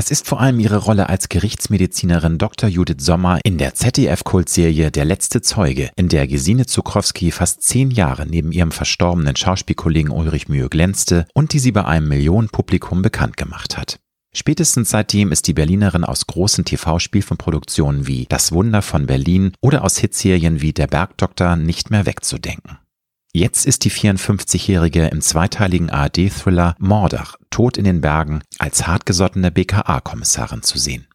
[0.00, 2.70] Es ist vor allem ihre Rolle als Gerichtsmedizinerin Dr.
[2.70, 8.24] Judith Sommer in der ZDF-Kultserie Der letzte Zeuge, in der Gesine Zukrowski fast zehn Jahre
[8.26, 13.76] neben ihrem verstorbenen Schauspielkollegen Ulrich Mühe glänzte und die sie bei einem Millionenpublikum bekannt gemacht
[13.76, 14.00] hat.
[14.34, 19.98] Spätestens seitdem ist die Berlinerin aus großen TV-Spielfilmproduktionen wie Das Wunder von Berlin oder aus
[19.98, 22.78] Hitserien wie Der Bergdoktor nicht mehr wegzudenken.
[23.32, 30.62] Jetzt ist die 54-Jährige im zweiteiligen ARD-Thriller Mordach, Tod in den Bergen, als hartgesottene BKA-Kommissarin
[30.62, 31.06] zu sehen.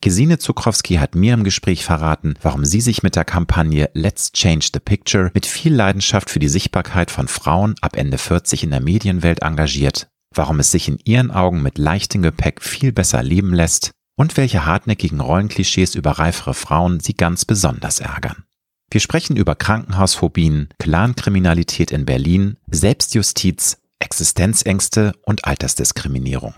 [0.00, 4.70] Gesine Zukrowski hat mir im Gespräch verraten, warum sie sich mit der Kampagne Let's Change
[4.72, 8.80] the Picture mit viel Leidenschaft für die Sichtbarkeit von Frauen ab Ende 40 in der
[8.80, 13.90] Medienwelt engagiert, warum es sich in ihren Augen mit leichtem Gepäck viel besser leben lässt
[14.16, 18.44] und welche hartnäckigen Rollenklischees über reifere Frauen sie ganz besonders ärgern.
[18.90, 26.54] Wir sprechen über Krankenhausphobien, Clankriminalität in Berlin, Selbstjustiz, Existenzängste und Altersdiskriminierung.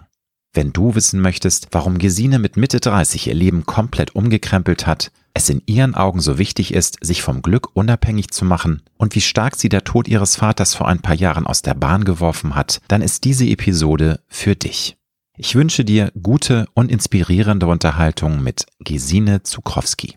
[0.53, 5.49] Wenn du wissen möchtest, warum Gesine mit Mitte 30 ihr Leben komplett umgekrempelt hat, es
[5.49, 9.57] in ihren Augen so wichtig ist, sich vom Glück unabhängig zu machen und wie stark
[9.57, 13.03] sie der Tod ihres Vaters vor ein paar Jahren aus der Bahn geworfen hat, dann
[13.03, 14.97] ist diese Episode für dich.
[15.37, 20.17] Ich wünsche dir gute und inspirierende Unterhaltung mit Gesine Zukrowski.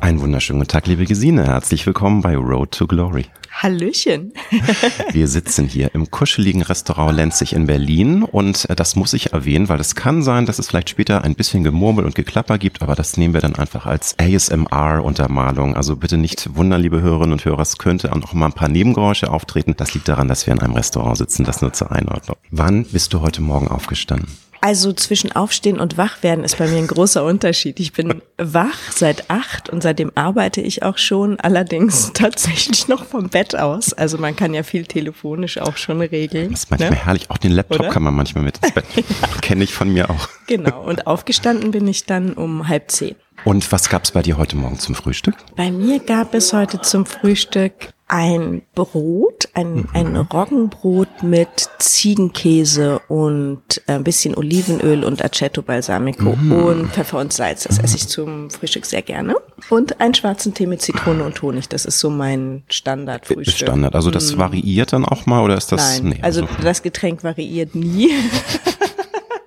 [0.00, 1.44] Einen wunderschönen guten Tag, liebe Gesine.
[1.46, 3.26] Herzlich willkommen bei Road to Glory.
[3.50, 4.32] Hallöchen.
[5.12, 9.68] Wir sitzen hier im kuscheligen Restaurant Lenzig in Berlin und äh, das muss ich erwähnen,
[9.68, 12.94] weil es kann sein, dass es vielleicht später ein bisschen Gemurmel und Geklapper gibt, aber
[12.94, 15.74] das nehmen wir dann einfach als ASMR-Untermalung.
[15.74, 18.68] Also bitte nicht wundern, liebe Hörerinnen und Hörer, es könnte auch noch mal ein paar
[18.68, 19.74] Nebengeräusche auftreten.
[19.76, 22.36] Das liegt daran, dass wir in einem Restaurant sitzen, das nur zur Einordnung.
[22.52, 24.28] Wann bist du heute Morgen aufgestanden?
[24.60, 27.78] Also zwischen Aufstehen und Wachwerden ist bei mir ein großer Unterschied.
[27.80, 33.28] Ich bin wach seit acht und seitdem arbeite ich auch schon, allerdings tatsächlich noch vom
[33.28, 33.92] Bett aus.
[33.92, 36.50] Also man kann ja viel telefonisch auch schon regeln.
[36.50, 36.96] Das ist manchmal ne?
[36.96, 37.30] herrlich.
[37.30, 37.90] Auch den Laptop Oder?
[37.90, 38.84] kann man manchmal mit ins Bett.
[38.96, 39.04] ja.
[39.40, 40.28] Kenne ich von mir auch.
[40.46, 40.82] Genau.
[40.82, 43.14] Und aufgestanden bin ich dann um halb zehn.
[43.44, 45.36] Und was gab es bei dir heute Morgen zum Frühstück?
[45.56, 47.72] Bei mir gab es heute zum Frühstück
[48.08, 49.88] ein Brot, ein, mhm.
[49.92, 51.48] ein Roggenbrot mit
[51.78, 56.52] Ziegenkäse und ein bisschen Olivenöl und Aceto Balsamico mhm.
[56.52, 57.64] und Pfeffer und Salz.
[57.64, 59.36] Das esse ich zum Frühstück sehr gerne.
[59.68, 61.68] Und einen schwarzen Tee mit Zitrone und Honig.
[61.68, 63.56] Das ist so mein Standardfrühstück.
[63.56, 63.94] Standard.
[63.94, 64.38] Also das mhm.
[64.38, 66.00] variiert dann auch mal oder ist das?
[66.00, 68.10] Nein, nee, also, also das Getränk variiert nie.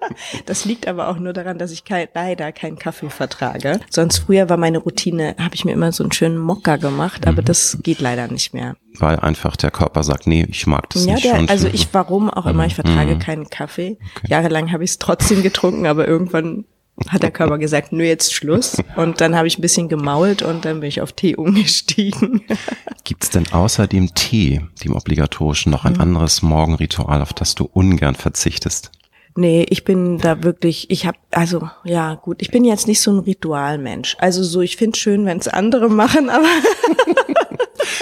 [0.45, 3.79] Das liegt aber auch nur daran, dass ich kein, leider keinen Kaffee vertrage.
[3.89, 7.41] Sonst früher war meine Routine, habe ich mir immer so einen schönen Mokka gemacht, aber
[7.41, 7.45] mhm.
[7.45, 8.75] das geht leider nicht mehr.
[8.97, 11.25] Weil einfach der Körper sagt, nee, ich mag das ja, nicht.
[11.25, 13.19] Ja, also ich, warum auch immer, ich vertrage mhm.
[13.19, 13.97] keinen Kaffee.
[14.17, 14.27] Okay.
[14.29, 16.65] Jahrelang habe ich es trotzdem getrunken, aber irgendwann
[17.07, 18.77] hat der Körper gesagt, nö, jetzt Schluss.
[18.95, 22.41] Und dann habe ich ein bisschen gemault und dann bin ich auf Tee umgestiegen.
[23.03, 26.01] Gibt es denn außer dem Tee, dem obligatorischen, noch ein mhm.
[26.01, 28.91] anderes Morgenritual, auf das du ungern verzichtest?
[29.35, 33.11] Nee, ich bin da wirklich, ich habe, also ja gut, ich bin jetzt nicht so
[33.11, 34.17] ein Ritualmensch.
[34.19, 36.47] Also so, ich finde schön, wenn es andere machen, aber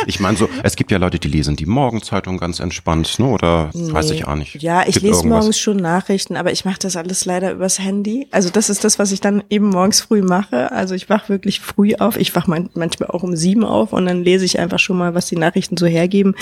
[0.07, 3.25] Ich meine so, es gibt ja Leute, die lesen die Morgenzeitung ganz entspannt, ne?
[3.25, 3.91] oder nee.
[3.91, 4.61] weiß ich auch nicht.
[4.61, 5.25] Ja, ich lese irgendwas.
[5.25, 8.27] morgens schon Nachrichten, aber ich mache das alles leider übers Handy.
[8.31, 10.71] Also das ist das, was ich dann eben morgens früh mache.
[10.71, 12.17] Also ich wach wirklich früh auf.
[12.17, 15.27] Ich wach manchmal auch um sieben auf und dann lese ich einfach schon mal, was
[15.27, 16.35] die Nachrichten so hergeben.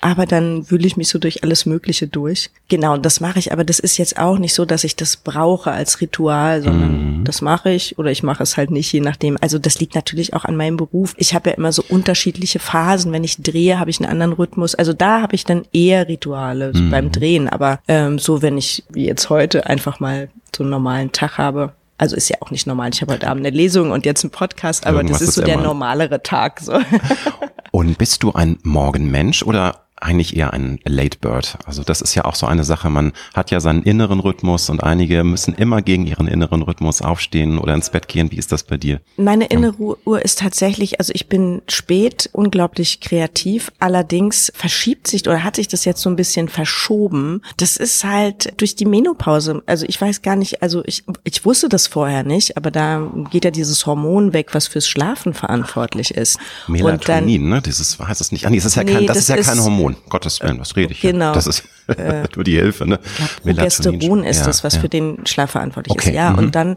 [0.00, 2.50] Aber dann wühle ich mich so durch alles Mögliche durch.
[2.68, 3.52] Genau, das mache ich.
[3.52, 7.24] Aber das ist jetzt auch nicht so, dass ich das brauche als Ritual, sondern mhm.
[7.24, 9.36] das mache ich oder ich mache es halt nicht, je nachdem.
[9.40, 11.14] Also das liegt natürlich auch an meinem Beruf.
[11.16, 12.93] Ich habe ja immer so unterschiedliche Phasen.
[12.98, 14.74] Wenn ich drehe, habe ich einen anderen Rhythmus.
[14.74, 16.90] Also da habe ich dann eher Rituale mhm.
[16.90, 17.48] beim Drehen.
[17.48, 21.72] Aber ähm, so, wenn ich wie jetzt heute einfach mal so einen normalen Tag habe,
[21.98, 22.90] also ist ja auch nicht normal.
[22.92, 25.42] Ich habe heute Abend eine Lesung und jetzt einen Podcast, aber Irgendwas das ist so
[25.42, 26.60] der normalere Tag.
[26.60, 26.78] So.
[27.70, 31.58] Und bist du ein Morgenmensch oder eigentlich eher ein Late Bird.
[31.64, 34.82] Also das ist ja auch so eine Sache, man hat ja seinen inneren Rhythmus und
[34.82, 38.30] einige müssen immer gegen ihren inneren Rhythmus aufstehen oder ins Bett gehen.
[38.30, 39.00] Wie ist das bei dir?
[39.16, 39.74] Meine innere.
[40.04, 45.68] Uhr ist tatsächlich, also ich bin spät, unglaublich kreativ, allerdings verschiebt sich oder hat sich
[45.68, 47.42] das jetzt so ein bisschen verschoben.
[47.56, 51.68] Das ist halt durch die Menopause, also ich weiß gar nicht, also ich, ich wusste
[51.68, 56.38] das vorher nicht, aber da geht ja dieses Hormon weg, was fürs Schlafen verantwortlich ist.
[56.68, 57.62] Melatonin, dann, ne?
[57.62, 58.46] Dieses heißt das nicht.
[58.46, 59.93] Ah, nee, das ist ja kein, das, das ist ja kein Hormon.
[59.94, 61.12] Melatonin, Gottes Willen, was rede ich hier?
[61.12, 61.32] Genau.
[61.32, 61.64] Das ist
[62.34, 62.98] nur die Hilfe, ne?
[63.42, 64.80] Progesteron ist ja, das, was ja.
[64.80, 66.14] für den Schlaf verantwortlich Okay, ist.
[66.14, 66.38] Ja, mhm.
[66.38, 66.76] und dann,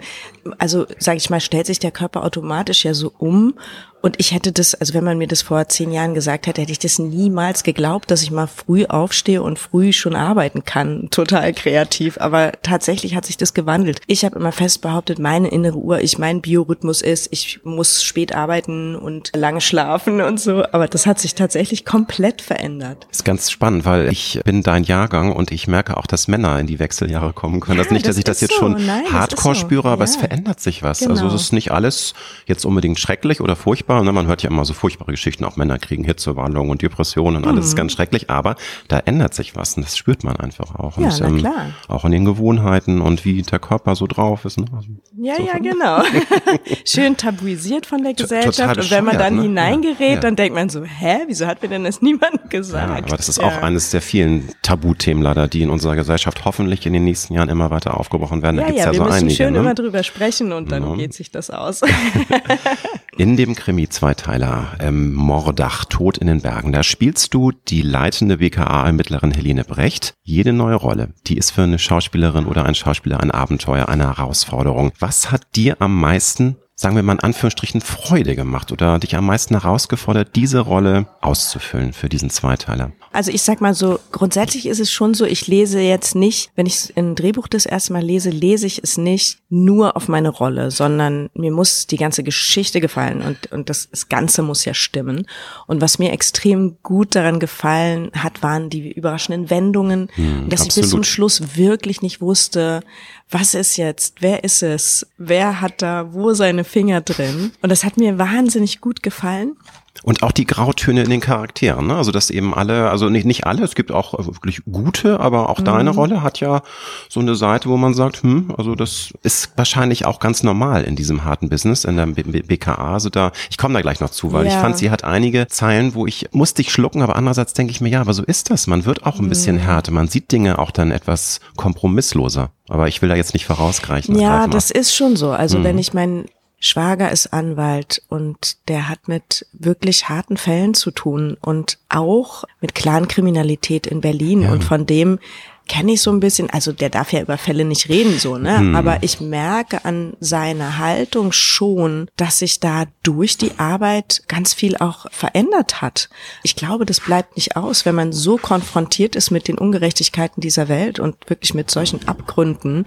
[0.58, 3.56] also sage ich mal, stellt sich der Körper automatisch ja so um.
[4.02, 6.72] Und ich hätte das, also wenn man mir das vor zehn Jahren gesagt hätte, hätte
[6.72, 11.08] ich das niemals geglaubt, dass ich mal früh aufstehe und früh schon arbeiten kann.
[11.10, 12.18] Total kreativ.
[12.20, 14.00] Aber tatsächlich hat sich das gewandelt.
[14.08, 18.36] Ich habe immer fest behauptet, meine innere Uhr, ich mein Biorhythmus ist, ich muss spät
[18.36, 20.64] arbeiten und lange schlafen und so.
[20.72, 23.08] Aber das hat sich tatsächlich komplett verändert.
[23.12, 26.68] ist ganz spannend, weil ich bin dein Jahrgang und ich merke auch, dass Männer in
[26.68, 27.78] die Wechseljahre kommen können.
[27.78, 28.60] Ja, also nicht, dass das ich das jetzt so.
[28.60, 29.62] schon Nein, das hardcore so.
[29.62, 30.22] spüre, aber es Ja.
[30.22, 31.00] verändert sich was.
[31.00, 31.12] Genau.
[31.12, 32.14] Also es ist nicht alles
[32.46, 33.97] jetzt unbedingt schrecklich oder furchtbar.
[34.06, 34.12] Ne?
[34.12, 37.66] Man hört ja immer so furchtbare Geschichten, auch Männer kriegen Hitzewallungen und Depressionen und alles
[37.66, 37.70] Mhm.
[37.70, 38.56] ist ganz schrecklich, aber
[38.88, 40.98] da ändert sich was und das spürt man einfach auch.
[40.98, 41.66] Ja, und, na klar.
[41.88, 44.60] Auch in den Gewohnheiten und wie der Körper so drauf ist.
[44.60, 44.66] Ne?
[44.76, 46.02] Also, Ja, so ja, genau.
[46.86, 48.78] Schön tabuisiert von der Gesellschaft.
[48.78, 49.42] Und wenn man dann ne?
[49.44, 50.20] hineingerät, Ja, ja.
[50.20, 52.90] dann denkt man so, hä, wieso hat mir denn das niemand gesagt?
[52.90, 56.86] Ja, aber das ist auch eines der vielen Tabuthemen leider, die in unserer Gesellschaft hoffentlich
[56.86, 58.58] in den nächsten Jahren immer weiter aufgebrochen werden.
[58.58, 59.36] Da Ja, gibt's ja, ja, wir so müssen einige.
[59.36, 59.60] schön ne?
[59.60, 60.96] immer drüber sprechen und dann Ja.
[60.96, 61.82] geht sich das aus.
[63.18, 69.32] In dem Krimi-Zweiteiler ähm, Mordach, Tod in den Bergen, da spielst du die leitende BKA-Ermittlerin
[69.32, 70.14] Helene Brecht.
[70.24, 74.94] Jede neue Rolle, die ist für eine Schauspielerin oder ein Schauspieler ein Abenteuer, eine Herausforderung.
[74.98, 79.28] Was hat dir am meisten, sagen wir mal in Anführungsstrichen, Freude gemacht oder dich am
[79.28, 82.92] meisten herausgefordert, diese Rolle auszufüllen für diesen Zweiteiler?
[83.12, 86.66] Also ich sag mal so, grundsätzlich ist es schon so, ich lese jetzt nicht, wenn
[86.66, 90.72] ich ein Drehbuch das erste Mal lese, lese ich es nicht nur auf meine Rolle,
[90.72, 95.28] sondern mir muss die ganze Geschichte gefallen und, und das, das Ganze muss ja stimmen.
[95.68, 100.68] Und was mir extrem gut daran gefallen hat, waren die überraschenden Wendungen, und dass ich
[100.68, 100.90] bis absolut.
[100.90, 102.82] zum Schluss wirklich nicht wusste,
[103.30, 107.52] was ist jetzt, wer ist es, wer hat da wo seine Finger drin.
[107.62, 109.58] Und das hat mir wahnsinnig gut gefallen.
[110.04, 111.96] Und auch die Grautöne in den Charakteren, ne?
[111.96, 115.60] Also dass eben alle, also nicht, nicht alle, es gibt auch wirklich gute, aber auch
[115.62, 115.98] deine Mhm.
[115.98, 116.62] Rolle hat ja
[117.10, 120.96] so eine Seite, wo man sagt, hm, also das ist wahrscheinlich auch ganz normal in
[120.96, 122.94] diesem harten Business, in der BKA.
[122.94, 124.60] Also da, ich komme da gleich noch zu, weil ich Ja.
[124.60, 127.90] fand, sie hat einige Zeilen, wo ich musste ich schlucken, aber andererseits denke ich mir,
[127.90, 128.68] ja, aber so ist das.
[128.68, 129.30] Man wird auch ein Mhm.
[129.30, 132.52] bisschen härter, man sieht Dinge auch dann etwas kompromissloser.
[132.70, 134.18] Aber ich will da jetzt nicht vorausgreifen.
[134.20, 135.32] Ja, das ist schon so.
[135.32, 135.64] Also Mhm.
[135.64, 136.26] wenn ich mein
[136.60, 142.74] Schwager ist Anwalt und der hat mit wirklich harten Fällen zu tun und auch mit
[142.74, 145.20] Clankriminalität in Berlin und von dem
[145.68, 148.60] kenne ich so ein bisschen, also der darf ja über Fälle nicht reden, so, ne?
[148.60, 148.76] Hm.
[148.76, 154.78] Aber ich merke an seiner Haltung schon, dass sich da durch die Arbeit ganz viel
[154.78, 156.10] auch verändert hat.
[156.44, 160.68] Ich glaube, das bleibt nicht aus, wenn man so konfrontiert ist mit den Ungerechtigkeiten dieser
[160.68, 162.86] Welt und wirklich mit solchen Abgründen.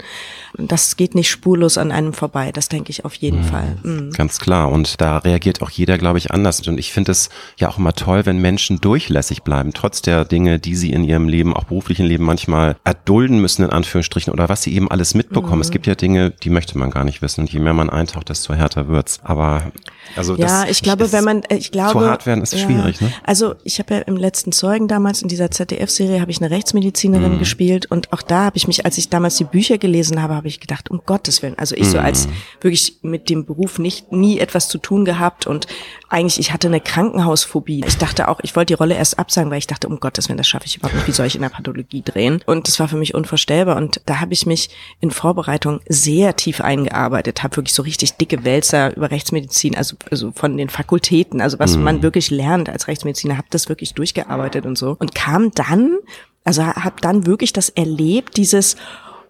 [0.57, 3.77] Das geht nicht spurlos an einem vorbei, das denke ich auf jeden Fall.
[3.83, 4.11] Mhm.
[4.11, 4.71] Ganz klar.
[4.71, 6.67] Und da reagiert auch jeder, glaube ich, anders.
[6.67, 10.59] Und ich finde es ja auch immer toll, wenn Menschen durchlässig bleiben, trotz der Dinge,
[10.59, 14.63] die sie in ihrem Leben, auch beruflichen Leben manchmal erdulden müssen, in Anführungsstrichen, oder was
[14.63, 15.55] sie eben alles mitbekommen.
[15.57, 15.61] Mhm.
[15.61, 17.41] Es gibt ja Dinge, die möchte man gar nicht wissen.
[17.41, 19.19] Und je mehr man eintaucht, desto härter wird's.
[19.23, 19.71] Aber,
[20.15, 22.53] also Ja, das, ich glaube, ist- wenn man, äh, ich glaube, zu hart werden ist
[22.53, 23.11] ja, schwierig, ne?
[23.23, 26.53] Also ich habe ja im letzten Zeugen damals in dieser ZDF-Serie habe ich eine Mhm.
[26.55, 30.35] Rechtsmedizinerin gespielt und auch da habe ich mich, als ich damals die Bücher gelesen habe,
[30.35, 32.05] habe ich gedacht, um Gottes willen, also ich so Mhm.
[32.05, 32.27] als
[32.61, 35.67] wirklich mit dem Beruf nicht nie etwas zu tun gehabt und
[36.09, 37.83] eigentlich ich hatte eine Krankenhausphobie.
[37.87, 40.37] Ich dachte auch, ich wollte die Rolle erst absagen, weil ich dachte, um Gottes willen,
[40.37, 41.07] das schaffe ich überhaupt nicht.
[41.07, 42.41] Wie soll ich in der Pathologie drehen?
[42.45, 44.69] Und das war für mich unvorstellbar und da habe ich mich
[44.99, 50.31] in Vorbereitung sehr tief eingearbeitet, habe wirklich so richtig dicke Wälzer über Rechtsmedizin, also, also
[50.35, 54.77] von den Fakultäten, also was man wirklich lernt als Rechtsmediziner, habe das wirklich durchgearbeitet und
[54.77, 55.97] so und kam dann,
[56.43, 58.75] also habe dann wirklich das erlebt, dieses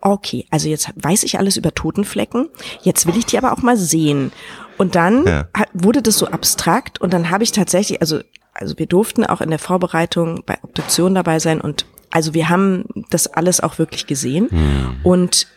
[0.04, 2.50] Okay, also jetzt weiß ich alles über Totenflecken,
[2.82, 4.32] jetzt will ich die aber auch mal sehen.
[4.80, 5.48] Und dann Ja.
[5.74, 8.20] wurde das so abstrakt und dann habe ich tatsächlich, also,
[8.56, 12.86] also wir durften auch in der Vorbereitung bei Obduktion dabei sein und also wir haben
[13.10, 14.48] das alles auch wirklich gesehen.
[15.04, 15.48] Und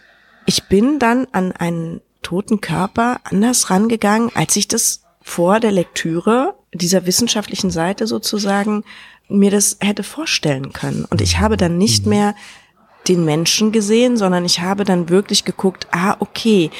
[0.46, 6.54] ich bin dann an einen toten Körper anders rangegangen, als ich das vor der Lektüre
[6.72, 8.84] dieser wissenschaftlichen Seite sozusagen
[9.28, 11.06] mir das hätte vorstellen können.
[11.08, 12.34] Und ich habe dann nicht mehr
[13.08, 16.70] den Menschen gesehen, sondern ich habe dann wirklich geguckt, ah, okay,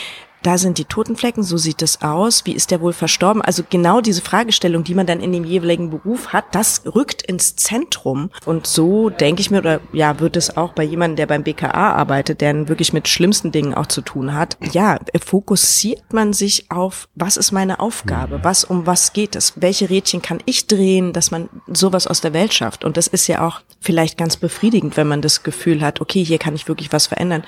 [0.44, 3.42] da sind die Totenflecken, so sieht es aus, wie ist der wohl verstorben?
[3.42, 7.56] Also genau diese Fragestellung, die man dann in dem jeweiligen Beruf hat, das rückt ins
[7.56, 8.30] Zentrum.
[8.44, 11.94] Und so denke ich mir, oder ja, wird es auch bei jemandem, der beim BKA
[11.94, 14.58] arbeitet, der wirklich mit schlimmsten Dingen auch zu tun hat.
[14.72, 18.40] Ja, fokussiert man sich auf, was ist meine Aufgabe?
[18.42, 19.54] Was, um was geht es?
[19.56, 22.84] Welche Rädchen kann ich drehen, dass man sowas aus der Welt schafft?
[22.84, 26.38] Und das ist ja auch vielleicht ganz befriedigend, wenn man das Gefühl hat, okay, hier
[26.38, 27.44] kann ich wirklich was verändern.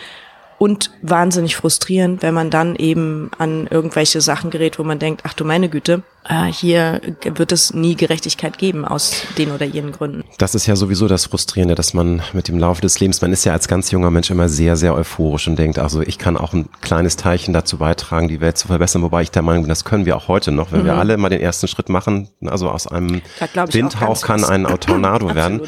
[0.58, 5.34] Und wahnsinnig frustrierend, wenn man dann eben an irgendwelche Sachen gerät, wo man denkt, ach
[5.34, 10.24] du meine Güte, äh, hier wird es nie Gerechtigkeit geben aus den oder jenen Gründen.
[10.38, 13.44] Das ist ja sowieso das Frustrierende, dass man mit dem Laufe des Lebens, man ist
[13.44, 16.52] ja als ganz junger Mensch immer sehr, sehr euphorisch und denkt, also ich kann auch
[16.52, 19.84] ein kleines Teilchen dazu beitragen, die Welt zu verbessern, wobei ich der Meinung bin, das
[19.84, 20.86] können wir auch heute noch, wenn mhm.
[20.86, 23.20] wir alle mal den ersten Schritt machen, also aus einem
[23.70, 25.62] Windhauch kann ein Tornado werden.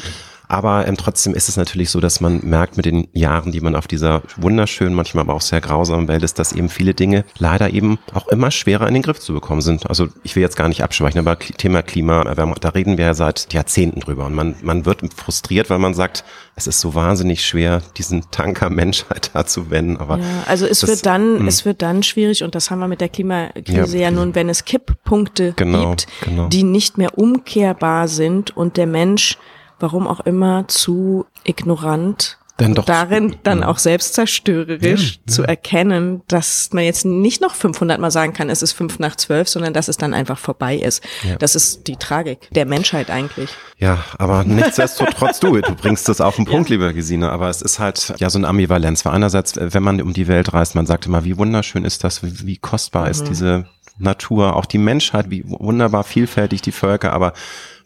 [0.51, 3.75] Aber ähm, trotzdem ist es natürlich so, dass man merkt mit den Jahren, die man
[3.75, 7.71] auf dieser wunderschönen, manchmal aber auch sehr grausamen Welt ist, dass eben viele Dinge leider
[7.71, 9.87] eben auch immer schwerer in den Griff zu bekommen sind.
[9.87, 13.53] Also ich will jetzt gar nicht abschweichen, aber Thema Klimaerwärmung, da reden wir ja seit
[13.53, 14.25] Jahrzehnten drüber.
[14.25, 16.23] Und man, man wird frustriert, weil man sagt,
[16.55, 19.97] es ist so wahnsinnig schwer, diesen Tanker Menschheit da zu wenden.
[19.97, 21.39] Aber ja, also es das, wird dann, mh.
[21.41, 21.47] Hm.
[21.47, 24.49] es wird dann schwierig und das haben wir mit der Klimakrise ja, ja nun, wenn
[24.49, 26.47] es Kipppunkte genau, gibt, genau.
[26.47, 29.37] die nicht mehr umkehrbar sind und der Mensch
[29.79, 36.69] warum auch immer, zu ignorant dann doch, darin dann auch selbstzerstörerisch ja, zu erkennen, dass
[36.73, 39.87] man jetzt nicht noch 500 Mal sagen kann, es ist fünf nach zwölf, sondern dass
[39.87, 41.01] es dann einfach vorbei ist.
[41.23, 41.37] Ja.
[41.37, 43.49] Das ist die Tragik der Menschheit eigentlich.
[43.77, 47.79] Ja, aber nichtsdestotrotz du, du bringst das auf den Punkt, liebe Gesine, aber es ist
[47.79, 49.05] halt ja so eine Ambivalenz.
[49.05, 52.21] Weil einerseits, wenn man um die Welt reist, man sagt immer, wie wunderschön ist das,
[52.23, 53.11] wie, kostbar mhm.
[53.11, 53.67] ist diese
[53.97, 57.33] Natur, auch die Menschheit, wie wunderbar vielfältig die Völker, aber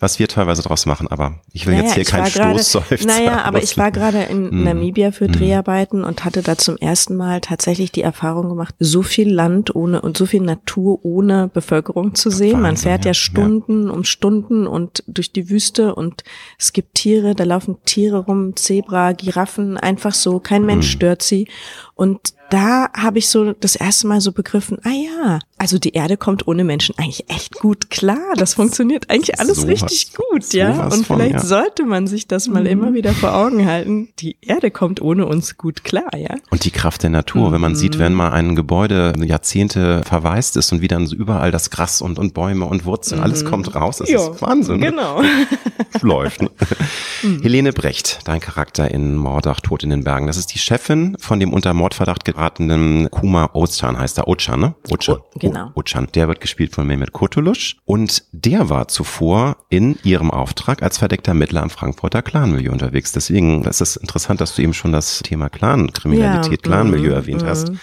[0.04, 3.08] was wir teilweise draus machen, aber ich will naja, jetzt hier keinen Stoßseufzer.
[3.08, 5.32] Naja, aber ich war gerade in mm, Namibia für mm.
[5.32, 10.02] Dreharbeiten und hatte da zum ersten Mal tatsächlich die Erfahrung gemacht, so viel Land ohne
[10.02, 12.52] und so viel Natur ohne Bevölkerung zu sehen.
[12.52, 13.94] Wahnsinn, Man fährt ja, ja Stunden ja.
[13.94, 16.26] um Stunden und durch die Wüste und
[16.60, 20.98] es gibt Tiere, da laufen Tiere rum, Zebra, Giraffen, einfach so, kein Mensch mm.
[20.98, 21.48] stört sie.
[21.96, 26.18] Und da habe ich so das erste Mal so begriffen, ah ja, also die Erde
[26.18, 28.34] kommt ohne Menschen eigentlich echt gut klar.
[28.36, 30.84] Das funktioniert eigentlich alles so richtig was, gut, so ja.
[30.84, 31.40] Und von, vielleicht ja.
[31.40, 32.70] sollte man sich das mal mhm.
[32.70, 34.10] immer wieder vor Augen halten.
[34.20, 36.36] Die Erde kommt ohne uns gut klar, ja.
[36.52, 37.54] Und die Kraft der Natur, mhm.
[37.54, 41.50] wenn man sieht, wenn mal ein Gebäude Jahrzehnte verwaist ist und wie dann so überall
[41.50, 43.24] das Gras und, und Bäume und Wurzeln, mhm.
[43.24, 44.80] alles kommt raus, das jo, ist Wahnsinn.
[44.80, 44.92] Ne?
[44.92, 45.22] Genau.
[46.02, 46.42] Läuft.
[46.42, 46.52] Ne?
[47.24, 47.42] Mhm.
[47.42, 50.28] Helene Brecht, dein Charakter in Mordach, Tod in den Bergen.
[50.28, 54.30] Das ist die Chefin von dem unter Mordverdacht geratenen Kuma Ozcan, heißt er.
[54.30, 54.76] Ozcan, ne?
[54.90, 55.18] Ozcan.
[55.18, 55.72] Oh, genau.
[55.76, 56.08] Ozcan.
[56.16, 57.76] Der wird gespielt von Mehmet Kurtulusch.
[57.84, 63.12] Und der war zuvor in ihrem Auftrag als verdeckter Ermittler am Frankfurter Clanmilieu unterwegs.
[63.12, 66.72] Deswegen ist es interessant, dass du eben schon das Thema Clan-Kriminalität, ja.
[66.72, 67.18] Clanmilieu mhm.
[67.18, 67.74] erwähnt hast.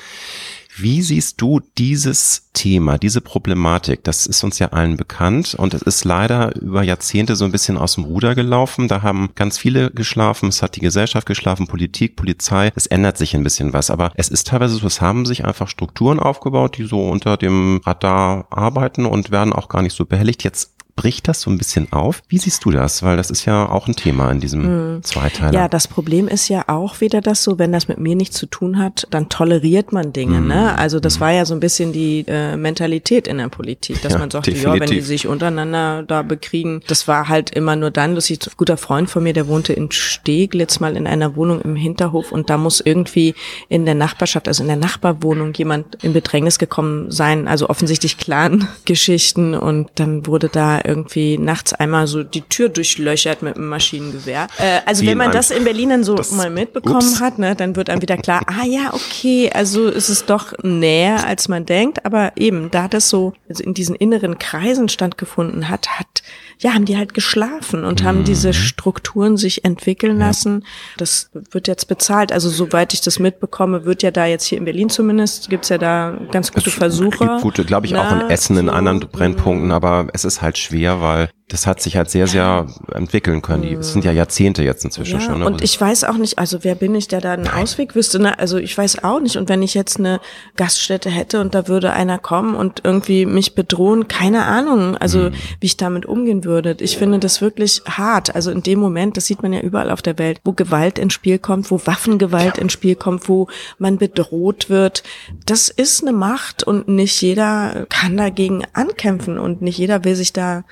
[0.83, 4.03] Wie siehst du dieses Thema, diese Problematik?
[4.03, 7.77] Das ist uns ja allen bekannt und es ist leider über Jahrzehnte so ein bisschen
[7.77, 8.89] aus dem Ruder gelaufen.
[8.89, 12.73] Da haben ganz viele geschlafen, es hat die Gesellschaft geschlafen, Politik, Polizei.
[12.77, 15.69] Es ändert sich ein bisschen was, aber es ist teilweise so, es haben sich einfach
[15.69, 20.45] Strukturen aufgebaut, die so unter dem Radar arbeiten und werden auch gar nicht so behelligt.
[20.45, 22.23] Jetzt bricht das so ein bisschen auf.
[22.29, 23.03] Wie siehst du das?
[23.03, 25.03] Weil das ist ja auch ein Thema in diesem mhm.
[25.03, 25.55] Zweiteiler.
[25.55, 28.45] Ja, das Problem ist ja auch wieder das so, wenn das mit mir nichts zu
[28.45, 30.41] tun hat, dann toleriert man Dinge.
[30.41, 30.49] Mhm.
[30.49, 30.79] Ne?
[30.79, 31.21] Also das mhm.
[31.21, 34.51] war ja so ein bisschen die äh, Mentalität in der Politik, dass ja, man sagte,
[34.51, 34.75] definitiv.
[34.75, 38.47] ja, wenn die sich untereinander da bekriegen, das war halt immer nur dann, dass ich
[38.47, 42.31] ein guter Freund von mir, der wohnte in Steglitz mal in einer Wohnung im Hinterhof
[42.31, 43.35] und da muss irgendwie
[43.71, 49.55] in der Nachbarschaft, also in der Nachbarwohnung jemand in Bedrängnis gekommen sein, also offensichtlich Clan-Geschichten
[49.55, 54.49] und dann wurde da irgendwie nachts einmal so die Tür durchlöchert mit einem Maschinengewehr.
[54.59, 57.21] Äh, also wenn man das in Berlin dann so mal mitbekommen ups.
[57.21, 61.27] hat, ne, dann wird einem wieder klar, ah ja, okay, also ist es doch näher,
[61.27, 62.05] als man denkt.
[62.05, 66.23] Aber eben, da das so also in diesen inneren Kreisen stattgefunden hat, hat
[66.63, 68.07] ja, haben die halt geschlafen und mhm.
[68.07, 70.65] haben diese Strukturen sich entwickeln lassen.
[70.99, 72.33] Das wird jetzt bezahlt.
[72.33, 75.79] Also soweit ich das mitbekomme, wird ja da jetzt hier in Berlin zumindest, gibt's ja
[75.79, 77.27] da ganz gute Versuche.
[77.27, 81.01] Gibt gute, glaube ich, auch in Essen in anderen Brennpunkten, aber es ist halt schwer,
[81.01, 83.63] weil das hat sich halt sehr, sehr entwickeln können.
[83.63, 85.41] Die, es sind ja Jahrzehnte jetzt inzwischen ja, schon.
[85.41, 85.47] Ne?
[85.47, 88.21] Und ich weiß auch nicht, also wer bin ich, der da einen Ausweg wüsste?
[88.21, 88.39] Ne?
[88.39, 89.37] Also ich weiß auch nicht.
[89.37, 90.21] Und wenn ich jetzt eine
[90.57, 95.33] Gaststätte hätte und da würde einer kommen und irgendwie mich bedrohen, keine Ahnung, also hm.
[95.59, 96.77] wie ich damit umgehen würde.
[96.79, 98.33] Ich finde das wirklich hart.
[98.37, 101.15] Also in dem Moment, das sieht man ja überall auf der Welt, wo Gewalt ins
[101.15, 105.03] Spiel kommt, wo Waffengewalt ins Spiel kommt, wo man bedroht wird.
[105.47, 110.33] Das ist eine Macht und nicht jeder kann dagegen ankämpfen und nicht jeder will sich
[110.33, 110.63] da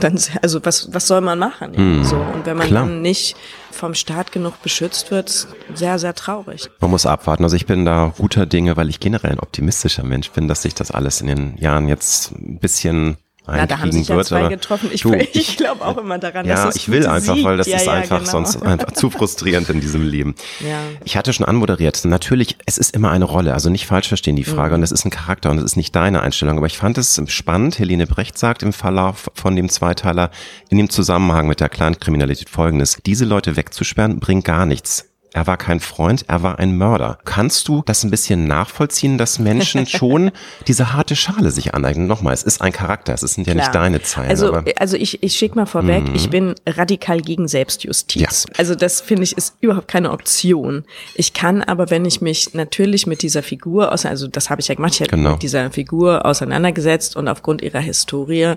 [0.00, 1.76] dann, also was, was soll man machen?
[1.76, 2.04] Hm.
[2.04, 2.16] So.
[2.16, 2.86] Und wenn man Klar.
[2.86, 3.36] dann nicht
[3.70, 6.70] vom Staat genug beschützt wird, sehr, sehr traurig.
[6.80, 7.44] Man muss abwarten.
[7.44, 10.74] Also ich bin da guter Dinge, weil ich generell ein optimistischer Mensch bin, dass sich
[10.74, 13.18] das alles in den Jahren jetzt ein bisschen
[13.48, 14.90] ja, da haben sich ja zwei getroffen.
[14.92, 17.44] Ich, ich glaube auch immer daran, ja, dass es ich will einfach, Sieg.
[17.44, 18.30] weil das ja, ist ja, einfach genau.
[18.30, 20.34] sonst einfach zu frustrierend in diesem Leben.
[20.60, 20.78] Ja.
[21.04, 22.04] Ich hatte schon anmoderiert.
[22.04, 23.54] Natürlich, es ist immer eine Rolle.
[23.54, 24.70] Also nicht falsch verstehen die Frage.
[24.70, 24.74] Mhm.
[24.76, 26.58] Und es ist ein Charakter und es ist nicht deine Einstellung.
[26.58, 27.78] Aber ich fand es spannend.
[27.78, 30.30] Helene Brecht sagt im Verlauf von dem Zweiteiler
[30.68, 32.98] in dem Zusammenhang mit der Clankriminalität folgendes.
[33.06, 37.18] Diese Leute wegzusperren bringt gar nichts er war kein Freund, er war ein Mörder.
[37.26, 40.30] Kannst du das ein bisschen nachvollziehen, dass Menschen schon
[40.66, 42.06] diese harte Schale sich aneignen?
[42.06, 43.66] Nochmal, es ist ein Charakter, es sind ja Klar.
[43.66, 44.30] nicht deine Zeilen.
[44.30, 46.14] Also, also ich, ich schicke mal vorweg, Mhm.
[46.14, 48.22] ich bin radikal gegen Selbstjustiz.
[48.48, 48.54] Ja.
[48.56, 50.84] Also das finde ich ist überhaupt keine Option.
[51.14, 54.74] Ich kann aber, wenn ich mich natürlich mit dieser Figur, also das habe ich ja
[54.74, 55.32] gemacht, ich habe Genau.
[55.32, 58.54] mit dieser Figur auseinandergesetzt und aufgrund ihrer Historie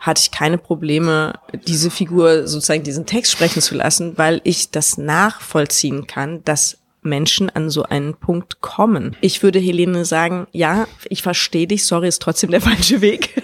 [0.00, 1.34] hatte ich keine Probleme,
[1.66, 7.50] diese Figur sozusagen diesen Text sprechen zu lassen, weil ich das nachvollziehen kann, dass Menschen
[7.50, 9.16] an so einen Punkt kommen.
[9.20, 13.42] Ich würde Helene sagen, ja, ich verstehe dich, sorry, ist trotzdem der falsche Weg.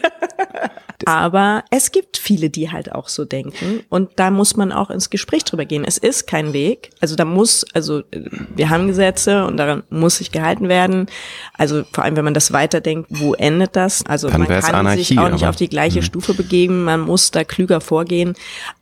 [1.05, 5.11] Aber es gibt viele, die halt auch so denken und da muss man auch ins
[5.11, 5.85] Gespräch drüber gehen.
[5.85, 6.91] Es ist kein Weg.
[7.01, 8.23] Also da muss, also äh,
[8.55, 11.07] wir haben Gesetze und daran muss sich gehalten werden.
[11.55, 14.05] Also vor allem, wenn man das weiterdenkt, wo endet das?
[14.07, 16.05] Also Dann man kann Anarchie, sich auch nicht aber- auf die gleiche Mhm.
[16.05, 16.85] Stufe begeben.
[16.85, 18.35] Man muss da klüger vorgehen.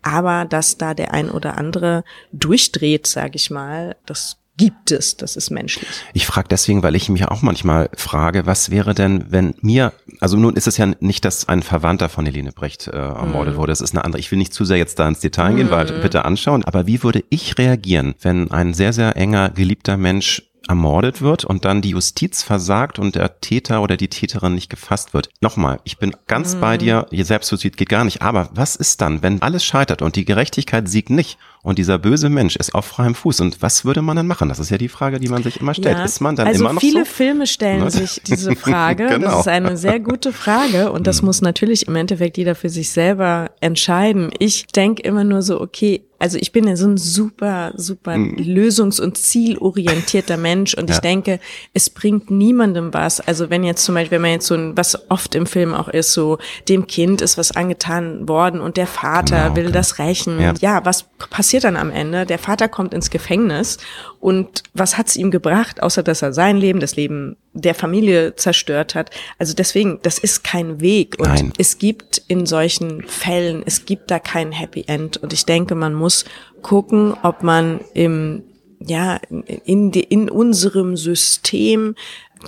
[0.02, 5.16] Aber dass da der ein oder andere durchdreht, sage ich mal, das gibt es.
[5.16, 5.88] Das ist menschlich.
[6.12, 10.36] Ich frage deswegen, weil ich mich auch manchmal frage, was wäre denn, wenn mir, also
[10.36, 13.80] nun ist es ja nicht, dass ein Verwandter von Helene Brecht äh, ermordet wurde, das
[13.80, 14.20] ist eine andere.
[14.20, 17.02] Ich will nicht zu sehr jetzt da ins Detail gehen, weil bitte anschauen, aber wie
[17.02, 21.90] würde ich reagieren, wenn ein sehr, sehr enger, geliebter Mensch ermordet wird und dann die
[21.90, 25.28] Justiz versagt und der Täter oder die Täterin nicht gefasst wird.
[25.40, 29.22] Nochmal, ich bin ganz bei dir, ihr Selbstjustiz geht gar nicht, aber was ist dann,
[29.22, 33.16] wenn alles scheitert und die Gerechtigkeit siegt nicht und dieser böse Mensch ist auf freiem
[33.16, 34.48] Fuß und was würde man dann machen?
[34.48, 35.98] Das ist ja die Frage, die man sich immer stellt.
[36.04, 37.10] Ist man dann also immer noch viele so?
[37.10, 37.90] Filme stellen Ne?
[37.90, 39.06] sich diese Frage.
[39.08, 39.28] Genau.
[39.30, 42.90] Das ist eine sehr gute Frage und das muss natürlich im Endeffekt jeder für sich
[42.90, 44.30] selber entscheiden.
[44.38, 49.00] Ich denke immer nur so, okay, also ich bin ja so ein super, super lösungs-
[49.00, 50.96] und zielorientierter Mensch und Ja.
[50.96, 51.38] ich denke,
[51.72, 53.20] es bringt niemandem was.
[53.20, 55.88] Also wenn jetzt zum Beispiel, wenn man jetzt so ein, was oft im Film auch
[55.88, 59.74] ist, so dem Kind ist was angetan worden und der Vater Genau, will genau.
[59.74, 60.40] das rächen.
[60.40, 60.54] Ja.
[60.60, 62.26] ja, was passiert dann am Ende?
[62.26, 63.78] Der Vater kommt ins Gefängnis
[64.20, 68.94] und was hat's ihm gebracht, außer dass er sein Leben, das Leben der Familie zerstört
[68.94, 69.10] hat?
[69.38, 71.52] Also deswegen, das ist kein Weg und Nein.
[71.58, 75.94] es gibt in solchen Fällen, es gibt da kein Happy End und ich denke, man
[75.94, 76.24] muss
[76.62, 78.42] gucken, ob man im
[78.86, 79.18] ja,
[79.64, 81.94] in, in unserem System,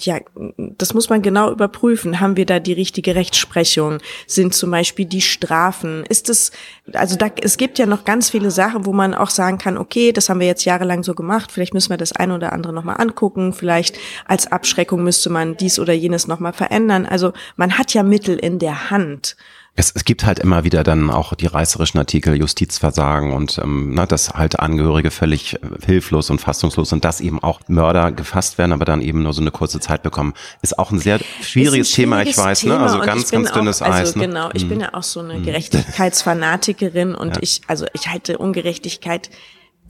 [0.05, 0.19] ja,
[0.57, 2.21] das muss man genau überprüfen.
[2.21, 3.99] Haben wir da die richtige Rechtsprechung?
[4.27, 6.05] Sind zum Beispiel die Strafen?
[6.09, 6.51] Ist es,
[6.93, 10.13] also da, es gibt ja noch ganz viele Sachen, wo man auch sagen kann, okay,
[10.13, 13.01] das haben wir jetzt jahrelang so gemacht, vielleicht müssen wir das eine oder andere nochmal
[13.01, 17.07] angucken, vielleicht als Abschreckung müsste man dies oder jenes nochmal verändern.
[17.07, 19.37] Also man hat ja Mittel in der Hand.
[19.79, 24.07] Es, es gibt halt immer wieder dann auch die reißerischen Artikel Justizversagen und ähm, na,
[24.07, 28.73] dass halt Angehörige völlig äh, hilflos und fassungslos sind, dass eben auch Mörder gefasst werden,
[28.73, 30.33] aber dann eben nur so eine kurze Zeit bekommen.
[30.63, 32.71] Ist auch ein sehr schwieriges ein Thema, ich schwieriges weiß, ne?
[32.73, 34.17] Thema Also und ganz, ganz dünnes auch, also Eis.
[34.17, 34.27] Ne?
[34.27, 37.43] Genau, ich bin ja auch so eine Gerechtigkeitsfanatikerin und Ja.
[37.43, 39.29] ich, also ich halte Ungerechtigkeit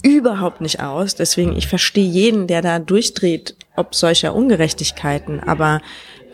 [0.02, 1.14] überhaupt nicht aus.
[1.14, 5.80] Deswegen, ich verstehe jeden, der da durchdreht, ob solcher Ungerechtigkeiten, aber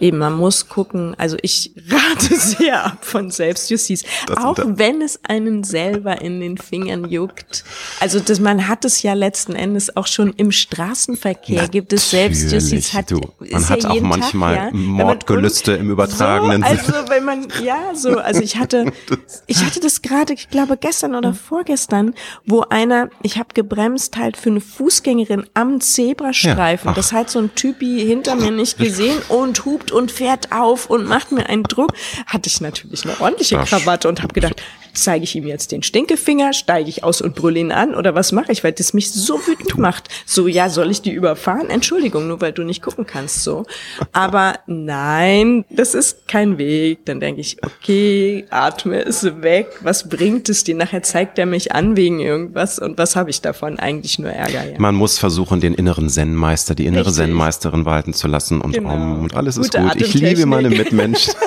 [0.02, 5.20] eben, man muss gucken, also ich rate sehr ab von Selbstjustiz, Das- auch wenn es
[5.26, 7.64] einen selber in den Fingern juckt.
[8.00, 12.92] Also das, man hat es ja letzten Endes auch schon im Straßenverkehr, gibt es Selbstjustiz.
[12.92, 13.20] Natürlich, Hat, du.
[13.38, 14.78] Man ja hat auch jeden manchmal Tag, ja.
[14.78, 16.96] Mordgelüste im übertragenen so, Sinne.
[16.98, 18.92] Also wenn man, ja, so, also ich hatte,
[19.46, 24.36] ich hatte das gerade, ich glaube gestern oder vorgestern, wo einer, ich habe gebremst halt
[24.36, 26.88] für eine Fußgängerin am Zebrastreifen.
[26.90, 30.90] Ja, das hat so ein Typi hinter mir nicht gesehen und hupt und fährt auf
[30.90, 31.92] und macht mir einen Druck.
[32.26, 33.56] Hatte ich natürlich eine ordentliche.
[33.58, 34.62] Krawatte und habe gedacht,
[34.94, 38.32] zeige ich ihm jetzt den Stinkefinger, steige ich aus und brülle ihn an oder was
[38.32, 40.08] mache ich, weil das mich so wütend macht.
[40.26, 41.70] So, ja, soll ich die überfahren?
[41.70, 43.64] Entschuldigung, nur weil du nicht gucken kannst, so.
[44.12, 47.04] Aber nein, das ist kein Weg.
[47.06, 49.68] Dann denke ich, okay, atme es weg.
[49.82, 50.74] Was bringt es dir?
[50.74, 53.78] Nachher zeigt er mich an wegen irgendwas und was habe ich davon?
[53.78, 54.78] Eigentlich nur Ärger, ja.
[54.78, 57.12] Man muss versuchen, den inneren Zen-Meister, die innere.
[57.12, 58.94] Zen-Meisterin walten zu lassen und, Genau.
[58.94, 59.96] um, und alles ist Gute gut.
[60.00, 61.34] Ich liebe meine Mitmenschen.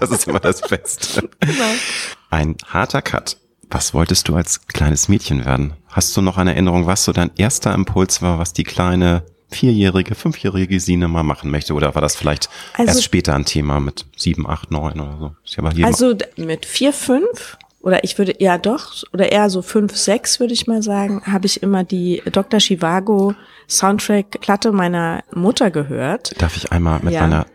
[0.00, 1.22] Das ist immer das Beste.
[1.40, 1.54] Genau.
[2.30, 3.36] Ein harter Cut.
[3.70, 5.74] Was wolltest du als kleines Mädchen werden?
[5.88, 10.14] Hast du noch eine Erinnerung, was so dein erster Impuls war, was die kleine vierjährige,
[10.14, 11.74] fünfjährige Sine mal machen möchte?
[11.74, 15.82] Oder war das vielleicht Also- erst später ein Thema mit sieben, acht, neun oder so?
[15.84, 20.54] Also mit vier, fünf oder ich würde ja doch oder eher so fünf, sechs würde
[20.54, 22.58] ich mal sagen, habe ich immer die Dr.
[22.58, 23.34] Chivago
[23.68, 26.40] Soundtrack Platte meiner Mutter gehört.
[26.40, 27.20] Darf ich einmal mit Ja.
[27.22, 27.46] meiner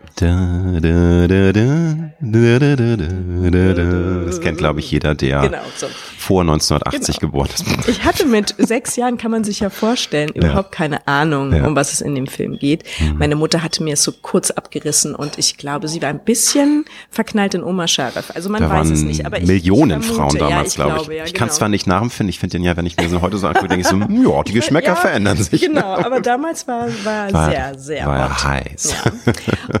[4.26, 5.86] Das kennt, glaube ich, jeder, der genau, so.
[6.18, 7.30] vor 1980 genau.
[7.30, 7.64] geboren ist.
[7.88, 10.76] Ich hatte mit sechs Jahren, kann man sich ja vorstellen, überhaupt ja.
[10.76, 11.66] keine Ahnung, ja.
[11.66, 12.84] um was es in dem Film geht.
[13.00, 13.18] Mhm.
[13.18, 16.84] Meine Mutter hatte mir es so kurz abgerissen und ich glaube, sie war ein bisschen
[17.10, 18.30] verknallt in Oma Sharif.
[18.34, 19.24] Also man da weiß es nicht.
[19.24, 21.20] Aber ich, Millionen ich vermute, Frauen damals, ja, glaube ich.
[21.20, 21.26] ich.
[21.26, 21.58] ich kann es genau.
[21.58, 23.82] zwar nicht nachempfinden, ich finde den ja, wenn ich mir so heute so angucke, denke
[23.82, 25.60] ich so, hm, ja, die Geschmäcker verändern sich.
[25.60, 28.94] Genau, aber damals war, war, war sehr, sehr war heiß.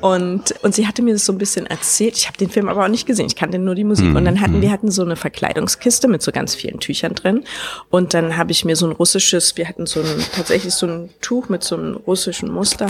[0.00, 2.16] Und, und sie hatte mir das so ein bisschen erzählt.
[2.16, 3.26] Ich habe den Film aber auch nicht gesehen.
[3.26, 4.06] Ich kannte nur die Musik.
[4.06, 4.16] Mhm.
[4.16, 4.62] Und dann hatten mhm.
[4.62, 7.44] wir hatten so eine Verkleidungskiste mit so ganz vielen Tüchern drin.
[7.90, 11.10] Und dann habe ich mir so ein russisches, wir hatten so ein tatsächlich so ein
[11.20, 12.88] Tuch mit so einem russischen Muster.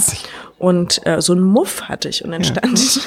[0.58, 2.24] Und äh, so ein Muff hatte ich.
[2.24, 2.48] Und dann ja.
[2.48, 3.00] stand ich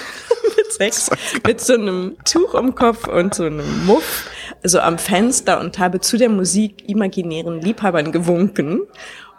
[0.84, 1.10] mit sechs
[1.46, 4.30] mit so einem Tuch um Kopf und so einem Muff
[4.64, 8.82] so am Fenster und habe zu der Musik imaginären Liebhabern gewunken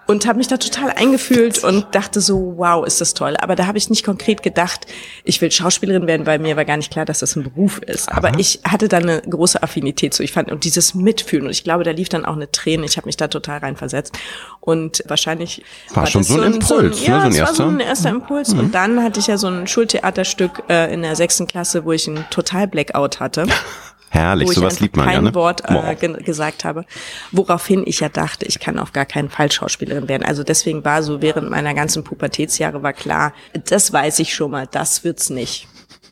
[0.06, 3.36] und habe mich da total eingefühlt und dachte so, wow, ist das toll.
[3.38, 4.86] Aber da habe ich nicht konkret gedacht,
[5.24, 8.10] ich will Schauspielerin werden, weil mir war gar nicht klar, dass das ein Beruf ist.
[8.10, 8.18] Aha.
[8.18, 10.22] Aber ich hatte da eine große Affinität zu.
[10.22, 12.84] Ich fand und dieses Mitfühlen und ich glaube, da lief dann auch eine Träne.
[12.84, 14.16] Ich habe mich da total reinversetzt
[14.60, 17.46] und wahrscheinlich war, war schon so ein Impuls, so ein, ne, ja, so ein erster,
[17.46, 18.52] war so ein erster Impuls.
[18.52, 18.60] Mhm.
[18.60, 22.08] Und dann hatte ich ja so ein Schultheaterstück äh, in der sechsten Klasse, wo ich
[22.08, 23.46] einen Total Blackout hatte.
[24.14, 25.22] Herrlich, sowas liebt man kein ja.
[25.22, 25.34] Ne?
[25.34, 26.84] Wort äh, ge gesagt habe,
[27.32, 30.22] woraufhin ich ja dachte, ich kann auf gar keinen Fall Schauspielerin werden.
[30.24, 33.32] Also deswegen war so während meiner ganzen Pubertätsjahre war klar,
[33.68, 35.66] das weiß ich schon mal, das wird's nicht.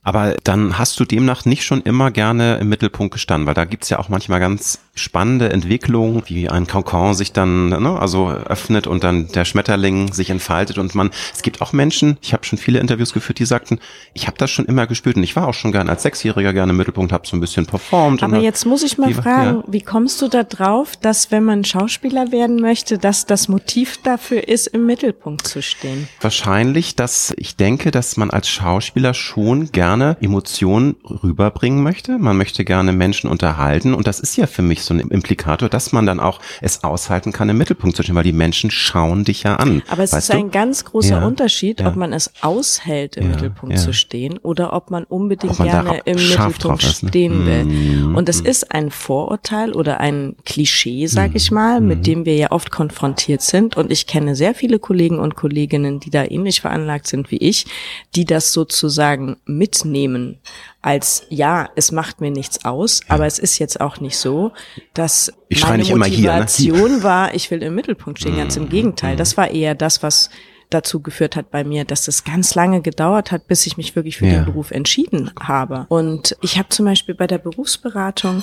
[0.04, 3.88] Aber dann hast du demnach nicht schon immer gerne im Mittelpunkt gestanden, weil da gibt's
[3.88, 9.04] ja auch manchmal ganz spannende Entwicklungen, wie ein Kokon sich dann ne, also öffnet und
[9.04, 12.80] dann der Schmetterling sich entfaltet und man, es gibt auch Menschen, ich habe schon viele
[12.80, 13.78] Interviews geführt, die sagten,
[14.12, 16.72] ich habe das schon immer gespürt und ich war auch schon gerne als Sechsjähriger gerne
[16.72, 18.24] im Mittelpunkt, habe so ein bisschen performt.
[18.24, 19.64] Aber jetzt muss ich mal die, fragen, ja.
[19.68, 24.48] wie kommst du da drauf, dass wenn man Schauspieler werden möchte, dass das Motiv dafür
[24.48, 26.08] ist, im Mittelpunkt zu stehen?
[26.20, 32.18] Wahrscheinlich, dass ich denke, dass man als Schauspieler schon gerne gerne Emotionen rüberbringen möchte.
[32.18, 33.92] Man möchte gerne Menschen unterhalten.
[33.94, 37.32] Und das ist ja für mich so ein Implikator, dass man dann auch es aushalten
[37.32, 39.82] kann, im Mittelpunkt zu stehen, weil die Menschen schauen dich ja an.
[39.88, 40.36] Aber es ist du?
[40.36, 41.88] ein ganz großer ja, Unterschied, ja.
[41.88, 46.00] ob man es aushält, im ja, Mittelpunkt zu stehen oder ob man unbedingt man gerne
[46.04, 47.08] im Mittelpunkt ist, ne?
[47.08, 47.64] stehen will.
[47.64, 48.46] Mm, Und es mm.
[48.46, 52.02] ist ein Vorurteil oder ein Klischee, sag mm, ich mal, mit mm.
[52.02, 53.76] dem wir ja oft konfrontiert sind.
[53.76, 57.66] Und ich kenne sehr viele Kollegen und Kolleginnen, die da ähnlich veranlagt sind wie ich,
[58.14, 60.38] die das sozusagen mit nehmen
[60.82, 63.14] als ja, es macht mir nichts aus, ja.
[63.14, 64.52] aber es ist jetzt auch nicht so,
[64.94, 67.02] dass ich meine Motivation hier, ne?
[67.04, 68.70] war, ich will im Mittelpunkt stehen, ganz im mhm.
[68.70, 69.16] Gegenteil.
[69.16, 70.28] Das war eher das, was
[70.72, 74.18] dazu geführt hat bei mir, dass es ganz lange gedauert hat, bis ich mich wirklich
[74.18, 74.32] für ja.
[74.32, 75.86] den Beruf entschieden habe.
[75.88, 78.42] Und ich habe zum Beispiel bei der Berufsberatung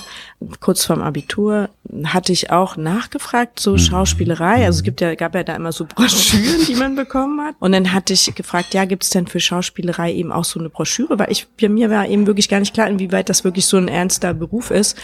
[0.60, 1.68] kurz vorm Abitur
[2.04, 3.78] hatte ich auch nachgefragt, so mhm.
[3.78, 4.64] Schauspielerei.
[4.64, 7.56] Also es gibt ja, gab ja da immer so Broschüren, die man bekommen hat.
[7.58, 10.70] Und dann hatte ich gefragt, ja, gibt es denn für Schauspielerei eben auch so eine
[10.70, 11.18] Broschüre?
[11.18, 13.88] Weil ich, bei mir war eben wirklich gar nicht klar, inwieweit das wirklich so ein
[13.88, 14.96] ernster Beruf ist.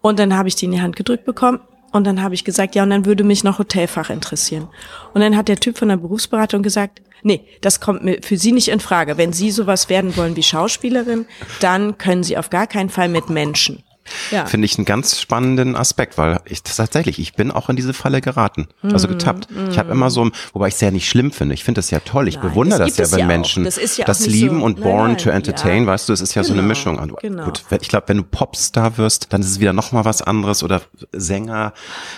[0.00, 1.60] Und dann habe ich die in die Hand gedrückt bekommen
[1.94, 4.66] und dann habe ich gesagt, ja, und dann würde mich noch Hotelfach interessieren.
[5.14, 8.50] Und dann hat der Typ von der Berufsberatung gesagt, nee, das kommt mir für Sie
[8.50, 9.16] nicht in Frage.
[9.16, 11.24] Wenn Sie sowas werden wollen wie Schauspielerin,
[11.60, 13.84] dann können Sie auf gar keinen Fall mit Menschen.
[14.30, 14.46] Ja.
[14.46, 18.20] Finde ich einen ganz spannenden Aspekt, weil ich tatsächlich, ich bin auch in diese Falle
[18.20, 19.50] geraten, also getappt.
[19.50, 19.70] Mm.
[19.70, 21.54] Ich habe immer so, wobei ich es ja nicht schlimm finde.
[21.54, 22.28] Ich finde das ja toll.
[22.28, 24.80] Ich nein, bewundere das, das ja, wenn ja Menschen das, ja das lieben so, und
[24.80, 25.88] born nein, to entertain, ja.
[25.88, 26.98] weißt du, es ist ja genau, so eine genau, Mischung.
[26.98, 27.44] Und, genau.
[27.44, 30.62] Gut, ich glaube, wenn du Popstar wirst, dann ist es wieder noch mal was anderes
[30.62, 31.72] oder Sänger.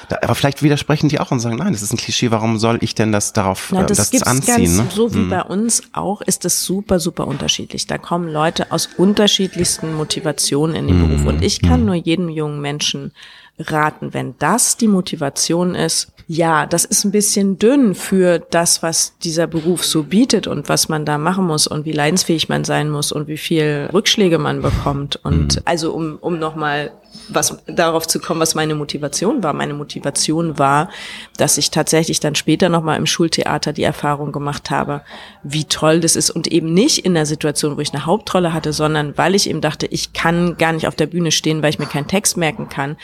[0.09, 2.31] Da, aber vielleicht widersprechen die auch und sagen, nein, das ist ein Klischee.
[2.31, 4.77] Warum soll ich denn das darauf Na, das, äh, das anziehen?
[4.77, 4.87] Ganz, ne?
[4.92, 5.31] So wie hm.
[5.31, 7.87] bei uns auch ist es super, super unterschiedlich.
[7.87, 11.09] Da kommen Leute aus unterschiedlichsten Motivationen in den hm.
[11.09, 13.12] Beruf und ich kann kann nur jedem jungen Menschen
[13.58, 19.16] raten, wenn das die Motivation ist, ja, das ist ein bisschen dünn für das, was
[19.18, 22.90] dieser Beruf so bietet und was man da machen muss und wie leidensfähig man sein
[22.90, 25.20] muss und wie viel Rückschläge man bekommt.
[25.22, 25.62] Und mhm.
[25.64, 26.90] also um, um nochmal
[27.29, 29.52] was darauf zu kommen, was meine Motivation war.
[29.52, 30.90] Meine Motivation war,
[31.37, 35.02] dass ich tatsächlich dann später nochmal im Schultheater die Erfahrung gemacht habe,
[35.42, 38.72] wie toll das ist und eben nicht in der Situation, wo ich eine Hauptrolle hatte,
[38.72, 41.79] sondern weil ich eben dachte, ich kann gar nicht auf der Bühne stehen, weil ich
[41.79, 42.96] mir keinen Text merken kann,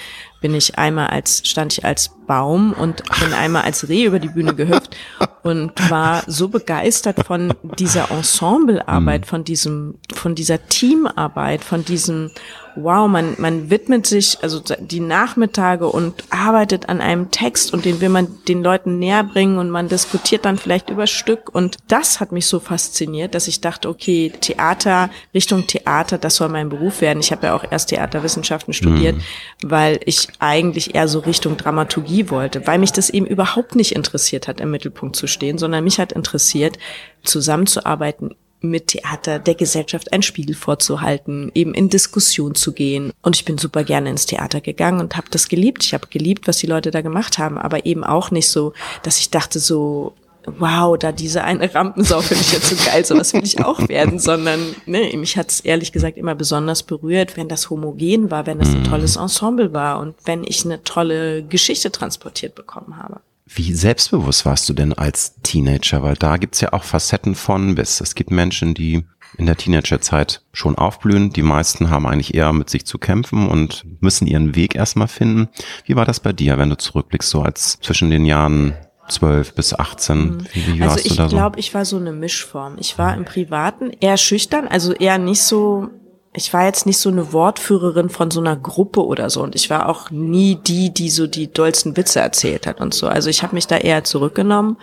[0.43, 4.29] bin ich einmal als, stand ich als Baum und bin einmal als Reh über die
[4.29, 4.97] Bühne gehüpft
[5.43, 9.27] und war so begeistert von dieser Ensemblearbeit, mhm.
[9.27, 12.31] von diesem, von dieser Teamarbeit, von diesem
[12.77, 18.01] wow, man, man widmet sich, also die Nachmittage und arbeitet an einem Text und den
[18.01, 22.21] will man den Leuten näher bringen und man diskutiert dann vielleicht über Stück und das
[22.21, 27.01] hat mich so fasziniert, dass ich dachte, okay, Theater, Richtung Theater, das soll mein Beruf
[27.01, 27.21] werden.
[27.21, 29.71] Ich habe ja auch erst Theaterwissenschaften studiert, mhm.
[29.71, 34.49] weil ich eigentlich eher so Richtung Dramaturgie wollte, weil mich das eben überhaupt nicht interessiert
[34.49, 36.79] hat, im Mittelpunkt zu stehen, sondern mich hat interessiert,
[37.23, 43.13] zusammenzuarbeiten mit Theater der Gesellschaft einen Spiegel vorzuhalten, eben in Diskussion zu gehen.
[43.23, 45.85] Und ich bin super gerne ins Theater gegangen und habe das geliebt.
[45.85, 48.73] Ich habe geliebt, was die Leute da gemacht haben, aber eben auch nicht so,
[49.03, 50.15] dass ich dachte so,
[50.47, 54.19] wow, da diese eine Rampensau finde ich jetzt so geil, sowas will ich auch werden,
[54.19, 58.61] sondern ne, mich hat es ehrlich gesagt immer besonders berührt, wenn das homogen war, wenn
[58.61, 58.85] es ein mhm.
[58.85, 63.21] tolles Ensemble war und wenn ich eine tolle Geschichte transportiert bekommen habe.
[63.55, 66.03] Wie selbstbewusst warst du denn als Teenager?
[66.03, 68.01] Weil da gibt's ja auch Facetten von bis.
[68.01, 69.05] Es gibt Menschen, die
[69.37, 71.33] in der Teenagerzeit schon aufblühen.
[71.33, 75.49] Die meisten haben eigentlich eher mit sich zu kämpfen und müssen ihren Weg erstmal finden.
[75.85, 78.75] Wie war das bei dir, wenn du zurückblickst, so als zwischen den Jahren
[79.09, 80.19] 12 bis 18?
[80.19, 80.47] Mhm.
[80.53, 82.77] Wie, wie also ich glaube, ich war so eine Mischform.
[82.79, 85.91] Ich war im Privaten eher schüchtern, also eher nicht so
[86.35, 89.69] ich war jetzt nicht so eine Wortführerin von so einer Gruppe oder so und ich
[89.69, 93.07] war auch nie die, die so die dollsten Witze erzählt hat und so.
[93.07, 94.79] Also ich habe mich da eher zurückgenommen.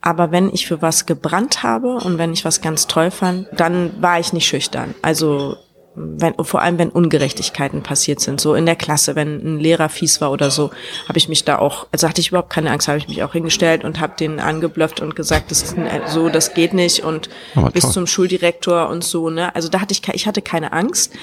[0.00, 4.00] Aber wenn ich für was gebrannt habe und wenn ich was ganz toll fand, dann
[4.00, 4.94] war ich nicht schüchtern.
[5.02, 5.56] Also
[5.96, 10.20] wenn, vor allem wenn Ungerechtigkeiten passiert sind, so in der Klasse, wenn ein Lehrer fies
[10.20, 10.70] war oder so,
[11.08, 13.32] habe ich mich da auch, also hatte ich überhaupt keine Angst, habe ich mich auch
[13.32, 15.76] hingestellt und habe den angeblufft und gesagt, das ist
[16.08, 17.30] so, das geht nicht und
[17.72, 19.54] bis zum Schuldirektor und so, ne?
[19.54, 21.14] Also da hatte ich, ich hatte keine Angst,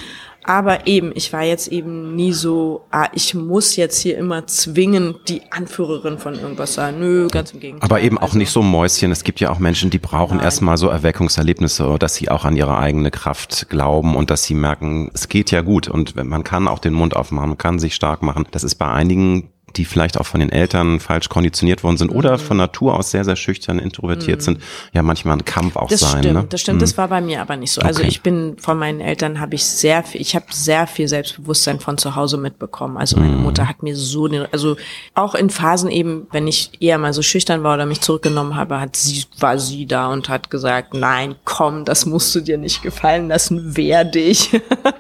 [0.43, 5.29] aber eben, ich war jetzt eben nie so, ah, ich muss jetzt hier immer zwingend
[5.29, 6.99] die Anführerin von irgendwas sein.
[6.99, 7.89] Nö, ganz im Gegenteil.
[7.89, 9.11] Aber eben auch also, nicht so Mäuschen.
[9.11, 10.45] Es gibt ja auch Menschen, die brauchen nein.
[10.45, 15.11] erstmal so Erweckungserlebnisse, dass sie auch an ihre eigene Kraft glauben und dass sie merken,
[15.13, 18.21] es geht ja gut und man kann auch den Mund aufmachen, man kann sich stark
[18.21, 18.45] machen.
[18.51, 22.17] Das ist bei einigen die vielleicht auch von den Eltern falsch konditioniert worden sind mhm.
[22.17, 24.43] oder von Natur aus sehr, sehr schüchtern, introvertiert mhm.
[24.43, 24.59] sind,
[24.93, 26.23] ja manchmal ein Kampf auch das sein.
[26.23, 26.45] Stimmt, ne?
[26.49, 26.81] Das stimmt, mhm.
[26.81, 27.81] das war bei mir aber nicht so.
[27.81, 28.09] Also okay.
[28.09, 31.97] ich bin von meinen Eltern habe ich sehr viel, ich habe sehr viel Selbstbewusstsein von
[31.97, 32.97] zu Hause mitbekommen.
[32.97, 33.43] Also meine mhm.
[33.43, 34.77] Mutter hat mir so, also
[35.15, 38.79] auch in Phasen eben, wenn ich eher mal so schüchtern war oder mich zurückgenommen habe,
[38.79, 42.81] hat sie, war sie da und hat gesagt, nein, komm, das musst du dir nicht
[42.81, 44.49] gefallen lassen, wehr dich.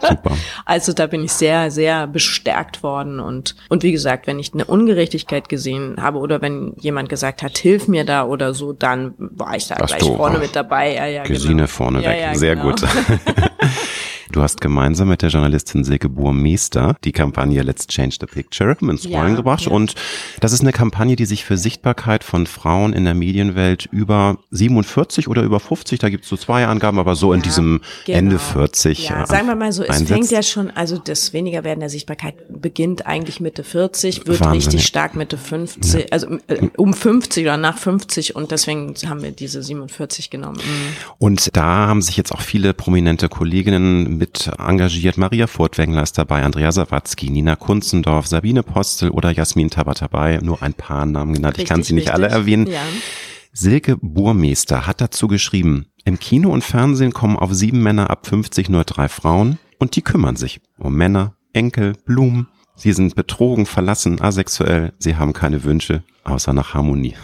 [0.01, 0.37] Super.
[0.65, 4.62] Also da bin ich sehr, sehr bestärkt worden und, und wie gesagt, wenn ich eine
[4.65, 9.55] Ungerechtigkeit gesehen habe oder wenn jemand gesagt hat, hilf mir da oder so, dann war
[9.55, 10.95] ich da Warst gleich vorne mit dabei.
[10.95, 11.67] Ja, ja, Gesine genau.
[11.67, 12.69] vorne weg, ja, sehr genau.
[12.69, 12.83] gut.
[14.33, 19.05] Du hast gemeinsam mit der Journalistin Silke Burmeister die Kampagne Let's Change the Picture ins
[19.05, 19.65] Rollen ja, gebracht.
[19.65, 19.71] Ja.
[19.71, 19.93] Und
[20.39, 25.27] das ist eine Kampagne, die sich für Sichtbarkeit von Frauen in der Medienwelt über 47
[25.27, 28.17] oder über 50, da gibt es so zwei Angaben, aber so ja, in diesem genau.
[28.17, 29.09] Ende 40.
[29.09, 33.05] Ja, sagen wir mal so, es fängt ja schon, also das Wenigerwerden der Sichtbarkeit beginnt
[33.05, 34.53] eigentlich Mitte 40, wird Wahnsinn.
[34.53, 39.31] richtig stark Mitte 50, also äh, um 50 oder nach 50 und deswegen haben wir
[39.31, 40.57] diese 47 genommen.
[40.57, 41.13] Mhm.
[41.19, 45.17] Und da haben sich jetzt auch viele prominente Kolleginnen mit engagiert.
[45.17, 50.39] Maria Furtwängler ist dabei, Andrea Sawatzki, Nina Kunzendorf, Sabine Postel oder Jasmin Tabatabai.
[50.41, 51.57] Nur ein paar Namen genannt.
[51.57, 52.23] Richtig, ich kann sie nicht richtig.
[52.23, 52.67] alle erwähnen.
[52.67, 52.79] Ja.
[53.51, 58.69] Silke Burmeister hat dazu geschrieben, im Kino und Fernsehen kommen auf sieben Männer ab 50
[58.69, 62.47] nur drei Frauen und die kümmern sich um Männer, Enkel, Blumen.
[62.75, 64.93] Sie sind betrogen, verlassen, asexuell.
[64.99, 67.15] Sie haben keine Wünsche, außer nach Harmonie.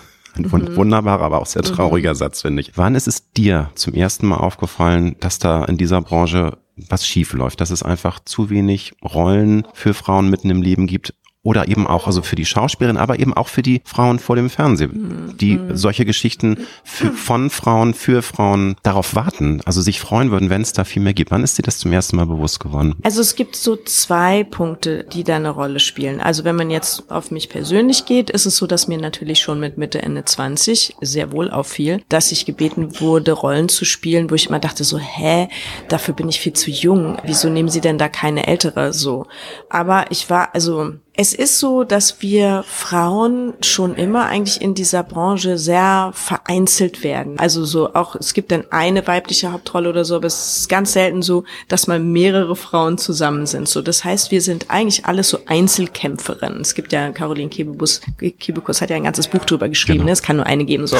[0.45, 0.75] Ein mhm.
[0.75, 2.17] wunderbarer, aber auch sehr trauriger mhm.
[2.17, 2.71] Satz, finde ich.
[2.75, 7.33] Wann ist es dir zum ersten Mal aufgefallen, dass da in dieser Branche was schief
[7.33, 11.13] läuft, dass es einfach zu wenig Rollen für Frauen mitten im Leben gibt,
[11.49, 14.51] oder eben auch also für die Schauspielerin, aber eben auch für die Frauen vor dem
[14.51, 15.75] Fernsehen, die mhm.
[15.75, 20.73] solche Geschichten für, von Frauen für Frauen darauf warten, also sich freuen würden, wenn es
[20.73, 21.31] da viel mehr gibt.
[21.31, 22.93] Wann ist dir das zum ersten Mal bewusst geworden?
[23.01, 26.21] Also es gibt so zwei Punkte, die da eine Rolle spielen.
[26.21, 29.59] Also wenn man jetzt auf mich persönlich geht, ist es so, dass mir natürlich schon
[29.59, 34.35] mit Mitte, Ende 20 sehr wohl auffiel, dass ich gebeten wurde, Rollen zu spielen, wo
[34.35, 35.49] ich immer dachte so, hä,
[35.87, 37.17] dafür bin ich viel zu jung.
[37.23, 39.25] Wieso nehmen Sie denn da keine ältere so?
[39.67, 45.03] Aber ich war, also es ist so, dass wir Frauen schon immer eigentlich in dieser
[45.03, 47.37] Branche sehr vereinzelt werden.
[47.37, 50.93] Also so auch, es gibt dann eine weibliche Hauptrolle oder so, aber es ist ganz
[50.93, 53.67] selten so, dass mal mehrere Frauen zusammen sind.
[53.67, 56.61] So, das heißt, wir sind eigentlich alles so Einzelkämpferinnen.
[56.61, 57.99] Es gibt ja, Caroline Kebekus,
[58.39, 60.05] Kebekus hat ja ein ganzes Buch drüber geschrieben, genau.
[60.05, 60.13] ne?
[60.13, 60.95] es kann nur eine geben, so.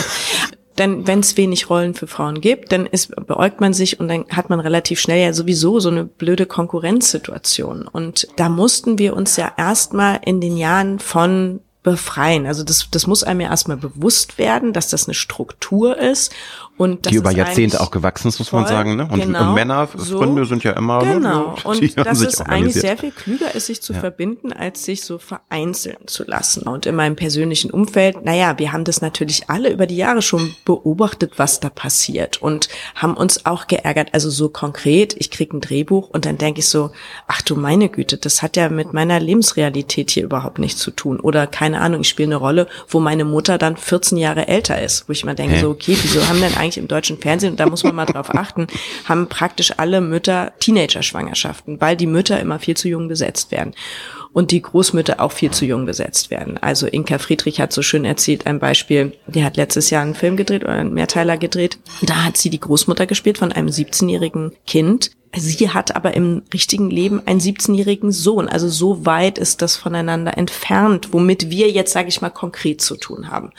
[0.80, 4.26] Denn wenn es wenig Rollen für Frauen gibt, dann ist, beäugt man sich und dann
[4.30, 7.88] hat man relativ schnell ja sowieso so eine blöde Konkurrenzsituation.
[7.88, 12.46] Und da mussten wir uns ja erstmal in den Jahren von befreien.
[12.46, 16.34] Also das, das muss einem ja erstmal bewusst werden, dass das eine Struktur ist
[16.80, 18.96] und das die über Jahrzehnte auch gewachsen ist, muss voll, man sagen.
[18.96, 19.06] Ne?
[19.12, 21.56] Und, genau, und Männerfreunde so, sind ja immer genau.
[21.66, 24.00] Und dass es eigentlich sehr viel klüger ist, sich zu ja.
[24.00, 26.70] verbinden, als sich so vereinzeln zu lassen.
[26.70, 30.56] Und in meinem persönlichen Umfeld, naja, wir haben das natürlich alle über die Jahre schon
[30.64, 34.14] beobachtet, was da passiert und haben uns auch geärgert.
[34.14, 36.92] Also so konkret, ich krieg ein Drehbuch und dann denke ich so,
[37.28, 41.20] ach du meine Güte, das hat ja mit meiner Lebensrealität hier überhaupt nichts zu tun.
[41.20, 45.10] Oder keine Ahnung, ich spiele eine Rolle, wo meine Mutter dann 14 Jahre älter ist,
[45.10, 45.60] wo ich immer denke, Hä?
[45.60, 48.06] so, okay, wieso haben denn eigentlich eigentlich im deutschen Fernsehen, und da muss man mal
[48.06, 48.68] drauf achten,
[49.06, 53.74] haben praktisch alle Mütter Teenager-Schwangerschaften, weil die Mütter immer viel zu jung besetzt werden
[54.32, 56.58] und die Großmütter auch viel zu jung besetzt werden.
[56.60, 60.38] Also Inka Friedrich hat so schön erzählt, ein Beispiel, die hat letztes Jahr einen Film
[60.38, 61.80] gedreht oder einen Mehrteiler gedreht.
[62.04, 65.12] Da hat sie die Großmutter gespielt von einem 17-jährigen Kind.
[65.36, 68.48] Sie hat aber im richtigen Leben einen 17-jährigen Sohn.
[68.48, 72.96] Also so weit ist das voneinander entfernt, womit wir jetzt, sage ich mal, konkret zu
[72.96, 73.52] tun haben.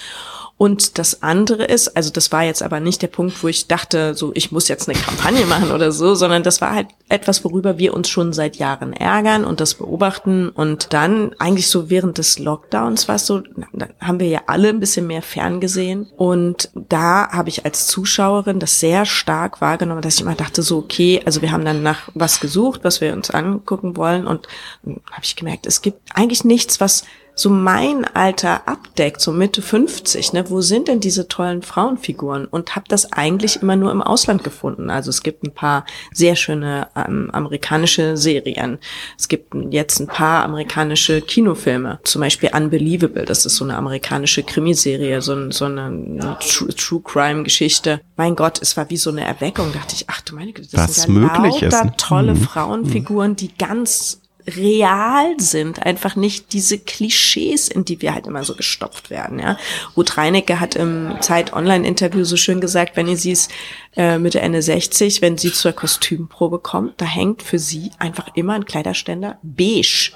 [0.61, 4.15] Und das andere ist, also das war jetzt aber nicht der Punkt, wo ich dachte,
[4.15, 7.79] so ich muss jetzt eine Kampagne machen oder so, sondern das war halt etwas, worüber
[7.79, 10.51] wir uns schon seit Jahren ärgern und das beobachten.
[10.51, 13.41] Und dann eigentlich so während des Lockdowns war es so,
[13.73, 16.11] da haben wir ja alle ein bisschen mehr ferngesehen.
[16.19, 20.77] Und da habe ich als Zuschauerin das sehr stark wahrgenommen, dass ich immer dachte, so
[20.77, 24.27] okay, also wir haben dann nach was gesucht, was wir uns angucken wollen.
[24.27, 24.47] Und
[24.85, 27.05] habe ich gemerkt, es gibt eigentlich nichts, was
[27.41, 32.45] so mein Alter abdeckt, so Mitte 50, ne, wo sind denn diese tollen Frauenfiguren?
[32.45, 34.91] Und habe das eigentlich immer nur im Ausland gefunden.
[34.91, 38.79] Also es gibt ein paar sehr schöne ähm, amerikanische Serien.
[39.19, 44.43] Es gibt jetzt ein paar amerikanische Kinofilme, zum Beispiel Unbelievable, das ist so eine amerikanische
[44.43, 48.03] Krimiserie, so, so eine True, True Crime Geschichte.
[48.17, 50.89] Mein Gott, es war wie so eine Erweckung, dachte ich, ach du meine Güte, das
[50.91, 51.93] Was sind ja möglich lauter ist, ne?
[51.97, 52.43] tolle Mhm.
[52.43, 54.21] Frauenfiguren, die ganz
[54.57, 59.39] real sind, einfach nicht diese Klischees, in die wir halt immer so gestopft werden.
[59.39, 59.59] Ja.
[59.97, 63.51] Ruth Reinecke hat im Zeit-Online-Interview so schön gesagt, wenn ihr sie ist
[63.97, 68.55] äh, Mitte Ende 60, wenn sie zur Kostümprobe kommt, da hängt für sie einfach immer
[68.55, 70.13] ein Kleiderständer beige.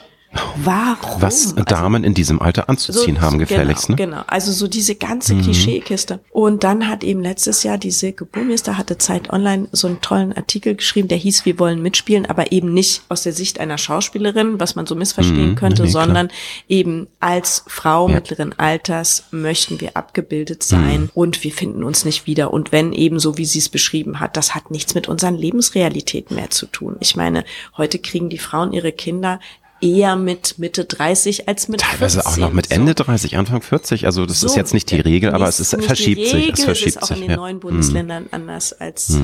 [0.56, 1.20] Warum?
[1.22, 4.04] Was Also- Damen in diesem Alter anzuziehen haben, gefälligst, genau, ne?
[4.06, 5.42] Genau, also so diese ganze Mhm.
[5.42, 6.20] Klischeekiste.
[6.30, 10.32] Und dann hat eben letztes Jahr die Silke Burmeister, hatte Zeit Online so einen tollen
[10.32, 14.60] Artikel geschrieben, der hieß, wir wollen mitspielen, aber eben nicht aus der Sicht einer Schauspielerin,
[14.60, 16.04] was man so missverstehen Mhm, könnte, nee, klar.
[16.04, 16.28] sondern
[16.68, 18.14] eben als Frau Ja.
[18.16, 21.10] mittleren Alters möchten wir abgebildet sein Mhm.
[21.14, 22.52] und wir finden uns nicht wieder.
[22.52, 26.36] Und wenn eben so, wie sie es beschrieben hat, das hat nichts mit unseren Lebensrealitäten
[26.36, 26.96] mehr zu tun.
[27.00, 27.44] Ich meine,
[27.76, 29.40] heute kriegen die Frauen ihre Kinder
[29.84, 32.32] eher mit Mitte 30 als mit Teilweise 14.
[32.32, 32.74] auch noch mit So.
[32.74, 34.06] Ende 30, Anfang 40.
[34.06, 36.34] Also das ist So, jetzt nicht die Regel, aber es ist, verschiebt die sich.
[36.34, 37.16] Regel, Es verschiebt ist auch sich.
[37.18, 37.36] in den ja.
[37.36, 39.18] neuen Bundesländern anders als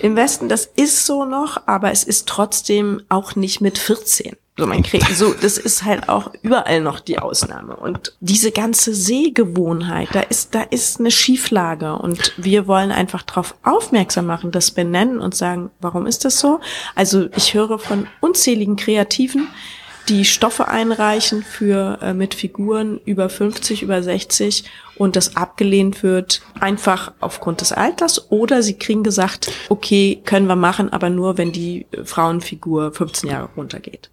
[0.00, 0.48] im Westen.
[0.48, 4.36] Das ist so noch, aber es ist trotzdem auch nicht mit 14.
[4.58, 7.74] So, man kriegt, so, das ist halt auch überall noch die Ausnahme.
[7.74, 11.96] Und diese ganze Sehgewohnheit, da ist, da ist eine Schieflage.
[11.96, 16.60] Und wir wollen einfach darauf aufmerksam machen, das benennen und sagen, warum ist das so?
[16.94, 19.48] Also, ich höre von unzähligen Kreativen,
[20.08, 24.64] die Stoffe einreichen für äh, mit Figuren über 50, über 60
[24.96, 30.56] und das abgelehnt wird einfach aufgrund des Alters oder sie kriegen gesagt, okay, können wir
[30.56, 34.10] machen, aber nur wenn die äh, Frauenfigur 15 Jahre runtergeht.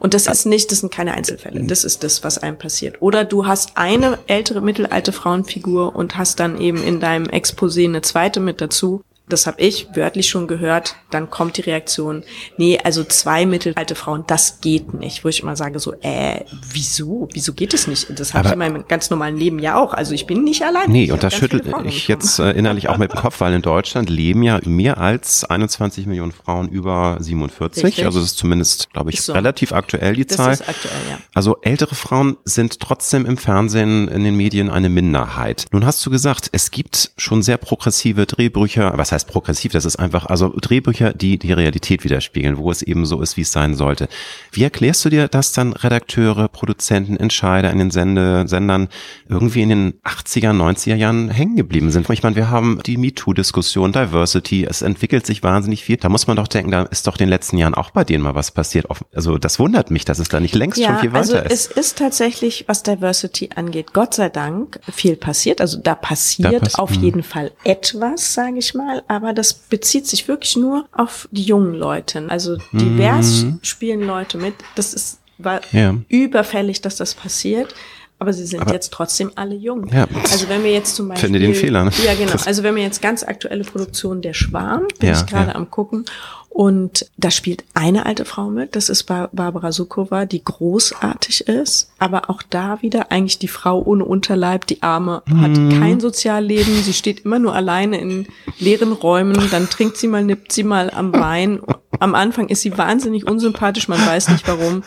[0.00, 1.62] Und das ist nicht, das sind keine Einzelfälle.
[1.64, 3.02] Das ist das, was einem passiert.
[3.02, 8.00] Oder du hast eine ältere, mittelalte Frauenfigur und hast dann eben in deinem Exposé eine
[8.00, 9.02] zweite mit dazu.
[9.30, 10.96] Das habe ich wörtlich schon gehört.
[11.10, 12.22] Dann kommt die Reaktion,
[12.56, 15.24] nee, also zwei mittelalte Frauen, das geht nicht.
[15.24, 17.28] Wo ich immer sage so, äh, wieso?
[17.32, 18.18] Wieso geht es nicht?
[18.18, 19.94] Das habe ich in meinem ganz normalen Leben ja auch.
[19.94, 20.90] Also ich bin nicht allein.
[20.90, 23.18] Nee, Ich und hab da ganz viele schüttel ich jetzt äh, innerlich auch mit dem
[23.18, 27.84] Kopf, weil in Deutschland leben ja mehr als 21 Millionen Frauen über 47.
[27.84, 28.04] Richtig.
[28.04, 29.32] Also das ist zumindest, glaube ich, so.
[29.32, 30.52] relativ aktuell die Das Zahl.
[30.52, 31.18] ist aktuell, ja.
[31.34, 35.66] Also ältere Frauen sind trotzdem im Fernsehen, in den Medien eine Minderheit.
[35.72, 38.92] Nun hast du gesagt, es gibt schon sehr progressive Drehbücher.
[38.96, 39.72] Was heißt progressiv?
[39.72, 43.42] Das ist einfach, also Drehbücher, die die Realität widerspiegeln, wo es eben so ist, wie
[43.42, 44.08] es sein sollte.
[44.52, 48.88] Wie erklärst du dir, dass dann Redakteure, Produzenten, Entscheider in den Sende, Sendern
[49.28, 52.08] irgendwie in den 80er, 90er Jahren hängen geblieben sind?
[52.10, 55.96] Ich meine, wir haben die MeToo-Diskussion, Diversity, es entwickelt sich wahnsinnig viel.
[55.96, 58.22] Da muss man doch denken, da ist doch in den letzten Jahren auch bei denen
[58.22, 58.86] mal was passiert.
[59.14, 61.70] Also das wundert mich, dass es da nicht längst schon viel also weiter ist.
[61.70, 65.60] es ist tatsächlich, was Diversity angeht, Gott sei Dank viel passiert.
[65.60, 67.04] Also da passiert Da pass- auf mhm.
[67.04, 71.74] jeden Fall etwas, sage ich mal, aber das bezieht sich wirklich nur auf die jungen
[71.74, 72.26] Leute.
[72.28, 74.54] Also divers spielen Leute mit.
[74.76, 75.78] Das ist war Mhm.
[75.78, 75.94] Ja.
[76.08, 77.74] überfällig, dass das passiert.
[78.20, 79.88] Aber sie sind Aber- jetzt trotzdem alle jung.
[79.92, 80.06] Ja.
[80.30, 81.26] Also wenn wir jetzt zum Beispiel.
[81.30, 81.90] Finde den Fehler, ne?
[82.04, 82.40] Ja, genau.
[82.46, 85.54] Also wenn wir jetzt ganz aktuelle Produktion Der Schwarm, bin Ja, ich gerade ja.
[85.56, 86.04] am gucken.
[86.52, 91.92] Und da spielt eine alte Frau mit, das ist Bar Barbara Sukowa, die großartig ist,
[92.00, 95.78] aber auch da wieder eigentlich die Frau ohne Unterleib, die Arme, hat Mhm.
[95.80, 98.26] kein Sozialleben, sie steht immer nur alleine in
[98.58, 101.60] leeren Räumen, dann trinkt sie mal, nippt sie mal am Wein.
[102.00, 104.82] Am Anfang ist sie wahnsinnig unsympathisch, man weiß nicht warum.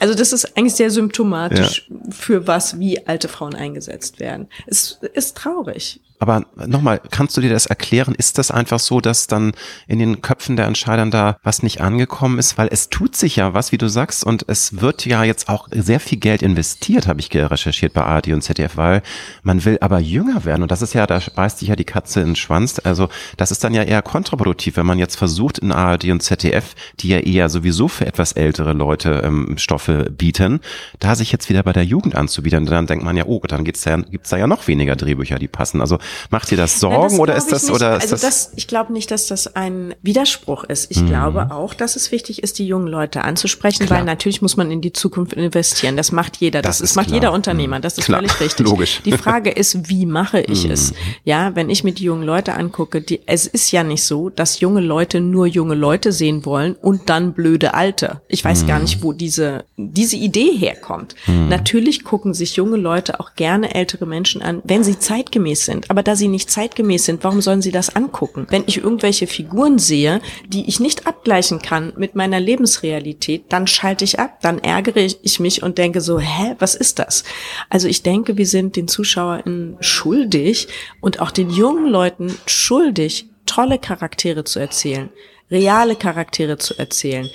[0.00, 4.48] Also das ist eigentlich sehr symptomatisch für was, wie alte Frauen eingesetzt werden.
[4.66, 6.00] Es ist traurig.
[6.18, 8.14] Aber nochmal, kannst du dir das erklären?
[8.14, 9.52] Ist das einfach so, dass dann
[9.86, 12.56] in den Köpfen der Entscheidern da was nicht angekommen ist?
[12.56, 15.68] Weil es tut sich ja was, wie du sagst, und es wird ja jetzt auch
[15.70, 19.02] sehr viel Geld investiert, habe ich recherchiert bei ARD und ZDF, weil
[19.42, 20.62] man will aber jünger werden.
[20.62, 22.80] Und das ist ja, da beißt sich ja die Katze in den Schwanz.
[22.82, 26.74] Also das ist dann ja eher kontraproduktiv, wenn man jetzt versucht in ARD und ZDF,
[27.00, 30.60] die ja eher sowieso für etwas ältere Leute ähm, Stoffe bieten,
[31.00, 33.84] da sich jetzt wieder bei der Jugend anzubieten, dann denkt man ja, oh, dann gibt's
[33.84, 35.80] ja, gibt's da ja noch weniger Drehbücher, die passen.
[35.80, 35.98] Also
[36.30, 37.74] Macht dir das Sorgen Nein, das oder ist das nicht.
[37.74, 40.90] oder ist also das, das ich glaube nicht, dass das ein Widerspruch ist.
[40.90, 41.06] Ich mhm.
[41.06, 43.98] glaube auch, dass es wichtig ist, die jungen Leute anzusprechen, klar.
[43.98, 45.96] weil natürlich muss man in die Zukunft investieren.
[45.96, 46.62] Das macht jeder.
[46.62, 47.16] Das, das, das macht klar.
[47.16, 47.80] jeder Unternehmer.
[47.80, 48.20] Das ist klar.
[48.20, 48.66] völlig richtig.
[48.66, 49.00] Logisch.
[49.04, 50.72] Die Frage ist, wie mache ich mhm.
[50.72, 50.92] es?
[51.24, 54.60] Ja, wenn ich mir die jungen Leute angucke, die, es ist ja nicht so, dass
[54.60, 58.20] junge Leute nur junge Leute sehen wollen und dann blöde Alte.
[58.28, 58.66] Ich weiß mhm.
[58.66, 61.14] gar nicht, wo diese diese Idee herkommt.
[61.26, 61.48] Mhm.
[61.48, 65.90] Natürlich gucken sich junge Leute auch gerne ältere Menschen an, wenn sie zeitgemäß sind.
[65.94, 68.48] Aber da sie nicht zeitgemäß sind, warum sollen sie das angucken?
[68.50, 74.02] Wenn ich irgendwelche Figuren sehe, die ich nicht abgleichen kann mit meiner Lebensrealität, dann schalte
[74.02, 77.22] ich ab, dann ärgere ich mich und denke so, hä, was ist das?
[77.70, 80.66] Also ich denke, wir sind den ZuschauerInnen schuldig
[81.00, 85.10] und auch den jungen Leuten schuldig, tolle Charaktere zu erzählen,
[85.48, 87.30] reale Charaktere zu erzählen,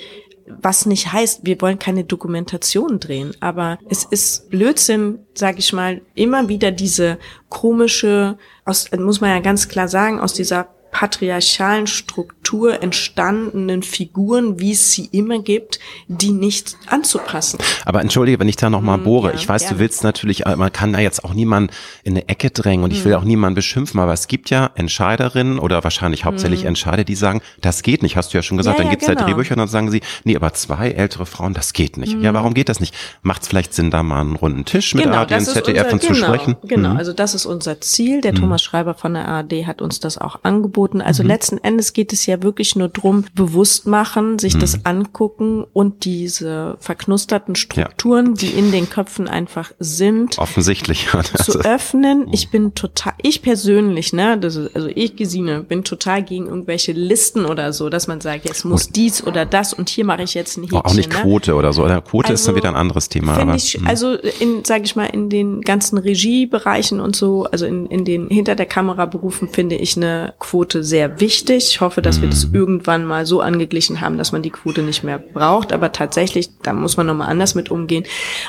[0.60, 6.00] was nicht heißt, wir wollen keine Dokumentation drehen, aber es ist Blödsinn, sag ich mal,
[6.14, 12.82] immer wieder diese komische, aus, muss man ja ganz klar sagen, aus dieser patriarchalen Struktur
[12.82, 15.78] entstandenen Figuren, wie es sie immer gibt,
[16.08, 17.58] die nicht anzupassen.
[17.84, 19.28] Aber entschuldige, wenn ich da nochmal mm, bohre.
[19.28, 19.76] Ja, ich weiß, gerne.
[19.76, 21.72] du willst natürlich, man kann da jetzt auch niemanden
[22.02, 23.16] in eine Ecke drängen und ich will mm.
[23.16, 26.68] auch niemanden beschimpfen, aber es gibt ja Entscheiderinnen oder wahrscheinlich hauptsächlich mm.
[26.68, 28.78] Entscheider, die sagen, das geht nicht, hast du ja schon gesagt.
[28.78, 29.26] Ja, dann gibt's ja, genau.
[29.26, 32.20] da Drehbücher und dann sagen sie, nee, aber zwei ältere Frauen, das geht nicht.
[32.20, 32.94] Ja, warum geht das nicht?
[33.22, 35.92] Macht es vielleicht Sinn, da mal einen runden Tisch mit genau, ARD und ZDF unser,
[35.92, 36.56] und genau, zu sprechen?
[36.64, 36.96] Genau, mhm.
[36.96, 38.20] also das ist unser Ziel.
[38.20, 38.38] Der mhm.
[38.38, 41.00] Thomas Schreiber von der ARD hat uns das auch angeboten angeboten.
[41.00, 41.28] Also mhm.
[41.28, 44.60] letzten Endes geht es ja wirklich nur drum, bewusst machen, sich mhm.
[44.60, 48.32] das angucken und diese verknusterten Strukturen, ja.
[48.34, 51.08] die in den Köpfen einfach sind, offensichtlich
[51.44, 52.28] zu öffnen.
[52.32, 56.92] Ich bin total, ich persönlich, ne, das ist, also ich Gesine, bin total gegen irgendwelche
[56.92, 60.22] Listen oder so, dass man sagt, jetzt muss und, dies oder das und hier mache
[60.22, 60.78] ich jetzt ein Häkchen.
[60.78, 61.20] Auch nicht ne?
[61.20, 61.84] Quote oder so.
[61.84, 63.36] Oder Quote also, ist dann wieder ein anderes Thema.
[63.36, 63.86] Aber, ich, hm.
[63.86, 68.28] also in, sage ich mal, in den ganzen Regiebereichen und so, also in, in den
[68.28, 71.70] hinter der Kamera Berufen finde ich eine Quote Quote sehr wichtig.
[71.70, 72.54] Ich hoffe, dass wir das mhm.
[72.54, 75.72] irgendwann mal so angeglichen haben, dass man die Quote nicht mehr braucht.
[75.72, 78.04] Aber tatsächlich, da muss man nochmal anders mit umgehen.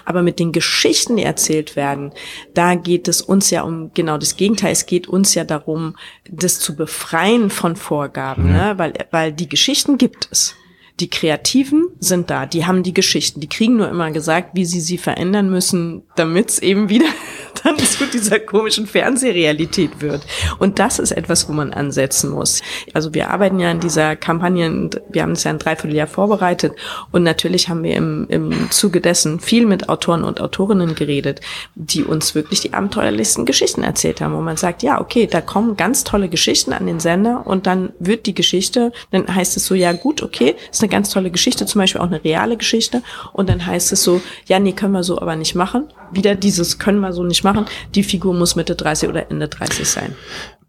[0.05, 2.11] Aber mit den Geschichten, die erzählt werden,
[2.53, 4.71] da geht es uns ja um genau das Gegenteil.
[4.71, 5.95] Es geht uns ja darum,
[6.29, 8.53] das zu befreien von Vorgaben, mhm.
[8.53, 8.73] ne?
[8.77, 10.55] weil, weil die Geschichten gibt es.
[11.01, 14.79] Die Kreativen sind da, die haben die Geschichten, die kriegen nur immer gesagt, wie sie
[14.79, 17.07] sie verändern müssen, damit es eben wieder
[17.63, 20.21] dann zu dieser komischen Fernsehrealität wird.
[20.59, 22.61] Und das ist etwas, wo man ansetzen muss.
[22.93, 26.73] Also wir arbeiten ja in dieser Kampagne, wir haben es ja ein Dreivierteljahr vorbereitet
[27.11, 31.41] und natürlich haben wir im, im Zuge dessen viel mit Autoren und Autorinnen geredet,
[31.73, 35.77] die uns wirklich die abenteuerlichsten Geschichten erzählt haben, wo man sagt, ja, okay, da kommen
[35.77, 39.73] ganz tolle Geschichten an den Sender und dann wird die Geschichte, dann heißt es so,
[39.73, 43.01] ja gut, okay, ist eine ganz tolle Geschichte, zum Beispiel auch eine reale Geschichte
[43.33, 45.87] und dann heißt es so, ja, nee, können wir so aber nicht machen.
[46.11, 47.65] Wieder dieses können wir so nicht machen.
[47.95, 50.15] Die Figur muss Mitte 30 oder Ende 30 sein.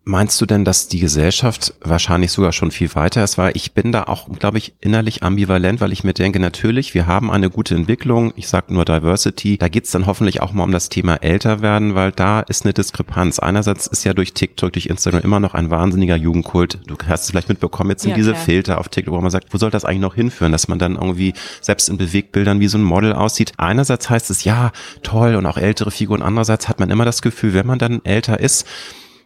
[0.04, 3.38] Meinst du denn, dass die Gesellschaft wahrscheinlich sogar schon viel weiter ist?
[3.38, 7.06] Weil ich bin da auch, glaube ich, innerlich ambivalent, weil ich mir denke, natürlich, wir
[7.06, 8.32] haben eine gute Entwicklung.
[8.34, 9.58] Ich sage nur Diversity.
[9.58, 12.72] Da geht's dann hoffentlich auch mal um das Thema älter werden, weil da ist eine
[12.72, 13.38] Diskrepanz.
[13.38, 16.80] Einerseits ist ja durch TikTok, durch Instagram immer noch ein wahnsinniger Jugendkult.
[16.88, 18.44] Du hast es vielleicht mitbekommen, jetzt sind ja, diese klar.
[18.44, 20.96] Filter auf TikTok, wo man sagt, wo soll das eigentlich noch hinführen, dass man dann
[20.96, 23.52] irgendwie selbst in Bewegbildern wie so ein Model aussieht.
[23.56, 24.72] Einerseits heißt es, ja,
[25.04, 26.22] toll und auch ältere Figuren.
[26.22, 28.66] Andererseits hat man immer das Gefühl, wenn man dann älter ist,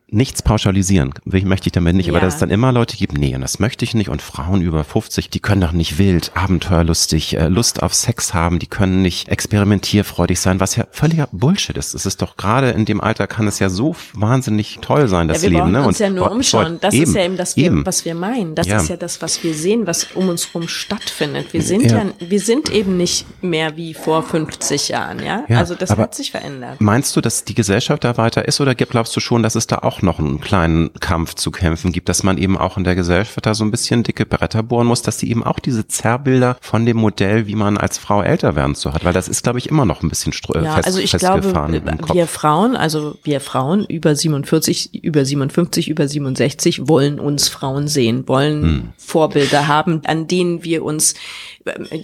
[0.09, 2.13] nichts pauschalisieren, möchte ich damit nicht, ja.
[2.13, 4.63] aber dass es dann immer Leute gibt, nee, und das möchte ich nicht und Frauen
[4.63, 9.03] über 50, die können doch nicht wild, abenteuerlustig, äh, Lust auf Sex haben, die können
[9.03, 11.95] nicht experimentierfreudig sein, was ja völliger Bullshit ist.
[11.95, 15.43] Es ist doch gerade in dem Alter kann es ja so wahnsinnig toll sein, das
[15.43, 15.73] ja, wir Leben.
[15.73, 15.85] Ne?
[15.85, 16.79] Uns ja nur umschauen.
[16.81, 17.85] Das eben, ist ja eben das, eben.
[17.85, 18.55] was wir meinen.
[18.55, 18.79] Das ja.
[18.79, 21.53] ist ja das, was wir sehen, was um uns herum stattfindet.
[21.53, 21.99] Wir sind ja.
[21.99, 25.45] ja, wir sind eben nicht mehr wie vor 50 Jahren, ja.
[25.49, 26.81] also das hat sich verändert.
[26.81, 29.79] Meinst du, dass die Gesellschaft da weiter ist oder glaubst du schon, dass es da
[29.79, 32.95] auch auch noch einen kleinen Kampf zu kämpfen gibt, dass man eben auch in der
[32.95, 36.57] Gesellschaft da so ein bisschen dicke Bretter bohren muss, dass sie eben auch diese Zerrbilder
[36.61, 39.59] von dem Modell, wie man als Frau älter werden so hat, weil das ist, glaube
[39.59, 40.33] ich, immer noch ein bisschen
[40.65, 45.89] ja, fest, also ich festgefahren glaube, wir Frauen, also wir Frauen über 47, über 57,
[45.89, 48.89] über 67 wollen uns Frauen sehen, wollen hm.
[48.97, 51.15] Vorbilder haben, an denen wir uns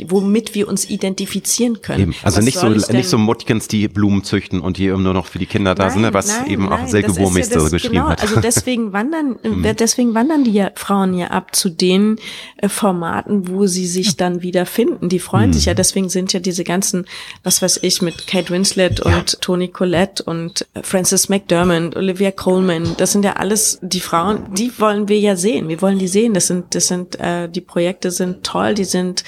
[0.08, 2.02] womit wir uns identifizieren können.
[2.02, 2.14] Eben.
[2.22, 5.38] Also was nicht so nicht so Muttkens, die Blumen züchten und die nur noch für
[5.38, 8.08] die Kinder da nein, sind, was nein, eben nein, auch sehr gewurmig so beschrieben genau,
[8.08, 8.22] hat.
[8.22, 12.16] also deswegen wandern, äh, deswegen wandern die ja Frauen ja ab zu den
[12.56, 15.08] äh, Formaten, wo sie sich dann wieder finden.
[15.08, 17.06] Die freuen sich ja, deswegen sind ja diese ganzen,
[17.42, 22.94] was weiß ich, mit Kate Winslet und Toni Collette und äh, Frances McDermott, Olivia Coleman,
[22.96, 25.68] das sind ja alles die Frauen, die wollen wir ja sehen.
[25.68, 26.34] Wir wollen die sehen.
[26.34, 29.24] Das sind, das sind, äh, die Projekte sind toll, die sind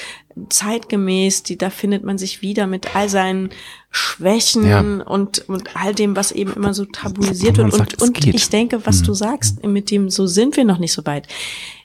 [0.48, 3.50] zeitgemäß, die, da findet man sich wieder mit all seinen
[3.90, 4.80] Schwächen Ja.
[4.80, 7.72] und, und all dem, was eben immer so tabuisiert wird.
[7.72, 10.92] sagt, Und, und ich denke, was du sagst, mit dem, so sind wir noch nicht
[10.92, 11.28] so weit.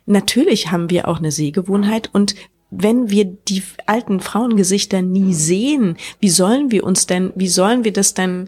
[0.05, 2.35] Natürlich haben wir auch eine Sehgewohnheit und
[2.71, 7.93] wenn wir die alten Frauengesichter nie sehen, wie sollen wir uns denn, wie sollen wir
[7.93, 8.47] das denn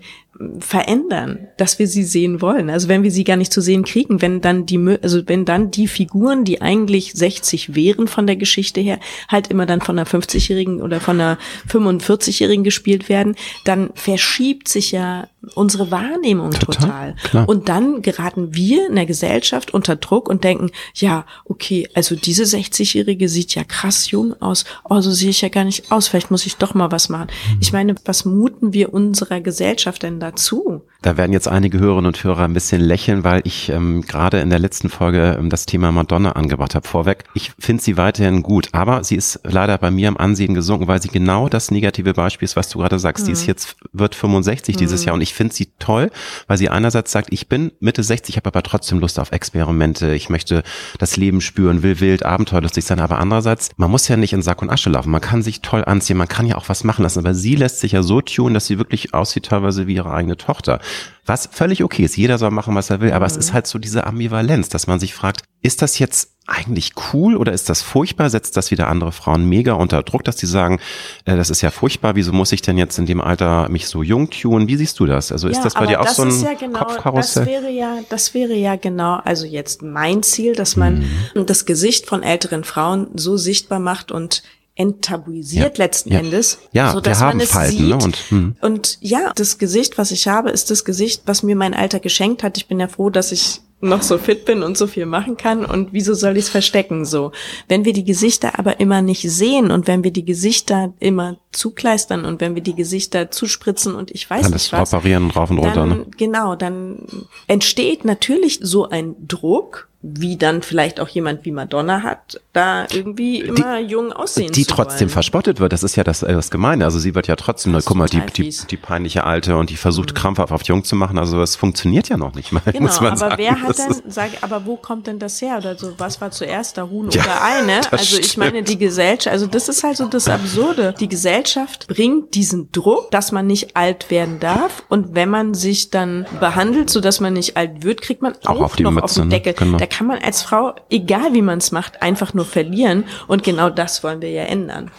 [0.59, 2.69] verändern, dass wir sie sehen wollen.
[2.69, 5.71] Also wenn wir sie gar nicht zu sehen kriegen, wenn dann die, also wenn dann
[5.71, 10.07] die Figuren, die eigentlich 60 wären von der Geschichte her, halt immer dann von einer
[10.07, 11.37] 50-Jährigen oder von einer
[11.69, 17.15] 45-Jährigen gespielt werden, dann verschiebt sich ja unsere Wahrnehmung total.
[17.23, 17.45] Total.
[17.45, 22.43] Und dann geraten wir in der Gesellschaft unter Druck und denken, ja, okay, also diese
[22.43, 24.65] 60-Jährige sieht ja krass jung aus.
[24.87, 26.07] Oh, so sehe ich ja gar nicht aus.
[26.07, 27.27] Vielleicht muss ich doch mal was machen.
[27.59, 30.85] Ich meine, was muten wir unserer Gesellschaft denn dazu?
[31.03, 34.51] Da werden jetzt einige Hörerinnen und Hörer ein bisschen lächeln, weil ich ähm, gerade in
[34.51, 36.87] der letzten Folge ähm, das Thema Madonna angebracht habe.
[36.87, 40.87] Vorweg, ich finde sie weiterhin gut, aber sie ist leider bei mir am Ansehen gesunken,
[40.87, 43.27] weil sie genau das negative Beispiel ist, was du gerade sagst.
[43.27, 46.11] Die ist jetzt, wird 65 dieses Jahr und ich finde sie toll,
[46.45, 50.29] weil sie einerseits sagt, ich bin Mitte 60, habe aber trotzdem Lust auf Experimente, ich
[50.29, 50.61] möchte
[50.99, 54.61] das Leben spüren, will wild, abenteuerlustig sein, aber andererseits, man muss ja nicht in Sack
[54.61, 57.17] und Asche laufen, man kann sich toll anziehen, man kann ja auch was machen lassen,
[57.17, 60.37] aber sie lässt sich ja so tun, dass sie wirklich aussieht teilweise wie ihre eigene
[60.37, 60.79] Tochter.
[61.25, 62.17] Was völlig okay ist.
[62.17, 63.11] Jeder soll machen, was er will.
[63.13, 66.93] Aber es ist halt so diese Ambivalenz, dass man sich fragt, ist das jetzt eigentlich
[67.13, 68.29] cool oder ist das furchtbar?
[68.31, 70.79] Setzt das wieder andere Frauen mega unter Druck, dass die sagen,
[71.25, 74.01] äh, das ist ja furchtbar, wieso muss ich denn jetzt in dem Alter mich so
[74.01, 74.67] jung tun?
[74.67, 75.31] Wie siehst du das?
[75.31, 77.45] Also ist Ja, das bei dir auch so ein ja genau, Kopfkarussell?
[77.45, 81.45] Das wäre ja, das wäre ja genau, also jetzt mein Ziel, dass man Mhm.
[81.45, 84.41] das Gesicht von älteren Frauen so sichtbar macht und
[84.81, 86.19] enttabuisiert Ja, letzten ja.
[86.19, 86.59] Endes.
[86.71, 87.87] Ja, so wir dass haben man es Falten, sieht.
[87.89, 87.95] ne?
[87.95, 88.55] Und, hm.
[88.61, 92.43] und ja, das Gesicht, was ich habe, ist das Gesicht, was mir mein Alter geschenkt
[92.43, 92.57] hat.
[92.57, 95.65] Ich bin ja froh, dass ich noch so fit bin und so viel machen kann
[95.65, 97.31] und wieso soll ich es verstecken so?
[97.67, 102.23] Wenn wir die Gesichter aber immer nicht sehen und wenn wir die Gesichter immer zukleistern
[102.25, 105.57] und wenn wir die Gesichter zuspritzen und ich weiß Alles nicht was, operieren rauf und
[105.57, 105.73] runter.
[105.73, 106.05] dann, Ne?
[106.15, 107.07] genau, dann
[107.47, 113.39] entsteht natürlich so ein Druck, wie dann vielleicht auch jemand wie Madonna hat, da irgendwie
[113.41, 115.09] immer jung aussehen die trotzdem wollen.
[115.09, 115.73] verspottet wird.
[115.73, 116.85] Das ist ja das, äh, das Gemeine.
[116.85, 118.43] Also sie wird ja trotzdem, Das guck mal, die, die.
[118.45, 118.67] Mhm.
[118.71, 121.17] die peinliche Alte und die versucht krampfhaft auf jung zu machen.
[121.19, 123.35] Also es funktioniert ja noch nicht mal, Genau, muss man aber sagen.
[123.37, 125.93] wer hat denn, sag, aber wo kommt denn das her oder so?
[125.99, 127.81] Was war zuerst, der Huhn Ja, oder Ei, ne?
[127.91, 130.95] das Also ich meine, die Gesellschaft, also das ist halt so das Absurde.
[130.99, 135.91] Die Gesellschaft bringt diesen Druck, dass man nicht alt werden darf und wenn man sich
[135.91, 138.91] dann behandelt, so dass man nicht alt wird, kriegt man auch, Auch auf die noch
[138.91, 139.35] Mütze, auf den ne?
[139.35, 139.53] Deckel.
[139.53, 139.77] Genau.
[139.91, 144.05] Kann man als Frau, egal wie man es macht, einfach nur verlieren und genau das
[144.05, 144.89] wollen wir ja ändern.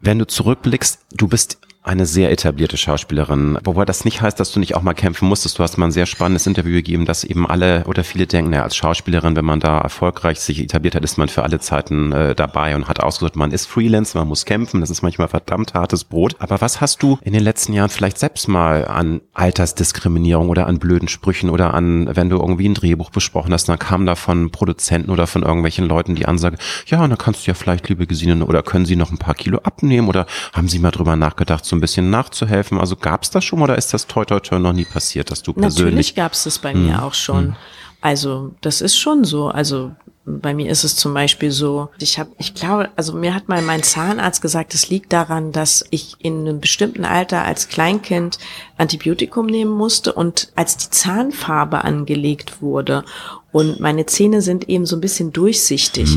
[0.00, 4.60] Wenn du zurückblickst, du bist eine sehr etablierte Schauspielerin, wobei das nicht heißt, dass du
[4.60, 5.58] nicht auch mal kämpfen musstest.
[5.58, 8.62] Du hast mal ein sehr spannendes Interview gegeben, dass eben alle oder viele denken, naja,
[8.62, 12.34] als Schauspielerin, wenn man da erfolgreich sich etabliert hat, ist man für alle Zeiten äh,
[12.36, 16.04] dabei und hat ausgesucht, man ist Freelance, man muss kämpfen, das ist manchmal verdammt hartes
[16.04, 16.36] Brot.
[16.38, 20.78] Aber was hast du in den letzten Jahren vielleicht selbst mal an Altersdiskriminierung oder an
[20.78, 24.52] blöden Sprüchen oder an, wenn du irgendwie ein Drehbuch besprochen hast, dann kam da von
[24.52, 28.46] Produzenten oder von irgendwelchen Leuten die Ansage, ja, dann kannst du ja vielleicht, liebe Gesine,
[28.46, 31.76] oder können Sie noch ein paar Kilo abnehmen oder haben Sie mal drüber nachgedacht, so
[31.76, 32.78] ein bisschen nachzuhelfen?
[32.78, 35.42] Also gab es das schon oder ist das toi toi toi noch nie passiert, dass
[35.42, 36.86] du Natürlich persönlich gab es das bei Hm.
[36.86, 37.56] mir auch schon.
[38.02, 39.48] Also das ist schon so.
[39.48, 39.92] Also
[40.24, 43.60] bei mir ist es zum Beispiel so, ich habe, ich glaube, also mir hat mal
[43.60, 48.38] mein Zahnarzt gesagt, es liegt daran, dass ich in einem bestimmten Alter als Kleinkind
[48.78, 53.04] Antibiotikum nehmen musste und als die Zahnfarbe angelegt wurde.
[53.50, 56.16] Und meine Zähne sind eben so ein bisschen durchsichtig.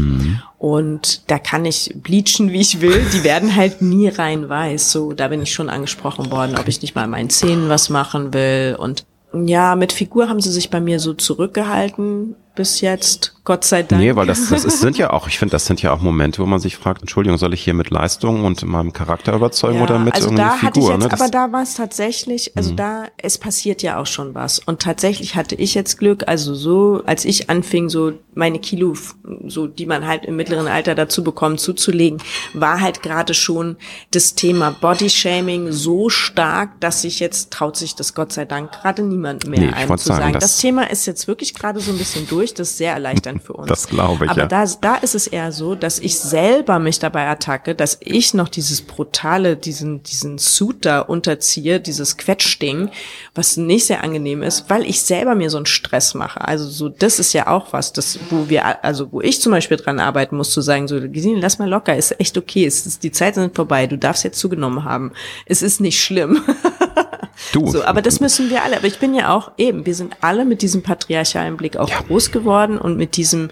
[0.60, 3.06] Und da kann ich bleachen, wie ich will.
[3.12, 4.92] Die werden halt nie rein weiß.
[4.92, 7.90] So, da bin ich schon angesprochen worden, ob ich nicht mal an meinen Zähnen was
[7.90, 8.78] machen will.
[8.80, 13.84] Und ja, mit Figur haben sie sich bei mir so zurückgehalten bis jetzt, Gott sei
[13.84, 14.02] Dank.
[14.02, 16.42] Nee, weil das, das ist, sind ja auch, ich finde, das sind ja auch Momente,
[16.42, 19.84] wo man sich fragt, Entschuldigung, soll ich hier mit Leistung und meinem Charakter überzeugen Ja,
[19.84, 20.92] oder mit also irgendeiner da hatte ich Figur?
[21.00, 21.12] jetzt, ne?
[21.12, 24.60] Aber da war es tatsächlich, also da, es passiert ja auch schon was.
[24.60, 28.96] Und tatsächlich hatte ich jetzt Glück, also so, als ich anfing, so meine Kilo,
[29.48, 32.20] so die man halt im mittleren Alter dazu bekommt, zuzulegen,
[32.54, 33.78] war halt gerade schon
[34.12, 39.04] das Thema Bodyshaming so stark, dass sich jetzt traut sich das Gott sei Dank gerade
[39.04, 40.34] niemand mehr Nee, einem zu sagen, sagen.
[40.34, 42.45] das- Das Thema ist jetzt wirklich gerade so ein bisschen durch.
[42.46, 42.54] Zwischendurch.
[42.54, 43.68] Das ist sehr erleichternd für uns.
[43.68, 44.48] Das glaube ich, Aber ja.
[44.48, 48.50] da, da ist es eher so, dass ich selber mich dabei attacke, dass ich noch
[48.50, 52.90] dieses brutale, diesen, diesen Suit da unterziehe, dieses Quetschding,
[53.34, 56.42] was nicht sehr angenehm ist, weil ich selber mir so einen Stress mache.
[56.42, 59.78] Also so, das ist ja auch was, das, wo wir, also wo ich zum Beispiel
[59.78, 63.04] dran arbeiten muss, zu sagen, so, Gesine, lass mal locker, ist echt okay, es ist,
[63.04, 65.12] die Zeiten sind vorbei, du darfst jetzt zugenommen haben.
[65.46, 66.42] Es ist nicht schlimm.
[67.52, 67.68] Du.
[67.68, 68.78] So, aber das müssen wir alle.
[68.78, 72.32] Aber ich bin ja auch eben, wir sind alle mit diesem patriarchalen Blick auch groß
[72.32, 73.50] geworden und mit diesem,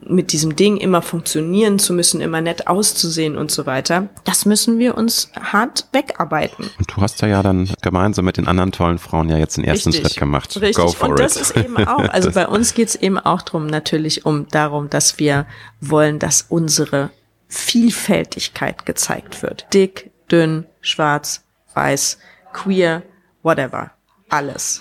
[0.00, 4.08] mit diesem Ding immer funktionieren zu müssen, immer nett auszusehen und so weiter.
[4.24, 6.70] Das müssen wir uns hart wegarbeiten.
[6.78, 9.64] Und du hast ja, ja dann gemeinsam mit den anderen tollen Frauen ja jetzt den
[9.64, 10.08] ersten Richtig.
[10.08, 10.56] Schritt gemacht.
[10.60, 10.76] Richtig.
[10.76, 11.20] Go for und it.
[11.20, 15.18] das ist eben auch, also bei uns geht's eben auch drum, natürlich um darum, dass
[15.18, 15.46] wir
[15.80, 17.10] wollen, dass unsere
[17.48, 19.66] Vielfältigkeit gezeigt wird.
[19.74, 21.42] Dick, dünn, schwarz,
[21.74, 22.18] weiß,
[22.52, 23.02] queer,
[23.42, 23.90] whatever.
[24.28, 24.80] Alles.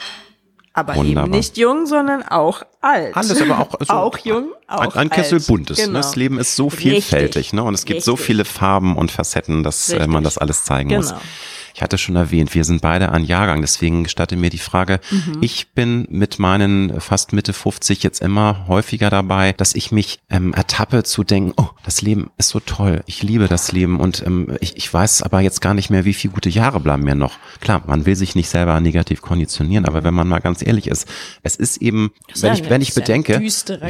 [0.74, 1.26] Aber Wunderbar.
[1.26, 3.16] eben nicht jung, sondern auch alt.
[3.18, 5.48] Alles aber auch, also auch jung, auch ein, ein Kessel alt.
[5.48, 5.78] buntes.
[5.80, 5.86] Ne?
[5.86, 5.98] Genau.
[5.98, 6.80] Das Leben ist so Richtig.
[6.92, 7.64] vielfältig, ne?
[7.64, 8.28] Und es gibt so Richtig.
[8.28, 10.12] viele Farben und Facetten, dass äh, Richtig.
[10.14, 11.14] man das alles zeigen muss.
[11.74, 15.38] Ich hatte schon erwähnt, wir sind beide ein Jahrgang, deswegen gestatte mir die Frage, Mhm.
[15.42, 20.54] ich bin mit meinen fast Mitte 50 jetzt immer häufiger dabei, dass ich mich ähm,
[20.54, 24.56] ertappe zu denken, oh, das Leben ist so toll, ich liebe das Leben und ähm,
[24.62, 27.34] ich, ich weiß aber jetzt gar nicht mehr, wie viele gute Jahre bleiben mir noch.
[27.62, 31.08] Klar, man will sich nicht selber negativ konditionieren, aber wenn man mal ganz ehrlich ist,
[31.44, 33.34] es ist eben, ist wenn ich, wenn ich das bedenke,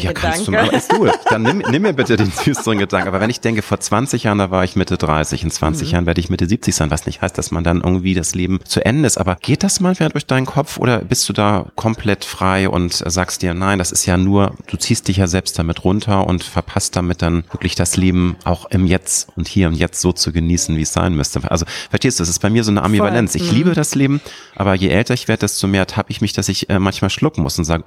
[0.03, 3.07] ja, kannst du mal, ist du, dann nimm, nimm mir bitte den düsteren Gedanken.
[3.07, 5.51] Aber wenn ich denke, vor 20 Jahren, da war ich Mitte 30, in Mhm.
[5.53, 8.36] 20 Jahren werde ich Mitte 70 sein, was nicht heißt, dass man dann irgendwie das
[8.36, 9.17] Leben zu Ende ist.
[9.17, 13.41] Aber geht das manchmal durch deinen Kopf oder bist du da komplett frei und sagst
[13.41, 16.95] dir, nein, das ist ja nur, du ziehst dich ja selbst damit runter und verpasst
[16.95, 20.76] damit dann wirklich das Leben auch im Jetzt und hier und jetzt so zu genießen,
[20.76, 21.49] wie es sein müsste.
[21.49, 23.36] Also verstehst du, es ist bei mir so eine Ambivalenz.
[23.36, 24.20] Ich liebe das Leben,
[24.55, 27.43] aber je älter ich werde, desto mehr tappe ich mich, dass ich äh, manchmal schlucken
[27.43, 27.84] muss und sage,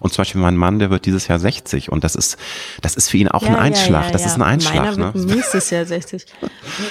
[0.00, 2.36] und zum Beispiel mein Mann, der wird dieses Jahr 60 und das ist,
[2.80, 4.10] das ist für ihn auch ein Einschlag.
[4.12, 5.14] das ist ein Einschlag, Meiner ne?
[5.14, 6.26] wird nächstes Jahr 60.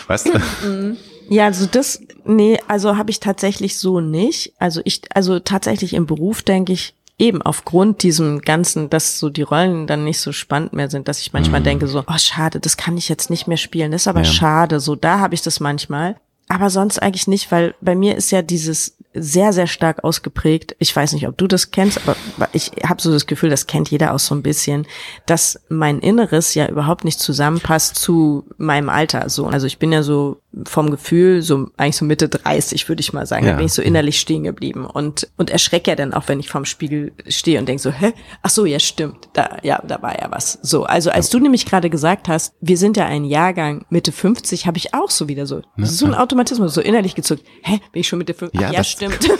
[0.07, 0.97] Weißt du?
[1.31, 4.53] Ja, also das, nee, also habe ich tatsächlich so nicht.
[4.59, 9.43] Also ich, also tatsächlich im Beruf denke ich eben aufgrund diesem ganzen, dass so die
[9.43, 12.75] Rollen dann nicht so spannend mehr sind, dass ich manchmal denke so, oh schade, das
[12.75, 13.91] kann ich jetzt nicht mehr spielen.
[13.91, 14.25] Das ist aber Ja.
[14.25, 14.81] schade.
[14.81, 16.17] So, da habe ich das manchmal.
[16.49, 20.75] Aber sonst eigentlich nicht, weil bei mir ist ja dieses sehr, sehr stark ausgeprägt.
[20.79, 22.15] Ich weiß nicht, ob du das kennst, aber
[22.53, 24.87] ich habe so das Gefühl, das kennt jeder auch so ein bisschen,
[25.25, 29.29] dass mein Inneres ja überhaupt nicht zusammenpasst zu meinem Alter.
[29.29, 33.13] So, also ich bin ja so vom Gefühl so eigentlich so Mitte 30, würde ich
[33.13, 33.45] mal sagen.
[33.45, 33.51] Ja.
[33.51, 36.49] Da bin ich so innerlich stehen geblieben und und erschrecke ja dann auch, wenn ich
[36.49, 38.13] vorm Spiegel stehe und denke so, hä?
[38.41, 39.29] Ach so, ja stimmt.
[39.33, 40.59] Da ja, da war ja was.
[40.61, 44.67] So, also als du nämlich gerade gesagt hast, wir sind ja ein Jahrgang Mitte 50,
[44.67, 47.43] habe ich auch so wieder so so ein Automatismus, so innerlich gezuckt.
[47.63, 48.59] Hä, bin ich schon Mitte 50?
[48.59, 49.39] Ja, Ach, ja das- stimmt.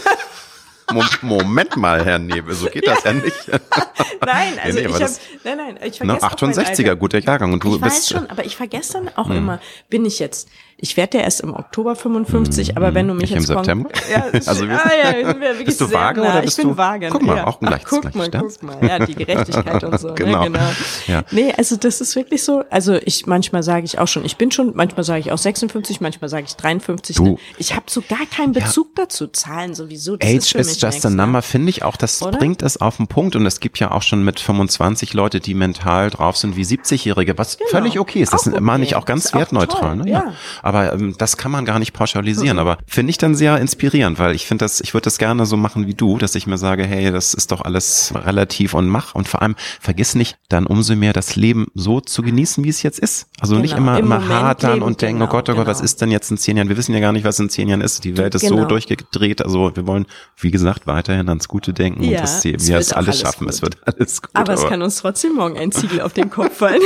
[0.92, 3.48] Mo- Moment mal, Herr Nebel, so geht das ja nicht.
[4.26, 6.96] nein, also nee, aber ich habe das- nein, nein, ich Ne, vergesse mein 68er, Alter.
[6.96, 10.04] guter Jahrgang und du ich weiß bist schon, aber ich vergesse dann auch immer, bin
[10.04, 10.48] ich jetzt,
[10.84, 13.58] ich werde ja erst im Oktober 55, aber wenn du mich Ich im jetzt kon-
[13.64, 13.90] September?
[14.12, 14.90] Ja, ist, Also wir- ah,
[15.22, 16.30] ja, wir Bist du vage nah.
[16.30, 17.08] oder ich bist bin du- vage.
[17.10, 17.46] Guck mal, ja.
[17.46, 18.58] auch ein Ach, leichtes guck mal, stimmt's?
[18.60, 20.12] guck mal, ja, die Gerechtigkeit und so.
[20.14, 20.40] Genau.
[20.40, 20.60] Ne, genau.
[21.06, 21.22] Ja.
[21.30, 24.50] Nee, also das ist wirklich so, also ich, manchmal sage ich auch schon, ich bin
[24.50, 27.14] schon, manchmal sage ich auch 56, manchmal sage ich 53.
[27.16, 27.24] Du.
[27.24, 27.36] Ne?
[27.58, 30.16] Ich habe so gar keinen Bezug dazu, Zahlen sowieso.
[30.16, 31.16] Das ist Age für is just a ne?
[31.16, 32.38] number, finde ich auch, das Oder?
[32.38, 35.54] bringt es auf den Punkt und es gibt ja auch schon mit 25 Leute, die
[35.54, 38.32] mental drauf sind wie 70-Jährige, was völlig okay ist.
[38.32, 38.56] Das Genau.
[38.56, 38.90] Auch ist meine okay.
[38.90, 39.94] ich auch ganz Ist wertneutral.
[39.96, 40.10] Ne?
[40.10, 40.32] ja.
[40.72, 42.58] Aber ähm, das kann man gar nicht pauschalisieren.
[42.58, 45.56] Aber finde ich dann sehr inspirierend, weil ich finde das, ich würde das gerne so
[45.56, 49.14] machen wie du, dass ich mir sage, hey, das ist doch alles relativ und mach
[49.14, 52.82] und vor allem vergiss nicht, dann umso mehr das Leben so zu genießen, wie es
[52.82, 53.26] jetzt ist.
[53.40, 53.82] Also nicht Genau.
[53.92, 55.84] immer, Im immer Moment hadern leben, und denken, oh genau, Gott, oh Gott, was genau.
[55.84, 56.68] ist denn jetzt in zehn Jahren?
[56.68, 58.04] Wir wissen ja gar nicht, was in zehn Jahren ist.
[58.04, 58.68] Die Welt ist so Genau.
[58.68, 59.42] durchgedreht.
[59.42, 60.06] Also wir wollen,
[60.38, 63.44] wie gesagt, weiterhin ans Gute denken Ja, und dass wir es alles alles schaffen.
[63.46, 63.54] gut.
[63.54, 64.30] Es wird alles gut.
[64.34, 66.80] Aber es kann uns trotzdem morgen ein Ziegel auf den Kopf fallen.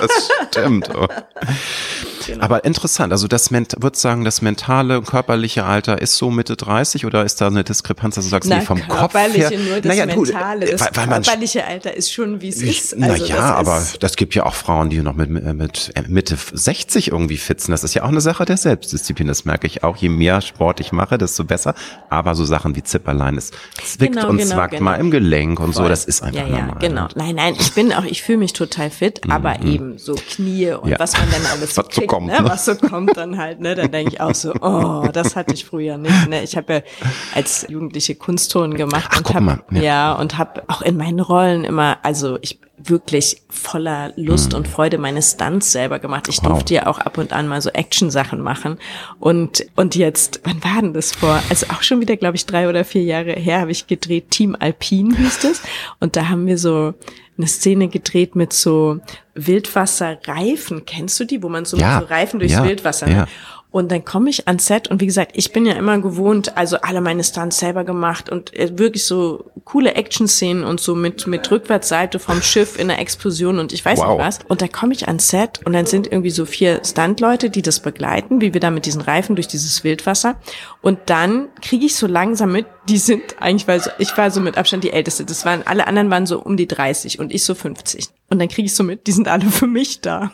[0.00, 0.88] das stimmt.
[0.94, 1.06] Oh.
[2.26, 2.44] Genau.
[2.44, 7.24] Aber interessant, also das würdest sagen, das mentale, körperliche Alter ist so Mitte 30 oder
[7.24, 9.50] ist da eine Diskrepanz, dass du sagst, Na, nee, vom Kopf her?
[9.50, 10.66] nur das Naja, Mentale.
[10.66, 12.94] Das weil, weil körperliche Alter ist schon, wie es ist.
[13.02, 16.36] Also ja, das aber das gibt ja auch Frauen, die noch mit, mit, mit Mitte
[16.52, 17.72] 60 irgendwie fit sind.
[17.72, 19.28] Das ist ja auch eine Sache der Selbstdisziplin.
[19.28, 19.96] Das merke ich auch.
[19.96, 21.74] Je mehr Sport ich mache, desto besser.
[22.10, 23.50] Aber so Sachen wie Zipperlein, es
[23.82, 24.84] zwickt Genau, und genau, zwackt genau.
[24.84, 25.80] mal im Gelenk und so.
[25.80, 25.88] Voll.
[25.90, 26.78] Das ist einfach ja, ja, normal.
[26.80, 27.04] genau.
[27.04, 30.72] Und Nein, nein, ich bin auch, ich fühle mich total fit, aber eben so Knie
[30.72, 30.90] und Mhm.
[30.92, 30.98] Ja.
[30.98, 32.40] was man dann alles so so kriegt, kommt, ne?
[32.40, 32.48] ne?
[32.48, 35.64] was so kommt dann halt, ne, dann denke ich auch so, oh, das hatte ich
[35.64, 36.42] früher nicht, ne?
[36.42, 36.80] Ich habe ja
[37.34, 39.82] als Jugendliche Kunstturnen gemacht Ach, und habe ja.
[39.82, 40.12] ja.
[40.14, 44.58] und habe auch in meinen Rollen immer, also ich wirklich voller Lust mhm.
[44.58, 46.28] und Freude meine Stunts selber gemacht.
[46.28, 46.48] Ich wow.
[46.48, 48.78] durfte ja auch ab und an mal so Action-Sachen machen.
[49.20, 51.40] Und, und jetzt, wann war denn das vor?
[51.48, 54.30] Also auch schon wieder, glaube ich, drei oder vier Jahre her habe ich gedreht.
[54.30, 55.62] Team Alpin hieß es.
[56.00, 56.94] Und da haben wir so
[57.36, 59.00] eine Szene gedreht mit so
[59.34, 60.84] Wildwasserreifen.
[60.84, 63.12] Kennst du die, wo man so, ja, so Reifen durchs ja, Wildwasser, ne?
[63.12, 63.26] Ja.
[63.74, 66.76] Und dann komme ich ans Set und wie gesagt, ich bin ja immer gewohnt, also
[66.82, 71.50] alle meine Stunts selber gemacht und äh, wirklich so coole Action-Szenen und so mit, mit
[71.50, 74.10] Rückwärtsseite vom Schiff in der Explosion und ich weiß wow.
[74.10, 74.38] nicht was.
[74.46, 77.80] Und da komme ich ans Set und dann sind irgendwie so vier Stuntleute, die das
[77.80, 80.36] begleiten, wie wir da mit diesen Reifen durch dieses Wildwasser.
[80.80, 84.40] Und dann kriege ich so langsam mit, die sind eigentlich, weil so, ich war so
[84.40, 85.24] mit Abstand die Älteste.
[85.24, 88.06] Das waren, alle anderen waren so um die 30 und ich so 50.
[88.30, 90.30] Und dann kriege ich so mit, die sind alle für mich da.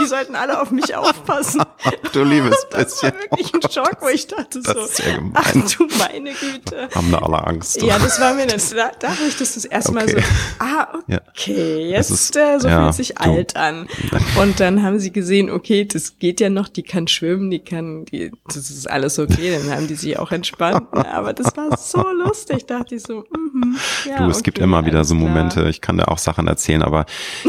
[0.00, 1.62] Die sollten alle auf mich aufpassen.
[2.12, 3.12] du liebes das bisschen.
[3.12, 5.32] Das war wirklich ein Schock, wo ich dachte das so, ist ja gemein.
[5.34, 6.88] ach du meine Güte.
[6.94, 7.82] Haben da alle Angst.
[7.82, 10.06] Ja, das war mir, das, da, da habe ich das das erste okay.
[10.06, 10.18] Mal so,
[10.58, 10.88] ah,
[11.30, 13.22] okay, jetzt ist, äh, so ja, fühlt sich du.
[13.22, 13.88] alt an.
[14.40, 18.04] Und dann haben sie gesehen, okay, das geht ja noch, die kann schwimmen, die kann,
[18.06, 20.86] die, das ist alles okay, dann haben die sich auch entspannt.
[20.92, 23.76] Aber das war so lustig, dachte ich so, mm,
[24.08, 25.68] ja, Du, es okay, gibt immer wieder so Momente, klar.
[25.68, 27.06] ich kann da auch Sachen erzählen, aber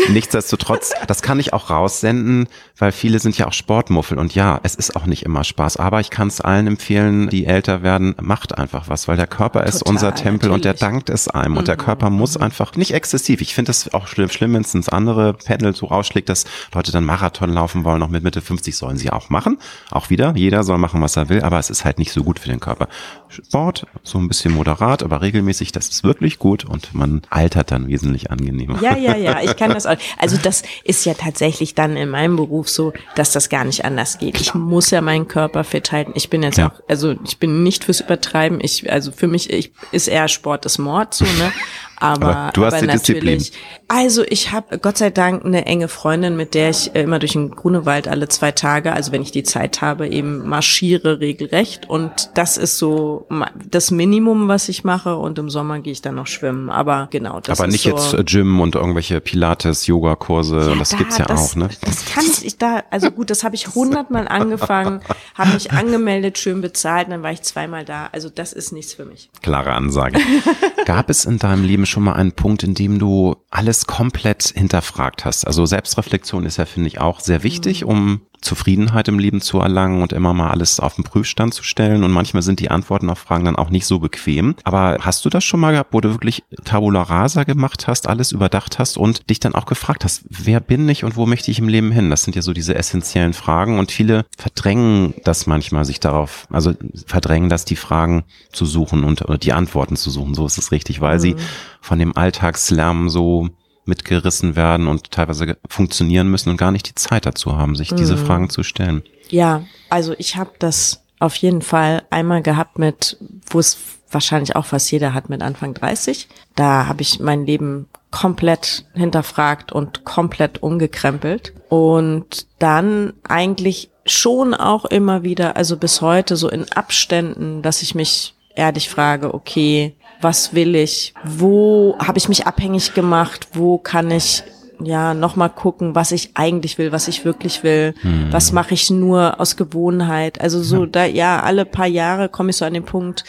[0.09, 2.47] nichtsdestotrotz, das kann ich auch raussenden,
[2.77, 5.99] weil viele sind ja auch Sportmuffel und ja, es ist auch nicht immer Spaß, aber
[5.99, 9.79] ich kann es allen empfehlen, die älter werden, macht einfach was, weil der Körper ist
[9.79, 10.53] Total, unser Tempel natürlich.
[10.53, 11.57] und der dankt es einem mhm.
[11.59, 12.43] und der mhm, Körper muss mhm.
[12.43, 13.41] einfach nicht exzessiv.
[13.41, 16.91] Ich finde es auch schlimm, schlimm wenn es ins andere Pendel so rausschlägt, dass Leute
[16.91, 19.57] dann Marathon laufen wollen, noch mit Mitte 50 sollen sie auch machen.
[19.91, 22.39] Auch wieder, jeder soll machen, was er will, aber es ist halt nicht so gut
[22.39, 22.87] für den Körper.
[23.29, 27.87] Sport, so ein bisschen moderat, aber regelmäßig, das ist wirklich gut und man altert dann
[27.87, 28.81] wesentlich angenehmer.
[28.81, 29.97] Ja, ja, ja, ich kann das auch.
[30.17, 34.17] Also das ist ja tatsächlich dann in meinem Beruf so, dass das gar nicht anders
[34.17, 34.39] geht.
[34.39, 36.11] Ich muss ja meinen Körper fit halten.
[36.15, 36.69] Ich bin jetzt ja.
[36.69, 38.59] auch, also ich bin nicht fürs Übertreiben.
[38.61, 41.51] Ich, also für mich ich, ist eher Sport des Mords so, ne?
[41.99, 43.43] Aber, aber du hast aber die Disziplin.
[43.87, 47.33] Also ich habe Gott sei Dank eine enge Freundin, mit der ich äh, immer durch
[47.33, 51.89] den Grunewald alle zwei Tage, also wenn ich die Zeit habe, eben marschiere regelrecht.
[51.89, 53.27] Und das ist so
[53.69, 55.15] das Minimum, was ich mache.
[55.15, 56.69] Und im Sommer gehe ich dann noch schwimmen.
[56.69, 60.69] Aber genau, das Aber nicht so, jetzt äh, Gym und irgendwelche Pilates, Yoga-Kurse.
[60.69, 61.69] Ja, das da, gibt's ja das, auch, ne?
[61.81, 65.01] Das kann ich da, also gut, das habe ich hundertmal angefangen,
[65.35, 68.09] habe mich angemeldet, schön bezahlt, dann war ich zweimal da.
[68.11, 69.29] Also das ist nichts für mich.
[69.41, 70.19] Klare Ansage.
[70.87, 75.25] Gab es in deinem Leben schon mal einen Punkt, in dem du alles komplett hinterfragt
[75.25, 75.45] hast.
[75.45, 77.89] Also Selbstreflexion ist ja, finde ich, auch sehr wichtig, mhm.
[77.89, 82.03] um Zufriedenheit im Leben zu erlangen und immer mal alles auf den Prüfstand zu stellen.
[82.03, 84.55] Und manchmal sind die Antworten auf Fragen dann auch nicht so bequem.
[84.63, 88.31] Aber hast du das schon mal gehabt, wo du wirklich Tabula Rasa gemacht hast, alles
[88.31, 91.59] überdacht hast und dich dann auch gefragt hast, wer bin ich und wo möchte ich
[91.59, 92.09] im Leben hin?
[92.09, 96.73] Das sind ja so diese essentiellen Fragen und viele verdrängen das manchmal, sich darauf, also
[97.05, 100.33] verdrängen das, die Fragen zu suchen und die Antworten zu suchen.
[100.33, 101.21] So ist es richtig, weil mhm.
[101.21, 101.35] sie
[101.81, 103.49] von dem Alltagslärm so
[103.87, 107.97] mitgerissen werden und teilweise funktionieren müssen und gar nicht die Zeit dazu haben, sich mhm.
[107.97, 109.03] diese Fragen zu stellen.
[109.29, 113.17] Ja, also ich habe das auf jeden Fall einmal gehabt mit,
[113.49, 113.77] wo es
[114.11, 116.27] wahrscheinlich auch fast jeder hat mit Anfang 30.
[116.55, 121.53] Da habe ich mein Leben komplett hinterfragt und komplett umgekrempelt.
[121.69, 127.95] Und dann eigentlich schon auch immer wieder, also bis heute so in Abständen, dass ich
[127.95, 134.11] mich ehrlich frage, okay, was will ich, wo habe ich mich abhängig gemacht, wo kann
[134.11, 134.43] ich
[134.83, 138.27] ja nochmal gucken, was ich eigentlich will, was ich wirklich will, hm.
[138.31, 140.39] was mache ich nur aus Gewohnheit.
[140.41, 143.23] Also so da ja alle paar Jahre komme ich so an den Punkt,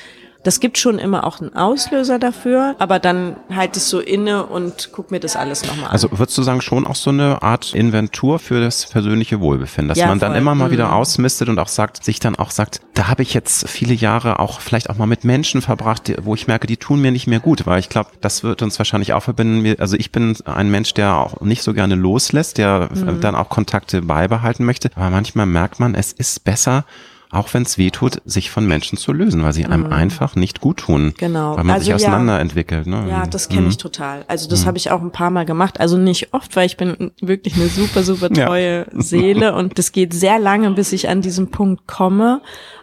[0.45, 4.91] das gibt schon immer auch einen Auslöser dafür, aber dann halte ich so inne und
[4.93, 5.91] guck mir das alles nochmal an.
[5.91, 9.99] Also würdest du sagen, schon auch so eine Art Inventur für das persönliche Wohlbefinden, dass
[9.99, 10.41] ja, man dann voll.
[10.41, 10.73] immer mal mhm.
[10.73, 14.39] wieder ausmistet und auch sagt, sich dann auch sagt, da habe ich jetzt viele Jahre
[14.39, 17.41] auch vielleicht auch mal mit Menschen verbracht, wo ich merke, die tun mir nicht mehr
[17.41, 19.81] gut, weil ich glaube, das wird uns wahrscheinlich auch verbinden.
[19.81, 23.21] Also ich bin ein Mensch, der auch nicht so gerne loslässt, der mhm.
[23.21, 26.85] dann auch Kontakte beibehalten möchte, aber manchmal merkt man, es ist besser,
[27.31, 29.93] auch wenn es weh tut, sich von Menschen zu lösen, weil sie einem mhm.
[29.93, 31.13] einfach nicht gut tun.
[31.19, 31.57] Genau.
[31.57, 32.87] Weil man also, sich auseinanderentwickelt.
[32.87, 33.07] Ne?
[33.09, 33.69] Ja, das kenne mhm.
[33.69, 34.25] ich total.
[34.29, 34.67] Also das mhm.
[34.67, 35.79] habe ich auch ein paar Mal gemacht.
[35.79, 39.01] Also nicht oft, weil ich bin wirklich eine super, super treue ja.
[39.03, 42.41] Seele und das geht sehr lange, bis ich an diesen Punkt komme.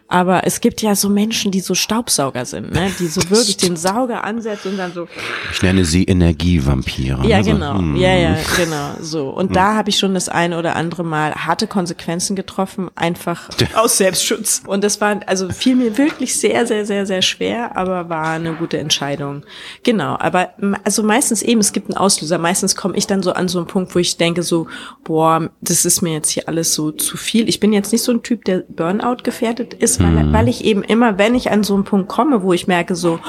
[0.08, 2.92] Aber es gibt ja so Menschen, die so Staubsauger sind, ne?
[3.00, 5.08] die so wirklich den Sauger ansetzen und dann so.
[5.52, 7.26] Ich nenne sie Energievampire.
[7.28, 7.80] Ja, also, genau.
[7.80, 7.96] Hm.
[7.96, 8.92] Ja, ja, genau.
[9.02, 9.30] So.
[9.30, 9.54] Und hm.
[9.54, 14.62] da habe ich schon das eine oder andere Mal harte Konsequenzen getroffen, einfach aus Selbstschutz.
[14.68, 18.54] Und das war, also fiel mir wirklich sehr, sehr, sehr, sehr schwer, aber war eine
[18.54, 19.44] gute Entscheidung.
[19.82, 20.18] Genau.
[20.20, 20.52] Aber
[20.84, 22.38] also meistens eben, es gibt einen Auslöser.
[22.38, 24.68] Meistens komme ich dann so an so einen Punkt, wo ich denke so,
[25.04, 27.50] boah, das ist mir jetzt hier alles so zu viel.
[27.50, 30.34] Ich bin jetzt nicht so ein Typ, der Burnout gefährdet ist ist, weil, mhm.
[30.34, 33.20] weil ich eben immer, wenn ich an so einen Punkt komme, wo ich merke so,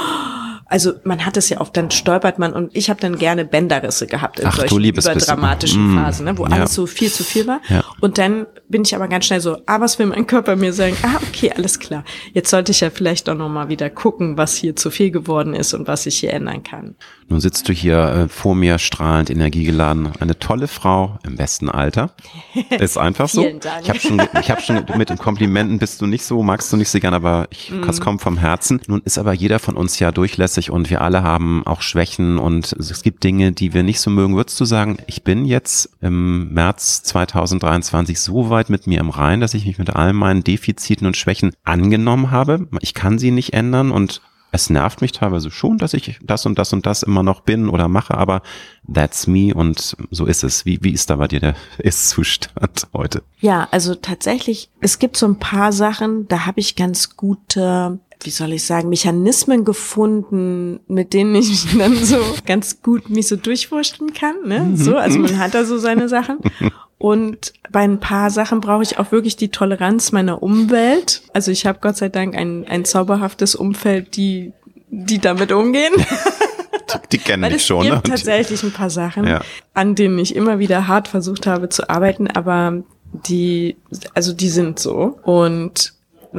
[0.69, 4.07] also man hat es ja oft, dann stolpert man und ich habe dann gerne Bänderrisse
[4.07, 6.05] gehabt in Ach, solchen überdramatischen bisschen.
[6.05, 6.57] Phasen, ne, wo Mm, ja.
[6.57, 7.61] alles so viel zu viel war.
[7.69, 7.85] Ja.
[8.01, 10.97] Und dann bin ich aber ganz schnell so, ah, was will mein Körper mir sagen?
[11.03, 12.05] Ah, okay, alles klar.
[12.33, 15.55] Jetzt sollte ich ja vielleicht auch noch mal wieder gucken, was hier zu viel geworden
[15.55, 16.97] ist und was ich hier ändern kann.
[17.29, 20.11] Nun sitzt du hier äh, vor mir strahlend energiegeladen.
[20.21, 22.11] Eine tolle Frau im besten Alter.
[22.79, 23.43] Ist einfach so.
[23.43, 23.83] Dank.
[23.83, 26.77] Ich habe schon, ich habe schon mit den Komplimenten bist du nicht so, magst du
[26.77, 28.81] nicht so gern, aber ich, das kommt vom Herzen.
[28.87, 32.73] Nun ist aber jeder von uns ja durchlässig und wir alle haben auch Schwächen und
[32.73, 34.37] es gibt Dinge, die wir nicht so mögen.
[34.37, 39.41] Würdest du sagen, ich bin jetzt im März 2023 so weit mit mir im Rein,
[39.41, 42.69] dass ich mich mit all meinen Defiziten und Schwächen angenommen habe?
[42.81, 46.59] Ich kann sie nicht ändern und es nervt mich teilweise schon, dass ich das und
[46.59, 48.43] das und das immer noch bin oder mache, aber
[48.93, 50.65] that's me und so ist es.
[50.65, 53.23] Wie, wie ist da bei dir der Ist-Zustand heute?
[53.39, 58.31] Ja, also tatsächlich, es gibt so ein paar Sachen, da habe ich ganz gute, wie
[58.31, 63.37] soll ich sagen, Mechanismen gefunden, mit denen ich mich dann so ganz gut mich so
[63.37, 64.35] durchwurschteln kann.
[64.47, 64.73] Ne?
[64.77, 66.39] So, also man hat da so seine Sachen.
[66.99, 71.23] Und bei ein paar Sachen brauche ich auch wirklich die Toleranz meiner Umwelt.
[71.35, 74.53] Also ich habe Gott sei Dank ein, ein zauberhaftes Umfeld, die,
[74.91, 75.93] die damit umgehen.
[77.13, 77.83] Die kennen Weil mich es schon.
[77.83, 78.03] gibt ne?
[78.03, 79.43] Tatsächlich ein paar Sachen, Ja.
[79.75, 82.83] an denen ich immer wieder hart versucht habe zu arbeiten, aber
[83.27, 83.77] die,
[84.15, 85.19] also die sind so.
[85.23, 85.93] Und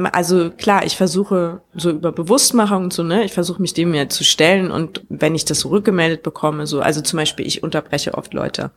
[0.06, 4.08] also klar, ich versuche so über Bewusstmachung und so, ne, ich versuche mich dem ja
[4.08, 8.34] zu stellen und wenn ich das rückgemeldet bekomme, so, also zum Beispiel, ich unterbreche oft
[8.34, 8.70] Leute.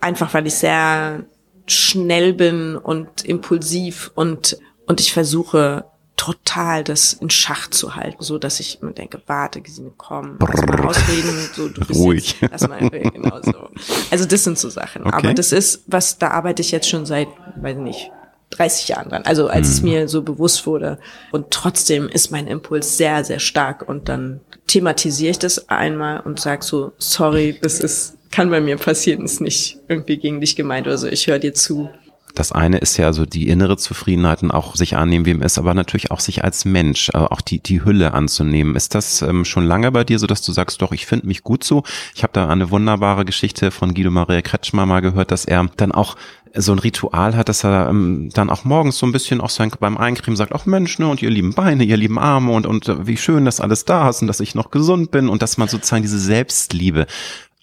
[0.00, 1.24] Einfach weil ich sehr
[1.66, 5.84] schnell bin und impulsiv und, und ich versuche
[6.16, 10.66] total das in Schach zu halten, so dass ich mir denke, warte, Gesine, komm, lass
[10.66, 12.40] mal ausreden, so, du bist Ruhig.
[12.40, 13.68] Jetzt, lass mal, genau so.
[14.10, 15.02] Also das sind so Sachen.
[15.02, 15.14] Okay.
[15.14, 18.10] Aber das ist, was, da arbeite ich jetzt schon seit, weiß nicht,
[18.50, 19.22] 30 Jahren dran.
[19.24, 20.98] Also als es mir so bewusst wurde.
[21.32, 23.88] Und trotzdem ist mein Impuls sehr, sehr stark.
[23.88, 28.76] Und dann thematisiere ich das einmal und sag so, sorry, das ist, kann bei mir
[28.76, 31.06] passieren, ist nicht irgendwie gegen dich gemeint oder so.
[31.06, 31.90] Ich höre dir zu.
[32.36, 35.58] Das eine ist ja so die innere Zufriedenheit und auch sich annehmen, wie man ist,
[35.58, 38.76] aber natürlich auch sich als Mensch, äh, auch die, die Hülle anzunehmen.
[38.76, 41.42] Ist das ähm, schon lange bei dir so, dass du sagst, doch, ich finde mich
[41.42, 41.82] gut so?
[42.14, 45.92] Ich habe da eine wunderbare Geschichte von Guido Maria Kretschmer mal gehört, dass er dann
[45.92, 46.16] auch
[46.54, 49.70] so ein Ritual hat, dass er ähm, dann auch morgens so ein bisschen auch sein,
[49.80, 52.88] beim Eincremen sagt, ach Mensch, ne, und ihr lieben Beine, ihr lieben Arme und, und
[52.88, 55.56] äh, wie schön, dass alles da ist und dass ich noch gesund bin und dass
[55.56, 57.06] man sozusagen diese Selbstliebe